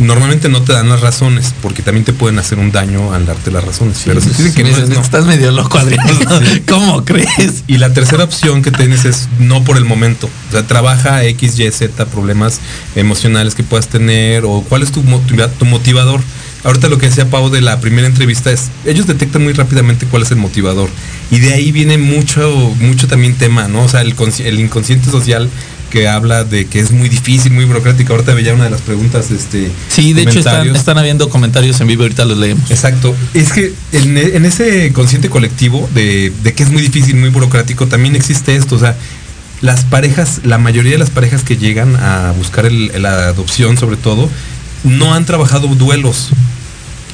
Normalmente 0.00 0.48
no 0.48 0.60
te 0.62 0.72
dan 0.72 0.88
las 0.88 1.00
razones, 1.00 1.54
porque 1.62 1.82
también 1.82 2.04
te 2.04 2.12
pueden 2.12 2.38
hacer 2.40 2.58
un 2.58 2.72
daño 2.72 3.12
al 3.12 3.26
darte 3.26 3.52
las 3.52 3.62
razones. 3.64 4.02
pero 4.04 4.20
si 4.20 4.28
dicen 4.30 4.52
que 4.52 4.64
no. 4.64 5.00
Estás 5.00 5.24
medio 5.24 5.52
loco, 5.52 5.78
Adrián. 5.78 6.04
¿Cómo 6.68 7.04
crees? 7.04 7.62
Y 7.68 7.78
la 7.78 7.92
tercera 7.92 8.24
opción 8.24 8.62
que 8.62 8.72
tienes 8.72 9.04
es 9.04 9.28
no 9.38 9.62
por 9.62 9.76
el 9.76 9.84
momento. 9.84 10.28
O 10.48 10.52
sea, 10.52 10.66
trabaja 10.66 11.22
X, 11.24 11.58
Y, 11.60 11.70
Z, 11.70 12.06
problemas 12.06 12.58
emocionales 12.96 13.54
que 13.54 13.62
puedas 13.62 13.86
tener 13.88 14.44
o 14.44 14.64
cuál 14.68 14.82
es 14.82 14.90
tu, 14.90 15.02
motiva- 15.04 15.48
tu 15.48 15.64
motivador. 15.64 16.20
Ahorita 16.64 16.88
lo 16.88 16.96
que 16.98 17.06
decía 17.06 17.28
Pau 17.28 17.50
de 17.50 17.60
la 17.60 17.78
primera 17.80 18.06
entrevista 18.08 18.50
es, 18.50 18.70
ellos 18.86 19.06
detectan 19.06 19.44
muy 19.44 19.52
rápidamente 19.52 20.06
cuál 20.06 20.22
es 20.22 20.30
el 20.30 20.38
motivador. 20.38 20.88
Y 21.30 21.38
de 21.38 21.52
ahí 21.52 21.70
viene 21.72 21.98
mucho, 21.98 22.50
mucho 22.80 23.06
también 23.06 23.34
tema, 23.36 23.68
¿no? 23.68 23.84
O 23.84 23.88
sea, 23.88 24.00
el, 24.00 24.14
el 24.44 24.60
inconsciente 24.60 25.10
social 25.10 25.48
que 25.94 26.08
habla 26.08 26.42
de 26.42 26.66
que 26.66 26.80
es 26.80 26.90
muy 26.90 27.08
difícil, 27.08 27.52
muy 27.52 27.66
burocrático. 27.66 28.14
Ahorita 28.14 28.34
veía 28.34 28.52
una 28.52 28.64
de 28.64 28.70
las 28.70 28.80
preguntas, 28.80 29.30
este. 29.30 29.70
Sí, 29.88 30.12
de 30.12 30.22
hecho 30.22 30.40
están, 30.40 30.74
están 30.74 30.98
habiendo 30.98 31.28
comentarios 31.30 31.80
en 31.80 31.86
vivo, 31.86 32.02
ahorita 32.02 32.24
los 32.24 32.36
leemos. 32.36 32.68
Exacto. 32.68 33.14
Es 33.32 33.52
que 33.52 33.72
en, 33.92 34.18
en 34.18 34.44
ese 34.44 34.92
consciente 34.92 35.30
colectivo 35.30 35.88
de, 35.94 36.32
de 36.42 36.52
que 36.52 36.64
es 36.64 36.70
muy 36.70 36.82
difícil, 36.82 37.14
muy 37.14 37.28
burocrático, 37.28 37.86
también 37.86 38.16
existe 38.16 38.56
esto. 38.56 38.74
O 38.74 38.78
sea, 38.80 38.96
las 39.60 39.84
parejas, 39.84 40.40
la 40.42 40.58
mayoría 40.58 40.90
de 40.92 40.98
las 40.98 41.10
parejas 41.10 41.44
que 41.44 41.56
llegan 41.56 41.94
a 41.94 42.32
buscar 42.36 42.66
el- 42.66 42.90
la 43.00 43.28
adopción, 43.28 43.78
sobre 43.78 43.96
todo, 43.96 44.28
no 44.82 45.14
han 45.14 45.24
trabajado 45.26 45.68
duelos. 45.68 46.30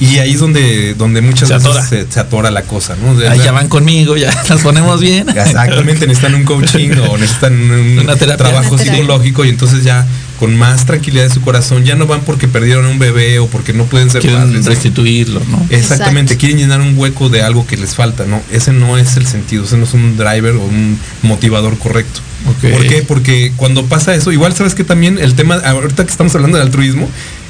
Y 0.00 0.16
ahí 0.18 0.32
es 0.32 0.40
donde, 0.40 0.94
donde 0.94 1.20
muchas 1.20 1.48
Se 1.48 1.54
veces 1.58 1.84
se, 1.88 2.10
se 2.10 2.20
atora 2.20 2.50
la 2.50 2.62
cosa, 2.62 2.96
¿no? 2.96 3.14
De- 3.14 3.28
Ahí 3.28 3.38
ya 3.44 3.52
van 3.52 3.68
conmigo, 3.68 4.16
ya 4.16 4.30
las 4.48 4.62
ponemos 4.62 4.98
bien. 5.00 5.28
Exactamente, 5.36 6.06
necesitan 6.06 6.34
un 6.34 6.44
coaching 6.44 6.90
o 7.08 7.18
necesitan 7.18 7.52
un 7.54 7.98
Una 8.00 8.16
terapia. 8.16 8.36
trabajo 8.38 8.74
Una 8.74 8.82
terapia. 8.82 9.02
psicológico 9.02 9.44
y 9.44 9.50
entonces 9.50 9.84
ya 9.84 10.06
con 10.38 10.56
más 10.56 10.86
tranquilidad 10.86 11.24
de 11.24 11.30
su 11.34 11.42
corazón 11.42 11.84
ya 11.84 11.96
no 11.96 12.06
van 12.06 12.22
porque 12.22 12.48
perdieron 12.48 12.86
a 12.86 12.88
un 12.88 12.98
bebé 12.98 13.38
o 13.40 13.46
porque 13.48 13.74
no 13.74 13.84
pueden 13.84 14.08
ser 14.08 14.22
Quieren 14.22 14.40
padres. 14.40 14.64
restituirlo, 14.64 15.42
¿no? 15.50 15.58
Exactamente, 15.68 16.32
Exacto. 16.32 16.40
quieren 16.40 16.56
llenar 16.58 16.80
un 16.80 16.96
hueco 16.96 17.28
de 17.28 17.42
algo 17.42 17.66
que 17.66 17.76
les 17.76 17.94
falta, 17.94 18.24
¿no? 18.24 18.40
Ese 18.50 18.72
no 18.72 18.96
es 18.96 19.18
el 19.18 19.26
sentido, 19.26 19.64
ese 19.64 19.76
no 19.76 19.84
es 19.84 19.92
un 19.92 20.16
driver 20.16 20.54
o 20.54 20.62
un 20.64 20.98
motivador 21.22 21.76
correcto. 21.76 22.20
Ok. 22.46 22.72
¿Por 22.72 22.86
qué? 22.86 23.02
Porque 23.06 23.52
cuando 23.56 23.84
pasa 23.84 24.14
eso, 24.14 24.32
igual 24.32 24.54
sabes 24.54 24.74
que 24.74 24.82
también 24.82 25.18
el 25.18 25.34
tema, 25.34 25.56
ahorita 25.56 26.04
que 26.06 26.10
estamos 26.10 26.34
hablando 26.34 26.56
de 26.56 26.62
altruismo, 26.62 27.06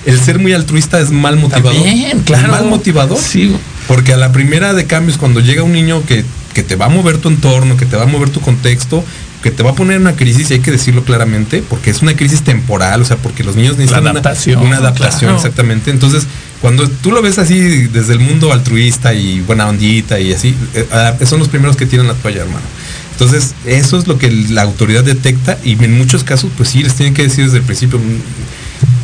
el 0.07 0.19
ser 0.21 0.39
muy 0.39 0.53
altruista 0.53 1.01
es 1.01 1.11
mal 1.11 1.37
motivador. 1.37 1.75
También, 1.75 2.21
claro. 2.21 2.45
Es 2.45 2.51
mal 2.51 2.65
motivador. 2.67 3.19
Sí. 3.19 3.55
Porque 3.87 4.13
a 4.13 4.17
la 4.17 4.33
primera 4.33 4.73
de 4.75 4.87
cambios, 4.87 5.19
cuando 5.19 5.41
llega 5.41 5.63
un 5.63 5.73
niño 5.73 6.03
que, 6.07 6.25
que 6.55 6.63
te 6.63 6.77
va 6.77 6.87
a 6.87 6.89
mover 6.89 7.19
tu 7.19 7.29
entorno, 7.29 7.77
que 7.77 7.87
te 7.87 7.97
va 7.97 8.05
a 8.05 8.07
mover 8.07 8.31
tu 8.31 8.41
contexto, 8.41 9.05
que 9.43 9.51
te 9.51 9.63
va 9.63 9.71
a 9.71 9.75
poner 9.75 9.97
en 9.97 10.03
una 10.03 10.17
crisis, 10.17 10.51
y 10.51 10.55
hay 10.55 10.61
que 10.61 10.71
decirlo 10.71 11.03
claramente, 11.05 11.63
porque 11.69 11.91
es 11.91 12.03
una 12.03 12.15
crisis 12.15 12.43
temporal, 12.43 13.01
o 13.01 13.05
sea, 13.05 13.17
porque 13.17 13.43
los 13.43 13.57
niños 13.57 13.73
necesitan 13.79 14.03
una- 14.03 14.11
adaptación, 14.11 14.63
una, 14.63 14.77
adaptación, 14.77 15.21
claro. 15.21 15.37
exactamente. 15.37 15.91
Entonces, 15.91 16.27
cuando 16.61 16.89
tú 16.89 17.11
lo 17.11 17.23
ves 17.23 17.39
así 17.39 17.59
desde 17.59 18.13
el 18.13 18.21
mundo 18.21 18.53
altruista 18.53 19.15
y 19.15 19.41
buena 19.41 19.67
ondita 19.69 20.21
y 20.21 20.33
así, 20.35 20.55
eh, 20.75 20.87
ah, 20.93 21.15
son 21.25 21.39
los 21.39 21.49
primeros 21.49 21.77
que 21.77 21.87
tienen 21.87 22.07
la 22.07 22.15
toalla, 22.15 22.43
hermano. 22.43 22.67
Entonces, 23.13 23.55
eso 23.67 23.99
es 23.99 24.07
lo 24.07 24.19
que 24.19 24.31
la 24.31 24.63
autoridad 24.63 25.05
detecta 25.05 25.59
y 25.65 25.73
en 25.83 25.97
muchos 25.99 26.25
casos, 26.25 26.51
pues 26.57 26.71
sí, 26.71 26.83
les 26.83 26.95
tienen 26.95 27.13
que 27.15 27.23
decir 27.23 27.45
desde 27.45 27.59
el 27.59 27.65
principio, 27.65 27.99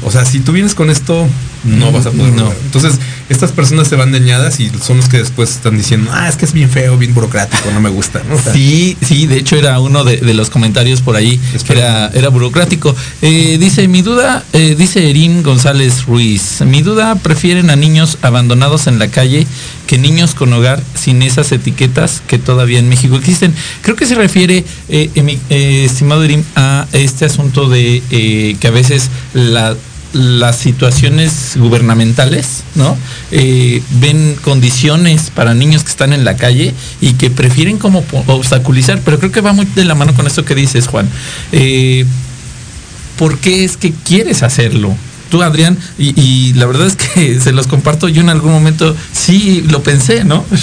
o 0.05 0.11
sea, 0.11 0.24
si 0.24 0.41
tú 0.41 0.53
vienes 0.53 0.74
con 0.74 0.91
esto, 0.91 1.27
no 1.66 1.92
vas 1.92 2.06
a 2.06 2.10
poder 2.10 2.34
lograr. 2.34 2.56
Entonces, 2.64 2.98
estas 3.28 3.52
personas 3.52 3.88
se 3.88 3.96
van 3.96 4.12
dañadas 4.12 4.60
y 4.60 4.70
son 4.80 4.98
los 4.98 5.08
que 5.08 5.18
después 5.18 5.50
están 5.50 5.76
diciendo, 5.76 6.10
ah, 6.12 6.28
es 6.28 6.36
que 6.36 6.44
es 6.44 6.52
bien 6.52 6.70
feo, 6.70 6.96
bien 6.96 7.12
burocrático, 7.14 7.70
no 7.72 7.80
me 7.80 7.90
gusta. 7.90 8.22
¿no? 8.28 8.36
O 8.36 8.40
sea, 8.40 8.52
Sí, 8.52 8.96
sí, 9.02 9.26
de 9.26 9.38
hecho 9.38 9.56
era 9.56 9.80
uno 9.80 10.04
de, 10.04 10.18
de 10.18 10.34
los 10.34 10.50
comentarios 10.50 11.02
por 11.02 11.16
ahí, 11.16 11.40
que 11.66 11.72
era, 11.72 12.08
era 12.14 12.28
burocrático. 12.28 12.94
Eh, 13.22 13.56
dice, 13.58 13.88
mi 13.88 14.02
duda, 14.02 14.44
eh, 14.52 14.74
dice 14.78 15.10
Erin 15.10 15.42
González 15.42 16.06
Ruiz, 16.06 16.60
mi 16.64 16.82
duda, 16.82 17.16
prefieren 17.16 17.70
a 17.70 17.76
niños 17.76 18.18
abandonados 18.22 18.86
en 18.86 18.98
la 18.98 19.08
calle 19.08 19.46
que 19.86 19.98
niños 19.98 20.34
con 20.34 20.52
hogar 20.52 20.82
sin 20.94 21.22
esas 21.22 21.52
etiquetas 21.52 22.22
que 22.26 22.38
todavía 22.38 22.78
en 22.78 22.88
México 22.88 23.16
existen. 23.16 23.54
Creo 23.82 23.96
que 23.96 24.06
se 24.06 24.14
refiere, 24.14 24.64
eh, 24.88 25.10
eh, 25.50 25.84
estimado 25.84 26.24
Erin, 26.24 26.44
a 26.54 26.86
este 26.92 27.24
asunto 27.24 27.68
de 27.68 28.02
que 28.08 28.66
a 28.66 28.70
veces 28.70 29.10
la 29.34 29.76
las 30.12 30.57
situaciones 30.57 31.57
gubernamentales, 31.57 32.62
¿no? 32.74 32.96
Eh, 33.30 33.82
ven 34.00 34.36
condiciones 34.42 35.30
para 35.34 35.54
niños 35.54 35.82
que 35.84 35.90
están 35.90 36.12
en 36.12 36.24
la 36.24 36.36
calle 36.36 36.74
y 37.00 37.14
que 37.14 37.30
prefieren 37.30 37.78
como 37.78 38.04
obstaculizar, 38.26 39.00
pero 39.04 39.18
creo 39.18 39.32
que 39.32 39.40
va 39.40 39.52
muy 39.52 39.66
de 39.66 39.84
la 39.84 39.94
mano 39.94 40.14
con 40.14 40.26
esto 40.26 40.44
que 40.44 40.54
dices, 40.54 40.86
Juan. 40.86 41.09
Eh, 41.52 42.07
¿Por 43.18 43.38
qué 43.38 43.64
es 43.64 43.76
que 43.76 43.92
quieres 43.92 44.42
hacerlo? 44.42 44.94
Tú, 45.31 45.43
Adrián, 45.43 45.77
y, 45.99 46.53
la 46.55 46.66
verdad 46.66 46.87
es 46.87 46.97
que 46.97 47.41
se 47.43 47.53
los 47.53 47.66
comparto, 47.66 48.09
yo 48.09 48.20
en 48.20 48.29
algún 48.29 48.53
momento 48.53 48.95
sí 49.12 49.64
lo 49.70 49.83
pensé, 49.83 50.24
¿no? 50.24 50.45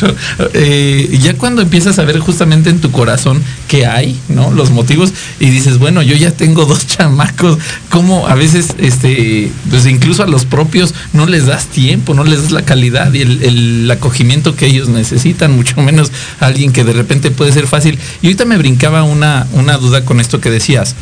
Eh, 0.56 1.18
ya 1.22 1.36
cuando 1.36 1.62
empiezas 1.62 2.00
a 2.00 2.04
ver 2.04 2.20
justamente 2.20 2.70
en 2.70 2.80
tu 2.80 2.92
corazón 2.92 3.42
qué 3.68 3.86
hay, 3.86 4.20
¿no? 4.30 4.52
Los 4.52 4.72
motivos, 4.72 5.14
y 5.40 5.50
dices, 5.50 5.80
bueno, 5.80 6.02
yo 6.02 6.16
ya 6.16 6.32
tengo 6.32 6.66
dos 6.68 6.86
chamacos, 6.88 7.58
como 7.90 8.28
a 8.28 8.36
veces, 8.36 8.76
este, 8.78 9.52
pues 9.70 9.86
incluso 9.86 10.24
a 10.24 10.28
los 10.28 10.46
propios 10.46 10.94
no 11.14 11.26
les 11.26 11.46
das 11.46 11.68
tiempo, 11.68 12.14
no 12.14 12.24
les 12.24 12.44
das 12.44 12.52
la 12.52 12.64
calidad 12.64 13.14
y 13.14 13.22
el, 13.22 13.44
el 13.44 13.92
acogimiento 13.92 14.56
que 14.56 14.68
ellos 14.68 14.90
necesitan, 14.90 15.56
mucho 15.56 15.82
menos 15.82 16.12
a 16.40 16.48
alguien 16.48 16.72
que 16.72 16.84
de 16.84 16.94
repente 16.94 17.32
puede 17.32 17.52
ser 17.52 17.68
fácil. 17.68 17.98
Y 18.22 18.28
ahorita 18.28 18.46
me 18.46 18.58
brincaba 18.58 19.04
una, 19.04 19.48
una 19.54 19.78
duda 19.78 20.06
con 20.06 20.20
esto 20.20 20.40
que 20.40 20.50
decías. 20.50 20.96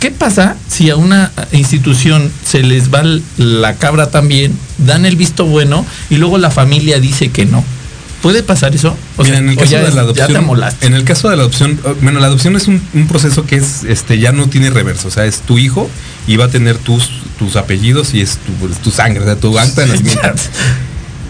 ¿Qué 0.00 0.10
pasa 0.10 0.56
si 0.66 0.88
a 0.88 0.96
una 0.96 1.30
institución 1.52 2.32
se 2.44 2.62
les 2.62 2.92
va 2.92 3.02
la 3.36 3.74
cabra 3.76 4.10
también, 4.10 4.58
dan 4.78 5.04
el 5.04 5.14
visto 5.16 5.44
bueno 5.44 5.84
y 6.08 6.16
luego 6.16 6.38
la 6.38 6.50
familia 6.50 6.98
dice 7.00 7.28
que 7.28 7.44
no? 7.44 7.62
¿Puede 8.22 8.42
pasar 8.42 8.74
eso? 8.74 8.96
O 9.16 9.22
Mira, 9.22 9.36
sea, 9.36 9.38
en 9.44 9.50
el 9.50 9.56
caso 9.56 9.70
ya 9.70 9.78
de 9.78 9.84
la 9.84 9.88
ya 9.88 9.94
te 9.94 10.00
adopción, 10.22 10.36
amolaste. 10.36 10.86
en 10.86 10.94
el 10.94 11.04
caso 11.04 11.28
de 11.30 11.36
la 11.36 11.42
adopción, 11.42 11.78
bueno, 12.02 12.18
la 12.20 12.26
adopción 12.26 12.56
es 12.56 12.66
un, 12.66 12.82
un 12.94 13.08
proceso 13.08 13.44
que 13.46 13.56
es, 13.56 13.84
este, 13.84 14.18
ya 14.18 14.32
no 14.32 14.48
tiene 14.48 14.70
reverso, 14.70 15.08
o 15.08 15.10
sea, 15.10 15.24
es 15.26 15.40
tu 15.40 15.58
hijo 15.58 15.88
y 16.26 16.36
va 16.36 16.46
a 16.46 16.48
tener 16.48 16.76
tus, 16.78 17.10
tus 17.38 17.56
apellidos 17.56 18.12
y 18.14 18.20
es 18.22 18.38
tu, 18.38 18.68
tu 18.82 18.90
sangre, 18.90 19.20
o 19.22 19.24
sea, 19.24 19.36
tu 19.36 19.58
acta 19.58 19.82
de 19.82 19.86
nacimiento. 19.92 20.28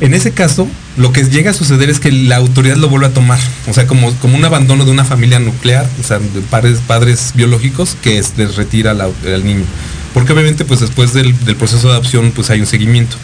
En 0.01 0.15
ese 0.15 0.33
caso, 0.33 0.67
lo 1.01 1.13
que 1.15 1.25
llega 1.25 1.53
a 1.53 1.55
suceder 1.55 1.89
es 1.89 1.99
que 1.99 2.13
la 2.13 2.37
autoridad 2.37 2.77
lo 2.77 2.91
vuelve 2.91 3.07
a 3.07 3.15
tomar, 3.15 3.39
o 3.67 3.73
sea, 3.73 3.87
como, 3.87 4.13
como 4.17 4.37
un 4.37 4.45
abandono 4.45 4.85
de 4.85 4.91
una 4.91 5.07
familia 5.07 5.39
nuclear, 5.39 5.89
o 5.99 6.03
sea, 6.07 6.19
de 6.19 6.43
padres, 6.51 6.81
padres 6.87 7.33
biológicos 7.35 7.97
que 8.03 8.19
es, 8.19 8.35
les 8.37 8.57
retira 8.57 8.91
al, 8.91 9.45
niño. 9.45 9.65
Porque 10.13 10.35
obviamente, 10.35 10.67
pues 10.67 10.81
después 10.81 11.15
del, 11.15 11.35
proceso 11.57 11.89
de 11.89 11.95
adopción, 11.95 12.33
pues 12.33 12.51
hay 12.51 12.61
un 12.61 12.67
seguimiento. 12.67 13.17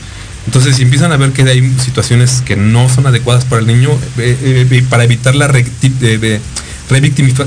Entonces, 0.47 0.77
si 0.77 0.85
empiezan 0.85 1.13
a 1.13 1.19
ver 1.19 1.33
que 1.33 1.43
hay 1.43 1.71
situaciones 1.79 2.43
que 2.47 2.57
no 2.57 2.89
son 2.89 3.07
adecuadas 3.09 3.45
para 3.45 3.61
el 3.61 3.67
niño, 3.67 3.91
eh, 4.17 4.39
eh, 4.43 4.67
eh, 4.71 4.85
para 4.89 5.05
evitar 5.05 5.35
la 5.35 5.47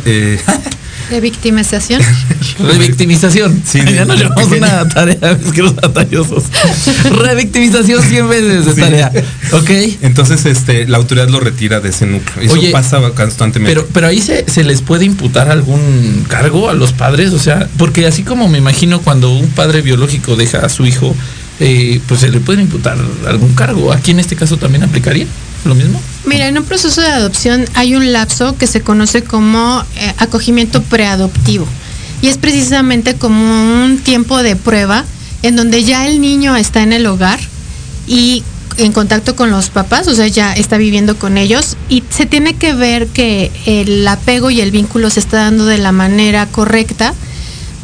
eh, 0.05 0.39
De 1.09 1.19
victimización. 1.21 2.01
Revictimización. 2.59 3.61
Sí, 3.65 3.79
ya 3.83 4.05
nos 4.05 4.17
de- 4.19 4.25
llevamos 4.25 4.51
una 4.51 4.87
tarea, 4.89 5.17
es 5.43 5.51
que 5.51 5.61
los 5.63 5.75
batallosos. 5.75 6.43
Revictimización 7.11 8.03
100 8.03 8.29
veces 8.29 8.65
de 8.65 8.73
Sí. 8.73 8.79
tarea. 8.79 9.11
Ok. 9.51 9.69
Entonces, 10.01 10.45
este, 10.45 10.87
la 10.87 10.97
autoridad 10.97 11.27
lo 11.29 11.39
retira 11.39 11.79
de 11.79 11.89
ese 11.89 12.05
núcleo. 12.05 12.45
Eso 12.45 12.53
Oye, 12.53 12.71
pasa 12.71 12.99
constantemente. 13.15 13.73
Pero, 13.73 13.87
pero 13.93 14.07
ahí 14.07 14.21
se, 14.21 14.45
se 14.49 14.63
les 14.63 14.81
puede 14.81 15.05
imputar 15.05 15.49
algún 15.49 16.25
cargo 16.27 16.69
a 16.69 16.73
los 16.73 16.93
padres, 16.93 17.33
o 17.33 17.39
sea, 17.39 17.67
porque 17.77 18.05
así 18.05 18.23
como 18.23 18.47
me 18.47 18.57
imagino 18.57 19.01
cuando 19.01 19.31
un 19.31 19.47
padre 19.49 19.81
biológico 19.81 20.35
deja 20.35 20.59
a 20.59 20.69
su 20.69 20.85
hijo, 20.85 21.15
eh, 21.59 21.99
pues 22.07 22.21
se 22.21 22.29
le 22.29 22.39
puede 22.39 22.61
imputar 22.61 22.97
algún 23.27 23.53
cargo. 23.55 23.91
Aquí 23.91 24.11
en 24.11 24.19
este 24.19 24.35
caso 24.35 24.57
también 24.57 24.83
aplicaría 24.83 25.25
lo 25.65 25.75
mismo. 25.75 25.99
Mira, 26.25 26.47
en 26.47 26.57
un 26.57 26.65
proceso 26.65 27.01
de 27.01 27.07
adopción 27.07 27.65
hay 27.73 27.95
un 27.95 28.11
lapso 28.11 28.57
que 28.57 28.67
se 28.67 28.81
conoce 28.81 29.23
como 29.23 29.83
eh, 29.95 30.13
acogimiento 30.17 30.81
preadoptivo. 30.81 31.67
Y 32.21 32.27
es 32.27 32.37
precisamente 32.37 33.15
como 33.15 33.83
un 33.83 33.97
tiempo 33.99 34.41
de 34.43 34.55
prueba 34.55 35.05
en 35.41 35.55
donde 35.55 35.83
ya 35.83 36.07
el 36.07 36.19
niño 36.19 36.55
está 36.55 36.83
en 36.83 36.93
el 36.93 37.05
hogar 37.05 37.39
y 38.07 38.43
en 38.77 38.91
contacto 38.91 39.35
con 39.35 39.51
los 39.51 39.69
papás, 39.69 40.07
o 40.07 40.15
sea, 40.15 40.27
ya 40.27 40.53
está 40.53 40.77
viviendo 40.77 41.17
con 41.17 41.37
ellos 41.37 41.75
y 41.89 42.03
se 42.09 42.25
tiene 42.25 42.53
que 42.53 42.73
ver 42.73 43.07
que 43.07 43.51
el 43.65 44.07
apego 44.07 44.49
y 44.49 44.61
el 44.61 44.71
vínculo 44.71 45.09
se 45.09 45.19
está 45.19 45.37
dando 45.37 45.65
de 45.65 45.77
la 45.77 45.91
manera 45.91 46.45
correcta 46.45 47.13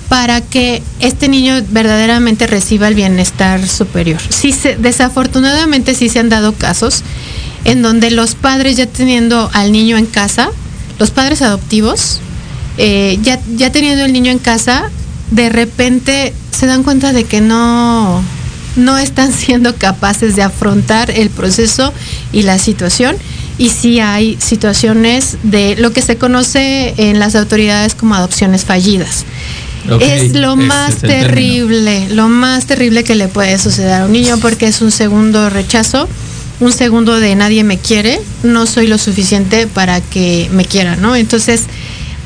para 0.09 0.41
que 0.41 0.83
este 0.99 1.27
niño 1.27 1.61
verdaderamente 1.69 2.47
reciba 2.47 2.87
el 2.87 2.95
bienestar 2.95 3.67
superior. 3.67 4.21
Sí 4.29 4.53
desafortunadamente 4.77 5.95
sí 5.95 6.09
se 6.09 6.19
han 6.19 6.29
dado 6.29 6.53
casos 6.53 7.03
en 7.65 7.81
donde 7.81 8.11
los 8.11 8.35
padres 8.35 8.77
ya 8.77 8.85
teniendo 8.85 9.49
al 9.53 9.71
niño 9.71 9.97
en 9.97 10.05
casa, 10.05 10.49
los 10.97 11.11
padres 11.11 11.41
adoptivos, 11.41 12.19
eh, 12.77 13.19
ya, 13.21 13.39
ya 13.55 13.71
teniendo 13.71 14.05
el 14.05 14.13
niño 14.13 14.31
en 14.31 14.39
casa, 14.39 14.89
de 15.31 15.49
repente 15.49 16.33
se 16.51 16.67
dan 16.67 16.83
cuenta 16.83 17.11
de 17.11 17.25
que 17.25 17.41
no, 17.41 18.23
no 18.75 18.97
están 18.97 19.33
siendo 19.33 19.75
capaces 19.75 20.35
de 20.35 20.43
afrontar 20.43 21.11
el 21.11 21.29
proceso 21.29 21.93
y 22.31 22.43
la 22.43 22.57
situación. 22.59 23.15
Y 23.57 23.69
sí 23.69 24.01
hay 24.01 24.37
situaciones 24.41 25.37
de 25.43 25.77
lo 25.77 25.93
que 25.93 26.01
se 26.01 26.17
conoce 26.17 26.93
en 26.97 27.19
las 27.19 27.35
autoridades 27.35 27.95
como 27.95 28.13
adopciones 28.13 28.65
fallidas. 28.65 29.23
Es 30.01 30.33
lo 30.33 30.55
más 30.55 30.95
es 30.95 31.03
el 31.03 31.09
término. 31.09 31.27
terrible, 31.27 32.07
lo 32.09 32.27
más 32.27 32.65
terrible 32.65 33.03
que 33.03 33.15
le 33.15 33.27
puede 33.27 33.57
suceder 33.57 33.93
a 33.93 34.05
un 34.05 34.11
niño 34.11 34.37
porque 34.39 34.67
es 34.67 34.81
un 34.81 34.91
segundo 34.91 35.49
rechazo, 35.49 36.09
un 36.59 36.71
segundo 36.71 37.19
de 37.19 37.35
nadie 37.35 37.63
me 37.63 37.77
quiere, 37.77 38.19
no 38.43 38.65
soy 38.65 38.87
lo 38.87 38.97
suficiente 38.97 39.67
para 39.67 40.01
que 40.01 40.49
me 40.53 40.65
quiera, 40.65 40.95
¿no? 40.95 41.15
Entonces, 41.15 41.63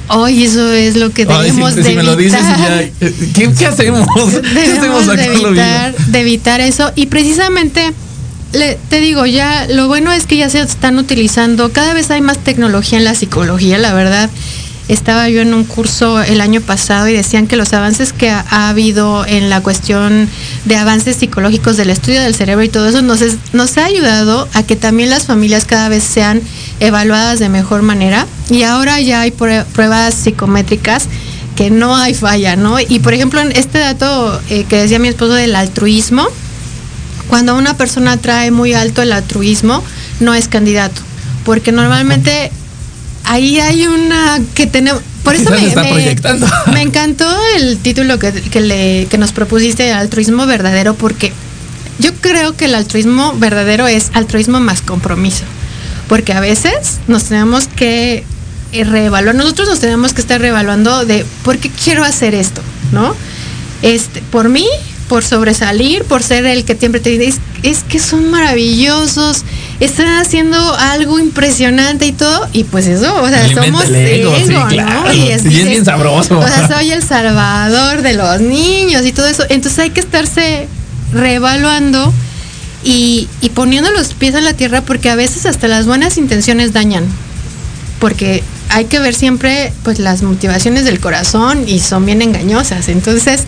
hoy 0.09 0.43
eso 0.43 0.71
es 0.73 0.95
lo 0.95 1.11
que 1.11 1.25
Ay, 1.29 1.51
debemos 1.51 1.71
si, 1.73 1.77
de 1.81 1.89
si 1.89 1.95
me 1.95 2.03
lo 2.03 2.15
dices 2.15 2.39
y 2.41 2.51
evitar. 2.51 2.83
ya, 2.83 3.33
¿qué, 3.33 3.53
qué 3.57 3.65
hacemos? 3.65 4.07
¿Qué 4.53 4.71
hacemos 4.77 5.07
de 5.17 5.25
evitar, 5.25 5.95
de 5.95 6.19
evitar 6.19 6.61
eso 6.61 6.91
y 6.95 7.07
precisamente 7.07 7.91
le- 8.53 8.77
te 8.89 8.99
digo 8.99 9.25
ya 9.27 9.67
lo 9.69 9.87
bueno 9.87 10.11
es 10.11 10.25
que 10.25 10.37
ya 10.37 10.49
se 10.49 10.59
están 10.61 10.97
utilizando 10.97 11.71
cada 11.71 11.93
vez 11.93 12.09
hay 12.09 12.21
más 12.21 12.39
tecnología 12.39 12.97
en 12.97 13.03
la 13.05 13.13
psicología 13.13 13.77
la 13.77 13.93
verdad 13.93 14.29
estaba 14.89 15.29
yo 15.29 15.41
en 15.41 15.53
un 15.53 15.63
curso 15.63 16.21
el 16.21 16.41
año 16.41 16.59
pasado 16.59 17.07
y 17.07 17.13
decían 17.13 17.47
que 17.47 17.55
los 17.55 17.71
avances 17.73 18.11
que 18.11 18.29
ha, 18.29 18.43
ha 18.49 18.67
habido 18.69 19.25
en 19.25 19.49
la 19.49 19.61
cuestión 19.61 20.27
de 20.65 20.75
avances 20.75 21.15
psicológicos 21.15 21.77
del 21.77 21.89
estudio 21.89 22.21
del 22.21 22.35
cerebro 22.35 22.63
y 22.63 22.69
todo 22.69 22.89
eso 22.89 23.01
nos, 23.01 23.21
nos 23.53 23.77
ha 23.77 23.85
ayudado 23.85 24.49
a 24.53 24.63
que 24.63 24.75
también 24.75 25.09
las 25.09 25.25
familias 25.27 25.65
cada 25.65 25.87
vez 25.89 26.03
sean 26.03 26.41
evaluadas 26.81 27.39
de 27.39 27.49
mejor 27.49 27.81
manera 27.83 28.25
y 28.49 28.63
ahora 28.63 28.99
ya 28.99 29.21
hay 29.21 29.31
prue- 29.31 29.63
pruebas 29.65 30.13
psicométricas 30.15 31.05
que 31.55 31.69
no 31.69 31.95
hay 31.95 32.13
falla, 32.13 32.55
¿no? 32.55 32.79
Y 32.79 32.99
por 32.99 33.13
ejemplo, 33.13 33.41
en 33.41 33.51
este 33.51 33.79
dato 33.79 34.41
eh, 34.49 34.65
que 34.67 34.77
decía 34.77 34.97
mi 34.97 35.09
esposo 35.09 35.33
del 35.33 35.55
altruismo, 35.55 36.25
cuando 37.27 37.55
una 37.55 37.75
persona 37.77 38.17
trae 38.17 38.49
muy 38.49 38.73
alto 38.73 39.01
el 39.01 39.11
altruismo, 39.11 39.83
no 40.19 40.33
es 40.33 40.47
candidato, 40.47 40.99
porque 41.45 41.71
normalmente 41.71 42.51
ahí 43.29 43.59
hay 43.59 43.85
una 43.87 44.39
que 44.55 44.67
tenemos, 44.67 45.01
por 45.23 45.35
eso 45.35 45.49
me, 45.61 45.67
me- 45.83 45.89
me 46.73 46.81
encantó 46.81 47.25
el 47.55 47.77
título 47.77 48.19
que, 48.19 48.31
que 48.33 48.61
le- 48.61 49.07
que 49.09 49.17
nos 49.17 49.31
propusiste, 49.31 49.91
altruismo 49.93 50.45
verdadero, 50.45 50.95
porque 50.95 51.31
yo 51.99 52.13
creo 52.15 52.55
que 52.55 52.65
el 52.65 52.75
altruismo 52.75 53.33
verdadero 53.37 53.87
es 53.87 54.09
altruismo 54.13 54.59
más 54.59 54.81
compromiso, 54.81 55.43
porque 56.07 56.33
a 56.33 56.39
veces 56.39 56.99
nos 57.07 57.25
tenemos 57.25 57.67
que 57.67 58.23
reevaluar, 58.71 59.35
nosotros 59.35 59.67
nos 59.67 59.79
tenemos 59.79 60.13
que 60.13 60.21
estar 60.21 60.39
reevaluando 60.39 61.05
de 61.05 61.25
por 61.43 61.57
qué 61.57 61.69
quiero 61.69 62.03
hacer 62.03 62.35
esto, 62.35 62.61
¿no? 62.91 63.15
Este, 63.81 64.21
por 64.31 64.49
mí, 64.49 64.65
por 65.09 65.25
sobresalir, 65.25 66.05
por 66.05 66.23
ser 66.23 66.45
el 66.45 66.63
que 66.63 66.75
siempre 66.75 67.01
te 67.01 67.09
dice, 67.09 67.25
es, 67.25 67.39
es 67.63 67.83
que 67.83 67.99
son 67.99 68.29
maravillosos, 68.29 69.43
están 69.81 70.19
haciendo 70.19 70.57
algo 70.75 71.19
impresionante 71.19 72.05
y 72.05 72.13
todo, 72.13 72.47
y 72.53 72.63
pues 72.63 72.87
eso, 72.87 73.21
o 73.21 73.27
sea, 73.27 73.43
Alimenta 73.43 73.65
somos 73.65 73.85
el 73.85 73.95
ego, 73.95 74.35
sí, 74.37 74.53
ego, 74.53 74.67
claro. 74.67 75.03
¿no? 75.05 75.13
Y 75.13 75.29
es 75.29 75.43
bien 75.43 75.83
sabroso. 75.83 76.39
O 76.39 76.47
sea, 76.47 76.67
soy 76.67 76.91
el 76.91 77.03
salvador 77.03 78.03
de 78.03 78.13
los 78.13 78.39
niños 78.39 79.05
y 79.05 79.11
todo 79.11 79.27
eso. 79.27 79.43
Entonces 79.49 79.79
hay 79.79 79.89
que 79.89 79.99
estarse 79.99 80.67
reevaluando 81.11 82.13
y, 82.83 83.27
y 83.41 83.49
poniendo 83.49 83.91
los 83.91 84.13
pies 84.13 84.35
en 84.35 84.45
la 84.45 84.53
tierra 84.53 84.81
porque 84.81 85.09
a 85.09 85.15
veces 85.15 85.47
hasta 85.47 85.67
las 85.67 85.87
buenas 85.87 86.17
intenciones 86.17 86.71
dañan. 86.71 87.03
Porque 87.99 88.43
hay 88.69 88.85
que 88.85 88.99
ver 88.99 89.15
siempre 89.15 89.73
pues 89.83 89.99
las 89.99 90.21
motivaciones 90.21 90.85
del 90.85 90.99
corazón 90.99 91.67
y 91.67 91.79
son 91.79 92.05
bien 92.05 92.21
engañosas. 92.21 92.87
Entonces, 92.87 93.45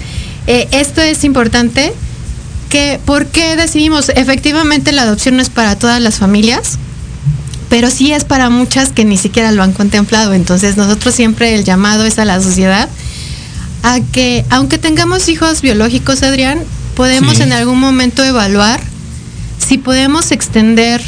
eh, 0.48 0.68
esto 0.72 1.02
es 1.02 1.24
importante 1.24 1.94
que, 2.70 3.00
¿Por 3.06 3.26
qué 3.28 3.58
decidimos? 3.58 4.08
Efectivamente 4.16 4.94
la 4.94 5.02
adopción 5.02 5.36
no 5.36 5.42
es 5.42 5.50
para 5.50 5.76
todas 5.78 6.00
las 6.00 6.20
familias, 6.20 6.78
pero 7.70 7.92
sí 7.92 8.14
es 8.14 8.24
para 8.24 8.50
muchas 8.50 8.90
que 8.94 9.04
ni 9.04 9.18
siquiera 9.18 9.52
lo 9.52 9.62
han 9.62 9.74
contemplado. 9.74 10.34
Entonces 10.34 10.78
nosotros 10.78 11.14
siempre 11.14 11.54
el 11.54 11.66
llamado 11.66 12.06
es 12.06 12.18
a 12.18 12.24
la 12.24 12.42
sociedad 12.42 12.88
a 13.84 14.00
que, 14.14 14.46
aunque 14.50 14.78
tengamos 14.78 15.28
hijos 15.28 15.62
biológicos, 15.62 16.24
Adrián, 16.24 16.60
podemos 16.96 17.38
Sí. 17.38 17.44
en 17.44 17.52
algún 17.52 17.78
momento 17.80 18.24
evaluar 18.24 18.80
si 19.60 19.78
podemos 19.78 20.32
extender 20.32 21.02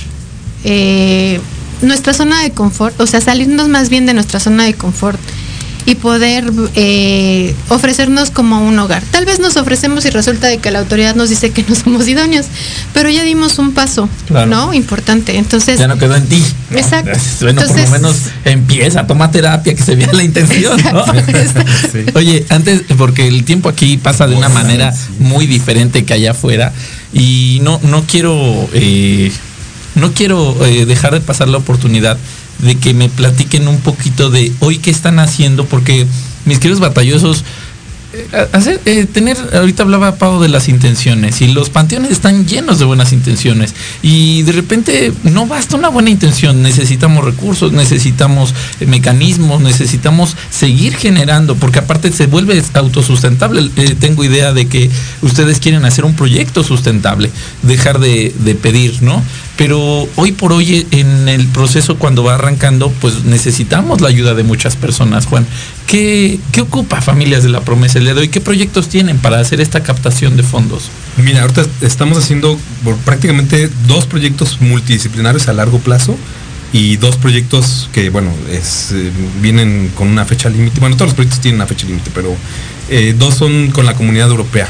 eh, 0.66 1.40
nuestra 1.82 2.14
zona 2.14 2.42
de 2.44 2.52
confort, 2.52 3.00
o 3.00 3.08
sea, 3.08 3.22
salirnos 3.22 3.70
más 3.70 3.90
bien 3.90 4.06
de 4.06 4.14
nuestra 4.14 4.40
zona 4.42 4.66
de 4.66 4.74
confort 4.74 5.20
y 5.86 5.96
poder 5.96 6.46
eh, 6.76 7.54
ofrecernos 7.70 8.30
como 8.32 8.66
un 8.66 8.78
hogar. 8.80 9.04
Tal 9.12 9.26
vez 9.26 9.40
nos 9.40 9.58
ofrecemos 9.58 10.06
y 10.06 10.10
resulta 10.10 10.48
de 10.48 10.58
que 10.60 10.72
la 10.72 10.80
autoridad 10.80 11.16
nos 11.16 11.30
dice 11.30 11.52
que 11.52 11.64
no 11.68 11.76
somos 11.76 12.08
idóneos, 12.08 12.46
pero 12.94 13.10
ya 13.10 13.24
dimos 13.24 13.60
un 13.60 13.74
paso, 13.74 14.08
Claro. 14.28 14.48
¿no? 14.48 14.74
Importante. 14.74 15.38
Entonces, 15.38 15.80
Ya 15.80 15.88
no 15.88 15.98
quedó 15.98 16.16
en 16.16 16.28
ti. 16.28 16.44
Exacto. 16.72 17.12
Bueno, 17.42 17.62
por 17.62 17.70
Entonces- 17.70 17.86
lo 17.92 17.98
menos 17.98 18.16
empieza, 18.46 19.06
toma 19.08 19.30
terapia, 19.32 19.74
que 19.76 19.84
se 19.84 19.96
vea 19.96 20.12
la 20.14 20.24
intención, 20.24 20.80
¿no? 20.94 21.04
Oye, 22.16 22.46
antes, 22.50 22.84
porque 22.98 23.28
el 23.28 23.44
tiempo 23.44 23.70
aquí 23.70 23.98
pasa 23.98 24.28
de 24.28 24.36
una 24.36 24.50
manera 24.50 24.94
muy 25.20 25.46
diferente 25.48 26.06
que 26.06 26.14
allá 26.14 26.32
afuera 26.32 26.72
y 27.14 27.60
no, 27.64 27.80
no 27.84 28.04
quiero, 28.04 28.70
eh, 28.74 29.32
no 29.96 30.14
quiero 30.14 30.66
eh, 30.66 30.86
dejar 30.86 31.14
de 31.14 31.22
pasar 31.22 31.48
la 31.50 31.58
oportunidad 31.58 32.18
de 32.60 32.76
que 32.76 32.93
me 32.93 33.10
platiquen 33.10 33.68
un 33.68 33.80
poquito 33.80 34.30
de 34.30 34.51
hoy 34.60 34.78
qué 34.78 34.89
están 34.91 35.20
haciendo, 35.20 35.66
porque 35.66 36.08
mis 36.45 36.60
queridos 36.60 36.80
batallosos, 36.80 37.43
eh, 38.16 38.47
hacer, 38.51 38.80
eh, 38.86 39.08
tener, 39.12 39.38
ahorita 39.54 39.82
hablaba 39.82 40.18
Pau 40.18 40.39
de 40.39 40.47
las 40.47 40.70
intenciones 40.70 41.41
y 41.41 41.47
los 41.47 41.72
panteones 41.72 42.12
están 42.12 42.45
llenos 42.45 42.78
de 42.78 42.86
buenas 42.86 43.12
intenciones 43.12 43.74
y 44.04 44.43
de 44.43 44.51
repente 44.51 45.12
no 45.24 45.47
basta 45.47 45.78
una 45.78 45.89
buena 45.89 46.12
intención, 46.12 46.62
necesitamos 46.62 47.26
recursos, 47.26 47.72
necesitamos 47.72 48.54
eh, 48.80 48.86
mecanismos, 48.86 49.62
necesitamos 49.62 50.36
seguir 50.51 50.95
generando, 50.95 51.56
porque 51.56 51.80
aparte 51.80 52.12
se 52.12 52.28
vuelve 52.28 52.62
autosustentable. 52.76 53.68
Tengo 53.99 54.24
idea 54.24 54.54
de 54.54 54.68
que 54.68 54.91
ustedes 55.24 55.60
quieren 55.60 55.84
hacer 55.84 56.06
un 56.06 56.16
proyecto 56.16 56.64
sustentable, 56.64 57.32
dejar 57.64 57.97
de, 57.99 58.32
de 58.45 58.54
pedir, 58.54 59.01
¿no? 59.01 59.24
Pero 59.56 60.08
hoy 60.16 60.32
por 60.32 60.51
hoy 60.51 60.88
en 60.91 61.30
el 61.30 61.47
proceso 61.47 61.97
cuando 61.97 62.24
va 62.24 62.36
arrancando, 62.36 62.91
pues 63.01 63.24
necesitamos 63.24 64.01
la 64.01 64.08
ayuda 64.08 64.34
de 64.34 64.43
muchas 64.43 64.76
personas, 64.76 65.28
Juan. 65.28 65.45
¿Qué, 65.86 66.39
qué 66.51 66.62
ocupa 66.62 67.01
Familias 67.01 67.43
de 67.43 67.49
la 67.49 67.62
Promesa 67.62 67.99
el 67.99 68.06
día 68.06 68.16
de? 68.16 68.30
¿Qué 68.30 68.41
proyectos 68.41 68.89
tienen 68.89 69.20
para 69.20 69.39
hacer 69.39 69.62
esta 69.62 69.84
captación 69.84 70.38
de 70.38 70.43
fondos? 70.43 70.89
Mira, 71.18 71.41
ahorita 71.41 71.66
estamos 71.82 72.18
haciendo 72.18 72.58
prácticamente 73.06 73.70
dos 73.88 74.08
proyectos 74.08 74.60
multidisciplinarios 74.60 75.47
a 75.47 75.54
largo 75.54 75.78
plazo 75.78 76.18
y 76.74 76.97
dos 76.97 77.18
proyectos 77.18 77.88
que, 77.93 78.10
bueno, 78.10 78.32
es, 78.49 78.91
eh, 78.93 79.12
vienen 79.39 79.91
con 79.93 80.08
una 80.08 80.26
fecha 80.26 80.49
límite. 80.49 80.80
Bueno, 80.80 80.95
todos 80.95 81.10
los 81.10 81.16
proyectos 81.16 81.39
tienen 81.39 81.60
una 81.60 81.68
fecha 81.68 81.86
límite, 81.86 82.10
pero 82.14 82.36
eh, 82.89 83.16
dos 83.18 83.36
son 83.36 83.70
con 83.70 83.86
la 83.86 83.93
comunidad 83.93 84.30
europea, 84.30 84.68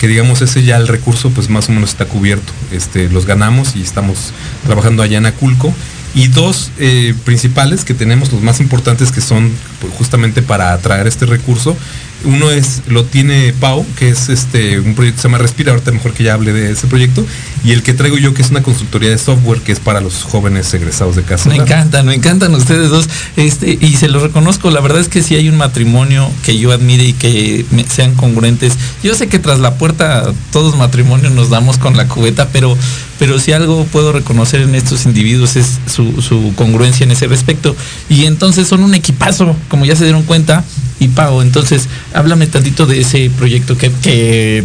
que 0.00 0.08
digamos 0.08 0.40
ese 0.40 0.62
ya 0.62 0.78
el 0.78 0.88
recurso 0.88 1.28
pues 1.28 1.50
más 1.50 1.68
o 1.68 1.72
menos 1.72 1.90
está 1.90 2.06
cubierto. 2.06 2.54
Este, 2.72 3.10
los 3.10 3.26
ganamos 3.26 3.76
y 3.76 3.82
estamos 3.82 4.32
trabajando 4.64 5.02
allá 5.02 5.18
en 5.18 5.26
Aculco. 5.26 5.74
Y 6.14 6.28
dos 6.28 6.72
eh, 6.78 7.14
principales 7.24 7.84
que 7.84 7.92
tenemos, 7.92 8.32
los 8.32 8.42
más 8.42 8.60
importantes 8.60 9.12
que 9.12 9.20
son 9.20 9.52
pues, 9.80 9.92
justamente 9.92 10.40
para 10.40 10.72
atraer 10.72 11.06
este 11.06 11.26
recurso. 11.26 11.76
Uno 12.24 12.50
es, 12.50 12.82
lo 12.86 13.04
tiene 13.04 13.52
Pau, 13.58 13.86
que 13.96 14.10
es 14.10 14.28
este 14.28 14.78
un 14.78 14.94
proyecto 14.94 15.16
que 15.16 15.22
se 15.22 15.28
llama 15.28 15.38
Respira, 15.38 15.72
ahorita 15.72 15.92
mejor 15.92 16.12
que 16.12 16.24
ya 16.24 16.34
hable 16.34 16.52
de 16.52 16.70
ese 16.70 16.86
proyecto. 16.86 17.24
Y 17.64 17.72
el 17.72 17.82
que 17.82 17.94
traigo 17.94 18.18
yo, 18.18 18.34
que 18.34 18.42
es 18.42 18.50
una 18.50 18.62
consultoría 18.62 19.10
de 19.10 19.18
software, 19.18 19.60
que 19.60 19.72
es 19.72 19.80
para 19.80 20.00
los 20.00 20.22
jóvenes 20.22 20.72
egresados 20.74 21.16
de 21.16 21.22
casa. 21.22 21.48
Me 21.48 21.56
encantan, 21.56 22.06
me 22.06 22.14
encantan 22.14 22.54
ustedes 22.54 22.90
dos. 22.90 23.08
Este, 23.36 23.78
y 23.80 23.96
se 23.96 24.08
lo 24.08 24.20
reconozco, 24.20 24.70
la 24.70 24.80
verdad 24.80 25.00
es 25.00 25.08
que 25.08 25.22
si 25.22 25.34
hay 25.34 25.48
un 25.48 25.56
matrimonio 25.56 26.30
que 26.44 26.58
yo 26.58 26.72
admire 26.72 27.04
y 27.04 27.12
que 27.12 27.64
sean 27.88 28.14
congruentes. 28.14 28.74
Yo 29.02 29.14
sé 29.14 29.28
que 29.28 29.38
tras 29.38 29.58
la 29.58 29.74
puerta 29.74 30.32
todos 30.52 30.76
matrimonios 30.76 31.32
nos 31.32 31.50
damos 31.50 31.78
con 31.78 31.96
la 31.96 32.06
cubeta, 32.08 32.48
pero, 32.52 32.76
pero 33.20 33.38
si 33.38 33.52
algo 33.52 33.84
puedo 33.84 34.12
reconocer 34.12 34.62
en 34.62 34.74
estos 34.74 35.04
individuos 35.04 35.54
es 35.54 35.78
su, 35.86 36.54
congruencia 36.56 37.04
en 37.04 37.10
ese 37.10 37.26
respecto. 37.26 37.76
Y 38.08 38.24
entonces 38.24 38.66
son 38.66 38.82
un 38.82 38.94
equipazo, 38.94 39.54
como 39.68 39.84
ya 39.84 39.94
se 39.94 40.04
dieron 40.04 40.22
cuenta. 40.22 40.64
Y 40.98 41.08
Pau, 41.08 41.42
entonces, 41.42 41.86
háblame 42.14 42.46
tantito 42.46 42.86
de 42.86 43.00
ese 43.00 43.30
proyecto 43.36 43.76
que, 43.76 43.90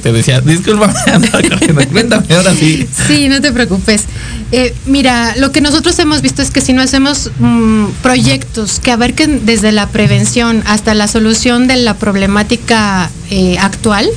te 0.01 0.11
decía. 0.13 0.41
Corriendo. 0.41 1.79
cuéntame 1.91 2.33
ahora 2.33 2.55
sí. 2.55 2.87
Sí, 3.07 3.27
no 3.27 3.41
te 3.41 3.51
preocupes. 3.51 4.05
Eh, 4.53 4.73
mira, 4.85 5.35
lo 5.35 5.51
que 5.51 5.59
nosotros 5.59 5.99
hemos 5.99 6.21
visto 6.21 6.41
es 6.41 6.49
que 6.49 6.61
si 6.61 6.71
no 6.71 6.81
hacemos 6.81 7.31
mm, 7.39 7.87
proyectos 8.01 8.79
que 8.79 8.91
abarquen 8.91 9.45
desde 9.45 9.73
la 9.73 9.89
prevención 9.89 10.63
hasta 10.65 10.93
la 10.93 11.09
solución 11.09 11.67
de 11.67 11.75
la 11.75 11.95
problemática 11.95 13.11
eh, 13.29 13.57
actual, 13.59 14.09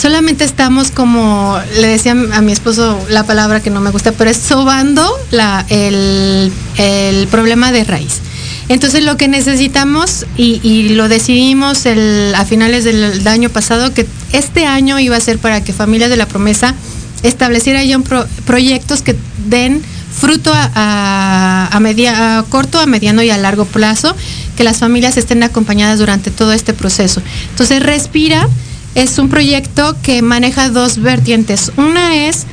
solamente 0.00 0.44
estamos 0.44 0.90
como, 0.90 1.58
le 1.80 1.86
decía 1.86 2.12
a 2.12 2.40
mi 2.40 2.52
esposo 2.52 2.98
la 3.08 3.24
palabra 3.24 3.60
que 3.60 3.70
no 3.70 3.80
me 3.80 3.90
gusta, 3.90 4.12
pero 4.12 4.30
es 4.30 4.36
sobando 4.36 5.08
la, 5.30 5.64
el, 5.68 6.52
el 6.78 7.26
problema 7.28 7.72
de 7.72 7.84
raíz. 7.84 8.20
Entonces 8.68 9.02
lo 9.04 9.16
que 9.16 9.28
necesitamos, 9.28 10.24
y, 10.36 10.60
y 10.62 10.90
lo 10.90 11.08
decidimos 11.08 11.84
el- 11.84 12.32
a 12.34 12.44
finales 12.44 12.84
del 12.84 13.26
año 13.28 13.50
pasado, 13.50 13.92
que 13.92 14.06
este 14.32 14.66
año 14.66 14.98
iba 14.98 15.16
a 15.16 15.20
ser 15.20 15.38
para 15.38 15.62
que 15.62 15.72
Familias 15.72 16.10
de 16.10 16.16
la 16.16 16.26
Promesa 16.26 16.74
estableciera 17.22 17.84
ya 17.84 17.96
un 17.96 18.02
pro- 18.02 18.26
proyectos 18.46 19.02
que 19.02 19.14
den 19.48 19.82
fruto 20.18 20.52
a, 20.54 21.68
a- 21.72 21.80
media- 21.80 22.44
corto, 22.48 22.78
a 22.80 22.86
mediano 22.86 23.22
y 23.22 23.30
a 23.30 23.36
largo 23.38 23.64
plazo, 23.64 24.14
que 24.56 24.64
las 24.64 24.78
familias 24.78 25.16
estén 25.16 25.42
acompañadas 25.42 25.98
durante 25.98 26.30
todo 26.30 26.52
este 26.52 26.74
proceso. 26.74 27.22
Entonces, 27.50 27.82
Respira 27.82 28.48
es 28.94 29.18
un 29.18 29.28
proyecto 29.28 29.96
que 30.02 30.20
maneja 30.22 30.68
dos 30.68 30.98
vertientes. 31.00 31.72
Una 31.76 32.26
es, 32.28 32.44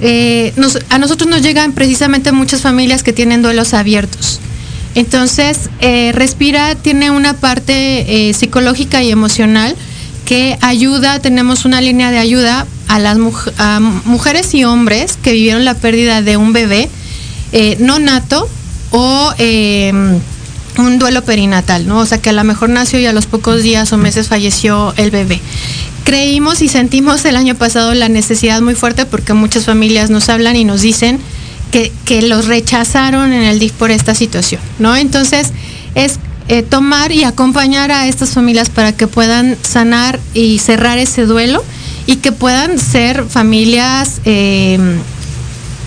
eh, 0.00 0.52
a 0.88 0.98
nosotros 0.98 1.28
nos 1.28 1.42
llegan 1.42 1.72
precisamente 1.72 2.32
muchas 2.32 2.62
familias 2.62 3.02
que 3.02 3.12
tienen 3.12 3.42
duelos 3.42 3.74
abiertos. 3.74 4.40
Entonces, 4.94 5.70
eh, 5.80 6.12
Respira 6.14 6.74
tiene 6.74 7.10
una 7.10 7.34
parte 7.34 8.28
eh, 8.28 8.34
psicológica 8.34 9.02
y 9.02 9.10
emocional 9.10 9.74
que 10.26 10.56
ayuda, 10.60 11.18
tenemos 11.18 11.64
una 11.64 11.80
línea 11.80 12.10
de 12.10 12.18
ayuda 12.18 12.66
a 12.88 12.98
las 12.98 13.18
mujeres 14.04 14.54
y 14.54 14.64
hombres 14.64 15.18
que 15.22 15.32
vivieron 15.32 15.64
la 15.64 15.74
pérdida 15.74 16.22
de 16.22 16.36
un 16.36 16.52
bebé 16.52 16.88
eh, 17.52 17.76
no 17.80 17.98
nato 17.98 18.48
o 18.90 19.32
eh, 19.38 19.92
un 20.78 20.98
duelo 20.98 21.22
perinatal, 21.22 21.86
¿no? 21.86 21.98
O 21.98 22.06
sea, 22.06 22.18
que 22.18 22.30
a 22.30 22.32
lo 22.32 22.44
mejor 22.44 22.70
nació 22.70 22.98
y 22.98 23.06
a 23.06 23.12
los 23.12 23.26
pocos 23.26 23.62
días 23.62 23.92
o 23.92 23.98
meses 23.98 24.28
falleció 24.28 24.94
el 24.96 25.10
bebé. 25.10 25.40
Creímos 26.04 26.62
y 26.62 26.68
sentimos 26.68 27.24
el 27.24 27.36
año 27.36 27.54
pasado 27.54 27.94
la 27.94 28.08
necesidad 28.08 28.60
muy 28.60 28.74
fuerte 28.74 29.06
porque 29.06 29.34
muchas 29.34 29.66
familias 29.66 30.10
nos 30.10 30.28
hablan 30.28 30.56
y 30.56 30.64
nos 30.64 30.80
dicen 30.80 31.20
que, 31.70 31.92
que 32.04 32.22
los 32.22 32.46
rechazaron 32.46 33.32
en 33.32 33.42
el 33.42 33.58
DIF 33.58 33.72
por 33.72 33.90
esta 33.90 34.14
situación, 34.14 34.60
¿no? 34.78 34.96
Entonces, 34.96 35.52
es 35.94 36.18
eh, 36.48 36.62
tomar 36.62 37.12
y 37.12 37.24
acompañar 37.24 37.92
a 37.92 38.08
estas 38.08 38.30
familias 38.30 38.68
para 38.68 38.92
que 38.92 39.06
puedan 39.06 39.56
sanar 39.62 40.18
y 40.34 40.58
cerrar 40.58 40.98
ese 40.98 41.24
duelo 41.24 41.62
y 42.06 42.16
que 42.16 42.32
puedan 42.32 42.78
ser 42.78 43.24
familias 43.24 44.20
eh, 44.24 44.78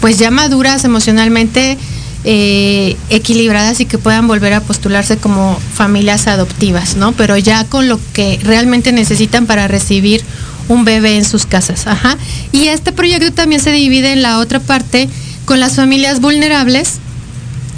pues 0.05 0.19
ya 0.19 0.29
maduras 0.29 0.83
emocionalmente 0.83 1.79
eh, 2.25 2.95
equilibradas 3.09 3.79
y 3.79 3.87
que 3.87 3.97
puedan 3.97 4.27
volver 4.27 4.53
a 4.53 4.61
postularse 4.61 5.17
como 5.17 5.59
familias 5.73 6.27
adoptivas, 6.27 6.95
¿no? 6.95 7.13
Pero 7.13 7.37
ya 7.37 7.63
con 7.65 7.87
lo 7.87 7.99
que 8.13 8.39
realmente 8.43 8.91
necesitan 8.91 9.47
para 9.47 9.67
recibir 9.67 10.23
un 10.67 10.85
bebé 10.85 11.17
en 11.17 11.25
sus 11.25 11.47
casas. 11.47 11.87
Ajá. 11.87 12.19
Y 12.51 12.67
este 12.67 12.91
proyecto 12.91 13.33
también 13.33 13.59
se 13.59 13.71
divide 13.71 14.11
en 14.11 14.21
la 14.21 14.37
otra 14.37 14.59
parte 14.59 15.09
con 15.45 15.59
las 15.59 15.75
familias 15.75 16.21
vulnerables. 16.21 16.99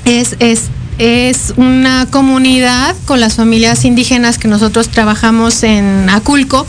Es, 0.04 0.36
es, 0.40 0.64
es 0.98 1.54
una 1.56 2.08
comunidad 2.12 2.94
con 3.06 3.22
las 3.22 3.36
familias 3.36 3.86
indígenas 3.86 4.38
que 4.38 4.50
nosotros 4.50 4.90
trabajamos 4.90 5.64
en 5.64 6.10
Aculco. 6.10 6.68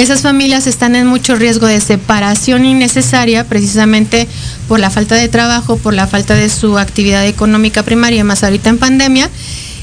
Esas 0.00 0.22
familias 0.22 0.66
están 0.66 0.96
en 0.96 1.06
mucho 1.06 1.36
riesgo 1.36 1.66
de 1.66 1.78
separación 1.78 2.64
innecesaria 2.64 3.44
precisamente 3.44 4.26
por 4.66 4.80
la 4.80 4.88
falta 4.88 5.14
de 5.14 5.28
trabajo, 5.28 5.76
por 5.76 5.92
la 5.92 6.06
falta 6.06 6.34
de 6.34 6.48
su 6.48 6.78
actividad 6.78 7.26
económica 7.26 7.82
primaria, 7.82 8.24
más 8.24 8.42
ahorita 8.42 8.70
en 8.70 8.78
pandemia. 8.78 9.28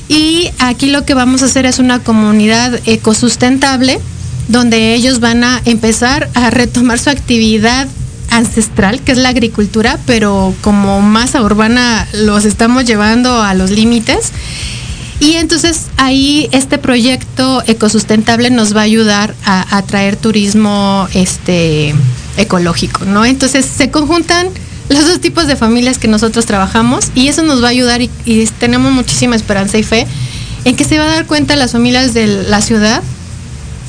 Y 0.10 0.50
aquí 0.58 0.88
lo 0.88 1.06
que 1.06 1.14
vamos 1.14 1.44
a 1.44 1.46
hacer 1.46 1.68
es 1.68 1.78
una 1.78 2.00
comunidad 2.00 2.80
ecosustentable 2.88 4.00
donde 4.48 4.96
ellos 4.96 5.20
van 5.20 5.44
a 5.44 5.62
empezar 5.66 6.32
a 6.34 6.50
retomar 6.50 6.98
su 6.98 7.12
actividad 7.12 7.88
ancestral, 8.32 9.02
que 9.02 9.12
es 9.12 9.20
la 9.20 9.30
agricultura, 9.30 10.00
pero 10.08 10.52
como 10.62 11.00
masa 11.00 11.44
urbana 11.44 12.08
los 12.14 12.44
estamos 12.44 12.86
llevando 12.86 13.44
a 13.44 13.54
los 13.54 13.70
límites. 13.70 14.32
Y 15.20 15.34
entonces 15.34 15.88
ahí 15.98 16.48
este 16.52 16.78
proyecto 16.78 17.64
ecosustentable 17.66 18.50
nos 18.50 18.76
va 18.76 18.82
a 18.82 18.84
ayudar 18.84 19.34
a, 19.46 19.78
a 19.78 19.82
traer 19.82 20.16
turismo 20.16 21.08
este, 21.14 21.96
ecológico, 22.38 23.06
¿no? 23.06 23.26
Entonces 23.26 23.66
se 23.66 23.90
conjuntan 23.90 24.50
los 24.90 25.06
dos 25.06 25.20
tipos 25.20 25.48
de 25.48 25.56
familias 25.56 25.98
que 25.98 26.08
nosotros 26.08 26.46
trabajamos 26.46 27.08
y 27.14 27.28
eso 27.28 27.44
nos 27.44 27.62
va 27.62 27.68
a 27.68 27.72
ayudar 27.72 28.02
y 28.02 28.46
tenemos 28.60 28.92
muchísima 28.92 29.36
esperanza 29.36 29.78
y 29.78 29.84
fe 29.84 30.08
en 30.64 30.76
que 30.76 30.86
se 30.86 30.98
va 30.98 31.06
a 31.06 31.08
dar 31.08 31.26
cuenta 31.26 31.56
las 31.56 31.74
familias 31.74 32.14
de 32.14 32.28
la 32.28 32.62
ciudad 32.62 33.04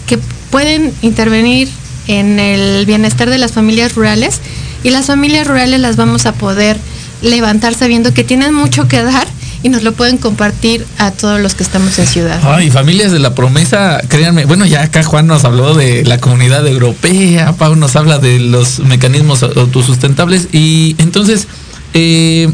que 0.06 0.18
pueden 0.50 0.92
intervenir 1.02 1.68
en 2.08 2.40
el 2.40 2.86
bienestar 2.86 3.30
de 3.30 3.38
las 3.38 3.52
familias 3.52 3.94
rurales 3.94 4.40
y 4.82 4.90
las 4.90 5.06
familias 5.06 5.46
rurales 5.46 5.78
las 5.80 5.96
vamos 5.96 6.26
a 6.26 6.32
poder 6.32 6.78
levantar 7.22 7.74
sabiendo 7.74 8.14
que 8.14 8.24
tienen 8.24 8.54
mucho 8.54 8.88
que 8.88 9.02
dar 9.02 9.26
y 9.62 9.68
nos 9.68 9.82
lo 9.82 9.92
pueden 9.92 10.18
compartir 10.18 10.86
a 10.98 11.10
todos 11.10 11.40
los 11.40 11.54
que 11.54 11.62
estamos 11.62 11.98
en 11.98 12.06
ciudad. 12.06 12.40
Ay, 12.44 12.70
familias 12.70 13.12
de 13.12 13.18
la 13.18 13.34
promesa, 13.34 14.00
créanme, 14.08 14.44
bueno, 14.44 14.66
ya 14.66 14.82
acá 14.82 15.02
Juan 15.02 15.26
nos 15.26 15.44
habló 15.44 15.74
de 15.74 16.04
la 16.04 16.18
comunidad 16.18 16.66
europea, 16.66 17.52
Pau 17.52 17.74
nos 17.76 17.96
habla 17.96 18.18
de 18.18 18.38
los 18.38 18.80
mecanismos 18.80 19.42
autosustentables 19.42 20.48
y 20.52 20.94
entonces 20.98 21.48
eh, 21.94 22.50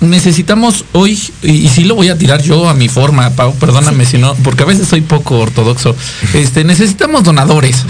necesitamos 0.00 0.84
hoy, 0.92 1.18
y, 1.42 1.68
sí 1.68 1.84
lo 1.84 1.94
voy 1.94 2.08
a 2.08 2.18
tirar 2.18 2.42
yo 2.42 2.68
a 2.68 2.74
mi 2.74 2.88
forma, 2.88 3.30
Pau, 3.30 3.54
perdóname 3.54 4.04
si 4.04 4.18
no, 4.18 4.34
porque 4.36 4.62
a 4.62 4.66
veces 4.66 4.88
soy 4.88 5.00
poco 5.00 5.38
ortodoxo. 5.38 5.94
Este, 6.34 6.64
necesitamos 6.64 7.22
donadores. 7.22 7.84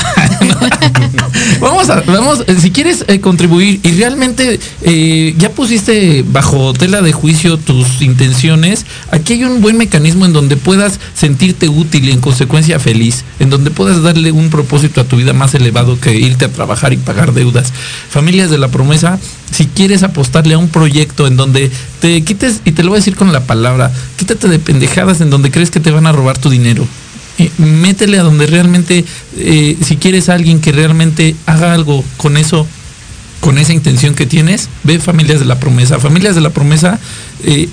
vamos 1.60 1.88
a, 1.88 2.00
vamos, 2.02 2.44
si 2.60 2.70
quieres 2.70 3.04
eh, 3.08 3.20
contribuir 3.20 3.80
y 3.82 3.92
realmente 3.92 4.60
eh, 4.82 5.34
ya 5.38 5.50
pusiste 5.50 6.24
bajo 6.26 6.72
tela 6.74 7.00
de 7.00 7.12
juicio 7.12 7.56
tus 7.56 8.02
intenciones, 8.02 8.84
aquí 9.10 9.34
hay 9.34 9.44
un 9.44 9.60
buen 9.60 9.78
mecanismo 9.78 10.26
en 10.26 10.32
donde 10.32 10.56
puedas 10.56 11.00
sentirte 11.14 11.68
útil 11.68 12.08
y 12.08 12.12
en 12.12 12.20
consecuencia 12.20 12.78
feliz, 12.78 13.24
en 13.38 13.50
donde 13.50 13.70
puedas 13.70 14.02
darle 14.02 14.30
un 14.30 14.50
propósito 14.50 15.00
a 15.00 15.04
tu 15.04 15.16
vida 15.16 15.32
más 15.32 15.54
elevado 15.54 15.98
que 15.98 16.14
irte 16.14 16.44
a 16.44 16.52
trabajar 16.52 16.92
y 16.92 16.96
pagar 16.96 17.32
deudas. 17.32 17.72
Familias 18.10 18.50
de 18.50 18.58
la 18.58 18.68
promesa, 18.68 19.18
si 19.50 19.66
quieres 19.66 20.02
apostarle 20.02 20.54
a 20.54 20.58
un 20.58 20.68
proyecto 20.68 21.26
en 21.26 21.36
donde 21.36 21.70
te 22.04 22.20
quites, 22.20 22.60
y 22.66 22.72
te 22.72 22.82
lo 22.82 22.90
voy 22.90 22.98
a 22.98 23.00
decir 23.00 23.16
con 23.16 23.32
la 23.32 23.46
palabra, 23.46 23.90
quítate 24.18 24.46
de 24.48 24.58
pendejadas 24.58 25.22
en 25.22 25.30
donde 25.30 25.50
crees 25.50 25.70
que 25.70 25.80
te 25.80 25.90
van 25.90 26.06
a 26.06 26.12
robar 26.12 26.36
tu 26.36 26.50
dinero. 26.50 26.86
Eh, 27.38 27.50
métele 27.56 28.18
a 28.18 28.22
donde 28.22 28.46
realmente, 28.46 29.06
eh, 29.38 29.78
si 29.82 29.96
quieres 29.96 30.28
a 30.28 30.34
alguien 30.34 30.60
que 30.60 30.70
realmente 30.70 31.34
haga 31.46 31.72
algo 31.72 32.04
con 32.18 32.36
eso, 32.36 32.66
con 33.40 33.56
esa 33.56 33.72
intención 33.72 34.14
que 34.14 34.26
tienes, 34.26 34.68
ve 34.82 34.98
Familias 34.98 35.40
de 35.40 35.46
la 35.46 35.58
Promesa. 35.58 35.98
Familias 35.98 36.34
de 36.34 36.42
la 36.42 36.50
Promesa, 36.50 37.00
eh, 37.42 37.70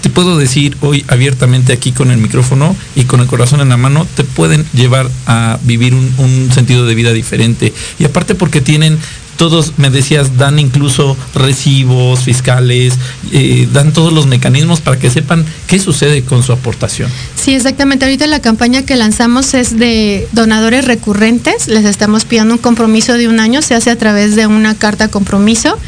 te 0.00 0.10
puedo 0.10 0.38
decir 0.38 0.76
hoy 0.80 1.04
abiertamente 1.08 1.72
aquí 1.72 1.90
con 1.90 2.12
el 2.12 2.18
micrófono 2.18 2.76
y 2.94 3.02
con 3.02 3.18
el 3.18 3.26
corazón 3.26 3.60
en 3.60 3.68
la 3.68 3.76
mano, 3.76 4.06
te 4.14 4.22
pueden 4.22 4.64
llevar 4.74 5.10
a 5.26 5.58
vivir 5.64 5.92
un, 5.92 6.14
un 6.18 6.52
sentido 6.52 6.86
de 6.86 6.94
vida 6.94 7.12
diferente. 7.12 7.72
Y 7.98 8.04
aparte 8.04 8.36
porque 8.36 8.60
tienen 8.60 8.96
todos, 9.36 9.74
me 9.78 9.90
decías, 9.90 10.36
dan 10.36 10.58
incluso 10.58 11.16
recibos 11.34 12.20
fiscales, 12.20 12.94
eh, 13.32 13.68
dan 13.72 13.92
todos 13.92 14.12
los 14.12 14.26
mecanismos 14.26 14.80
para 14.80 14.98
que 14.98 15.10
sepan 15.10 15.44
qué 15.66 15.78
sucede 15.78 16.22
con 16.22 16.42
su 16.42 16.52
aportación. 16.52 17.10
Sí, 17.34 17.54
exactamente. 17.54 18.04
Ahorita 18.04 18.26
la 18.26 18.40
campaña 18.40 18.82
que 18.82 18.96
lanzamos 18.96 19.54
es 19.54 19.78
de 19.78 20.26
donadores 20.32 20.84
recurrentes. 20.84 21.68
Les 21.68 21.84
estamos 21.84 22.24
pidiendo 22.24 22.54
un 22.54 22.58
compromiso 22.58 23.14
de 23.14 23.28
un 23.28 23.40
año. 23.40 23.62
Se 23.62 23.74
hace 23.74 23.90
a 23.90 23.96
través 23.96 24.36
de 24.36 24.46
una 24.46 24.74
carta 24.74 25.08
compromiso. 25.08 25.78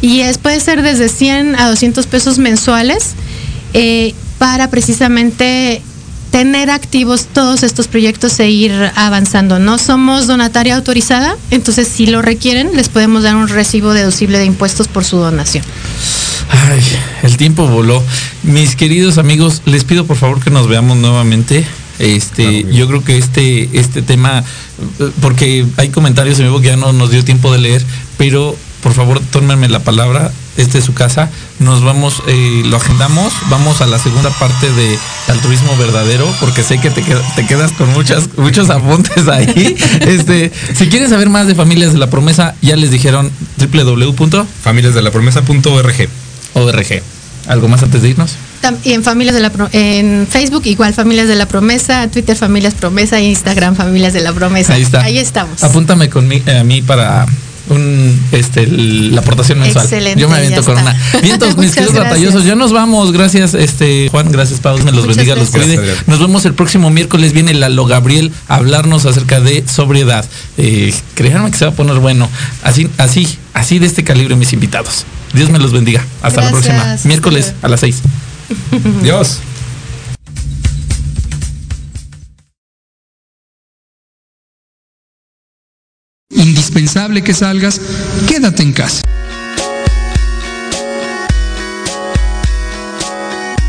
Y 0.00 0.20
es, 0.20 0.38
puede 0.38 0.58
ser 0.60 0.82
desde 0.82 1.08
100 1.08 1.56
a 1.56 1.68
200 1.68 2.06
pesos 2.06 2.38
mensuales 2.38 3.14
eh, 3.74 4.14
para 4.38 4.68
precisamente 4.68 5.80
tener 6.32 6.70
activos 6.70 7.26
todos 7.26 7.62
estos 7.62 7.86
proyectos 7.86 8.40
e 8.40 8.48
ir 8.50 8.72
avanzando. 8.96 9.60
No 9.60 9.78
somos 9.78 10.26
donataria 10.26 10.74
autorizada, 10.74 11.36
entonces 11.50 11.86
si 11.86 12.06
lo 12.06 12.22
requieren 12.22 12.70
les 12.74 12.88
podemos 12.88 13.22
dar 13.22 13.36
un 13.36 13.48
recibo 13.48 13.92
deducible 13.92 14.38
de 14.38 14.46
impuestos 14.46 14.88
por 14.88 15.04
su 15.04 15.18
donación. 15.18 15.64
Ay, 16.50 16.82
el 17.22 17.36
tiempo 17.36 17.68
voló. 17.68 18.02
Mis 18.42 18.74
queridos 18.76 19.18
amigos, 19.18 19.62
les 19.66 19.84
pido 19.84 20.06
por 20.06 20.16
favor 20.16 20.42
que 20.42 20.50
nos 20.50 20.66
veamos 20.68 20.96
nuevamente. 20.96 21.66
Este, 21.98 22.64
yo 22.72 22.88
creo 22.88 23.04
que 23.04 23.18
este, 23.18 23.68
este 23.78 24.00
tema, 24.02 24.42
porque 25.20 25.66
hay 25.76 25.90
comentarios 25.90 26.38
en 26.40 26.46
vivo 26.46 26.60
que 26.60 26.68
ya 26.68 26.76
no 26.76 26.92
nos 26.92 27.10
dio 27.10 27.22
tiempo 27.24 27.52
de 27.52 27.58
leer, 27.58 27.84
pero 28.16 28.56
por 28.82 28.94
favor 28.94 29.20
tómenme 29.30 29.68
la 29.68 29.80
palabra, 29.80 30.32
este 30.56 30.78
es 30.78 30.84
su 30.84 30.94
casa, 30.94 31.28
nos 31.58 31.82
vamos, 31.82 32.22
eh, 32.26 32.62
lo 32.66 32.76
agendamos, 32.76 33.32
vamos 33.48 33.80
a 33.80 33.86
la 33.86 33.98
segunda 33.98 34.30
parte 34.30 34.70
de 34.72 34.96
altruismo 35.28 35.76
verdadero, 35.76 36.32
porque 36.40 36.62
sé 36.62 36.78
que 36.78 36.90
te, 36.90 37.02
te 37.02 37.46
quedas 37.46 37.72
con 37.72 37.92
muchas, 37.92 38.28
muchos 38.36 38.70
apuntes 38.70 39.26
ahí. 39.28 39.76
Este, 40.02 40.50
si 40.74 40.88
quieres 40.88 41.10
saber 41.10 41.28
más 41.28 41.46
de 41.46 41.54
Familias 41.54 41.92
de 41.92 41.98
la 41.98 42.08
Promesa, 42.08 42.54
ya 42.60 42.74
les 42.76 42.90
dijeron 42.90 43.30
www.familiasdelapromesa.org. 43.58 46.08
ORG. 46.54 47.02
¿Algo 47.48 47.66
más 47.68 47.82
antes 47.82 48.02
de 48.02 48.10
irnos? 48.10 48.36
Y 48.84 48.92
en 48.92 49.02
Familias 49.02 49.34
de 49.34 49.40
la 49.40 49.50
Pro 49.50 49.68
en 49.72 50.28
Facebook 50.30 50.62
igual 50.66 50.94
Familias 50.94 51.26
de 51.26 51.34
la 51.34 51.46
Promesa, 51.46 52.06
Twitter 52.08 52.36
Familias 52.36 52.74
Promesa, 52.74 53.20
Instagram 53.20 53.74
Familias 53.74 54.12
de 54.12 54.20
la 54.20 54.32
Promesa. 54.32 54.74
Ahí 54.74 54.82
está. 54.82 55.02
Ahí 55.02 55.18
estamos. 55.18 55.64
Apúntame 55.64 56.08
con 56.08 56.28
mi, 56.28 56.40
a 56.48 56.62
mí 56.62 56.82
para 56.82 57.26
un 57.68 58.20
este 58.32 58.66
la 58.66 59.20
aportación 59.20 59.58
mensual. 59.60 59.84
Excelente, 59.84 60.20
Yo 60.20 60.28
me 60.28 60.36
aviento 60.36 60.64
con 60.64 60.78
una. 60.78 60.96
Vientos, 61.22 61.56
mis 61.58 61.72
queridos 61.74 61.94
batallosos, 61.94 62.44
ya 62.44 62.54
nos 62.54 62.72
vamos. 62.72 63.12
Gracias, 63.12 63.54
este 63.54 64.08
Juan, 64.10 64.30
gracias 64.32 64.60
Pau, 64.60 64.78
me 64.78 64.92
los 64.92 65.02
Muchas 65.02 65.16
bendiga, 65.16 65.36
los 65.36 65.52
gracias. 65.52 65.78
cuide. 65.80 65.94
Nos 66.06 66.20
vemos 66.20 66.44
el 66.44 66.54
próximo 66.54 66.90
miércoles. 66.90 67.32
Viene 67.32 67.54
Lalo 67.54 67.86
Gabriel 67.86 68.32
a 68.48 68.56
hablarnos 68.56 69.06
acerca 69.06 69.40
de 69.40 69.64
sobriedad. 69.66 70.24
Eh, 70.58 70.94
créanme 71.14 71.50
que 71.50 71.58
se 71.58 71.64
va 71.64 71.72
a 71.72 71.74
poner 71.74 71.96
bueno. 71.96 72.28
Así, 72.62 72.88
así, 72.98 73.38
así 73.54 73.78
de 73.78 73.86
este 73.86 74.04
calibre, 74.04 74.36
mis 74.36 74.52
invitados. 74.52 75.04
Dios 75.32 75.50
me 75.50 75.58
los 75.58 75.72
bendiga. 75.72 76.04
Hasta 76.22 76.42
la 76.42 76.50
próxima. 76.50 76.96
Miércoles 77.04 77.54
a 77.62 77.68
las 77.68 77.80
seis. 77.80 78.02
Dios. 79.02 79.38
Indispensable 86.72 87.22
que 87.22 87.34
salgas, 87.34 87.78
quédate 88.26 88.62
en 88.62 88.72
casa. 88.72 89.02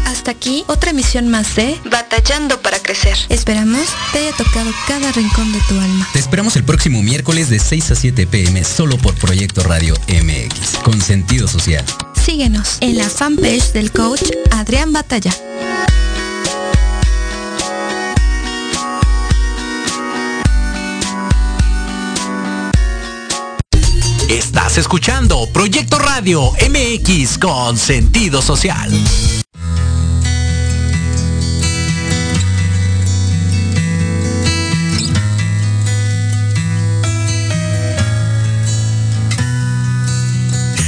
Hasta 0.06 0.32
aquí 0.32 0.64
otra 0.68 0.91
emisión 0.91 1.28
más 1.28 1.54
de 1.58 1.78
Batallando 1.84 2.62
para 2.62 2.80
Crecer. 2.80 3.18
Esperamos 3.28 3.82
te 4.14 4.20
haya 4.20 4.32
tocado 4.38 4.72
cada 4.88 5.12
rincón 5.12 5.51
de 5.51 5.60
tu 5.68 5.78
alma. 5.78 6.08
Te 6.14 6.20
esperamos 6.20 6.56
el 6.56 6.64
próximo 6.64 7.04
miércoles 7.04 7.49
de 7.49 7.60
6 7.60 7.91
a 7.91 7.95
7 7.95 8.26
pm 8.26 8.64
solo 8.64 8.97
por 8.97 9.16
Proyecto 9.16 9.64
Radio 9.64 9.95
MX, 10.08 10.78
con 10.82 11.01
sentido 11.01 11.49
social. 11.49 11.84
Síguenos 12.26 12.78
en 12.80 12.97
la 12.97 13.10
fanpage 13.10 13.74
del 13.74 13.91
coach 13.91 14.32
Adrián 14.51 14.93
Batalla. 14.93 15.34
Estás 24.34 24.79
escuchando 24.79 25.47
Proyecto 25.53 25.99
Radio 25.99 26.53
MX 26.53 27.38
con 27.38 27.77
sentido 27.77 28.41
social. 28.41 28.89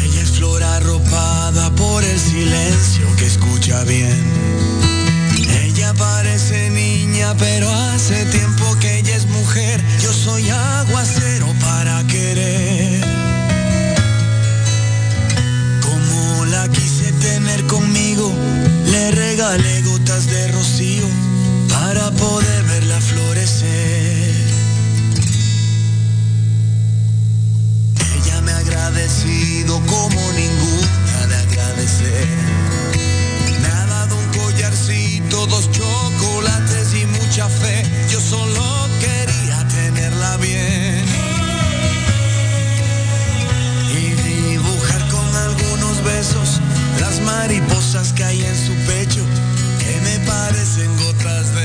Ella 0.03 0.21
es 0.23 0.31
flor 0.31 0.63
arropada 0.63 1.69
por 1.75 2.03
el 2.03 2.19
silencio 2.19 3.05
que 3.15 3.27
escucha 3.27 3.83
bien. 3.83 4.23
Ella 5.63 5.93
parece 5.93 6.71
niña, 6.71 7.35
pero 7.37 7.71
hace 7.71 8.25
tiempo 8.25 8.75
que 8.79 8.97
ella 9.01 9.15
es 9.15 9.27
mujer. 9.27 9.83
Yo 10.01 10.11
soy 10.11 10.49
aguacero 10.49 11.53
para 11.61 12.03
querer. 12.07 12.64
Le 19.45 19.57
regalé 19.57 19.81
gotas 19.83 20.25
de 20.27 20.47
rocío 20.51 21.07
para 21.69 22.09
poder 22.11 22.63
verla 22.63 22.99
florecer. 22.99 24.33
Ella 28.15 28.41
me 28.41 28.51
ha 28.51 28.57
agradecido 28.57 29.79
como 29.85 30.31
ninguna 30.33 31.27
de 31.27 31.35
agradecer. 31.35 32.27
Me 33.61 33.67
ha 33.67 33.85
dado 33.85 34.15
un 34.17 34.27
collarcito, 34.39 35.45
dos 35.47 35.69
chocolates 35.71 36.93
y 36.93 37.05
mucha 37.05 37.47
fe. 37.47 37.83
Yo 38.11 38.19
solo 38.19 38.63
quería 38.99 39.67
tenerla 39.67 40.37
bien. 40.37 41.05
Y 43.93 44.11
dibujar 44.23 45.07
con 45.09 45.35
algunos 45.35 46.03
besos 46.03 46.61
las 46.99 47.19
mariposas 47.21 48.13
que 48.13 48.23
hay 48.23 48.43
en 48.43 48.55
su 48.55 48.73
pecho, 48.87 49.24
parecen 50.45 50.95
gotas 50.97 51.55
de 51.55 51.64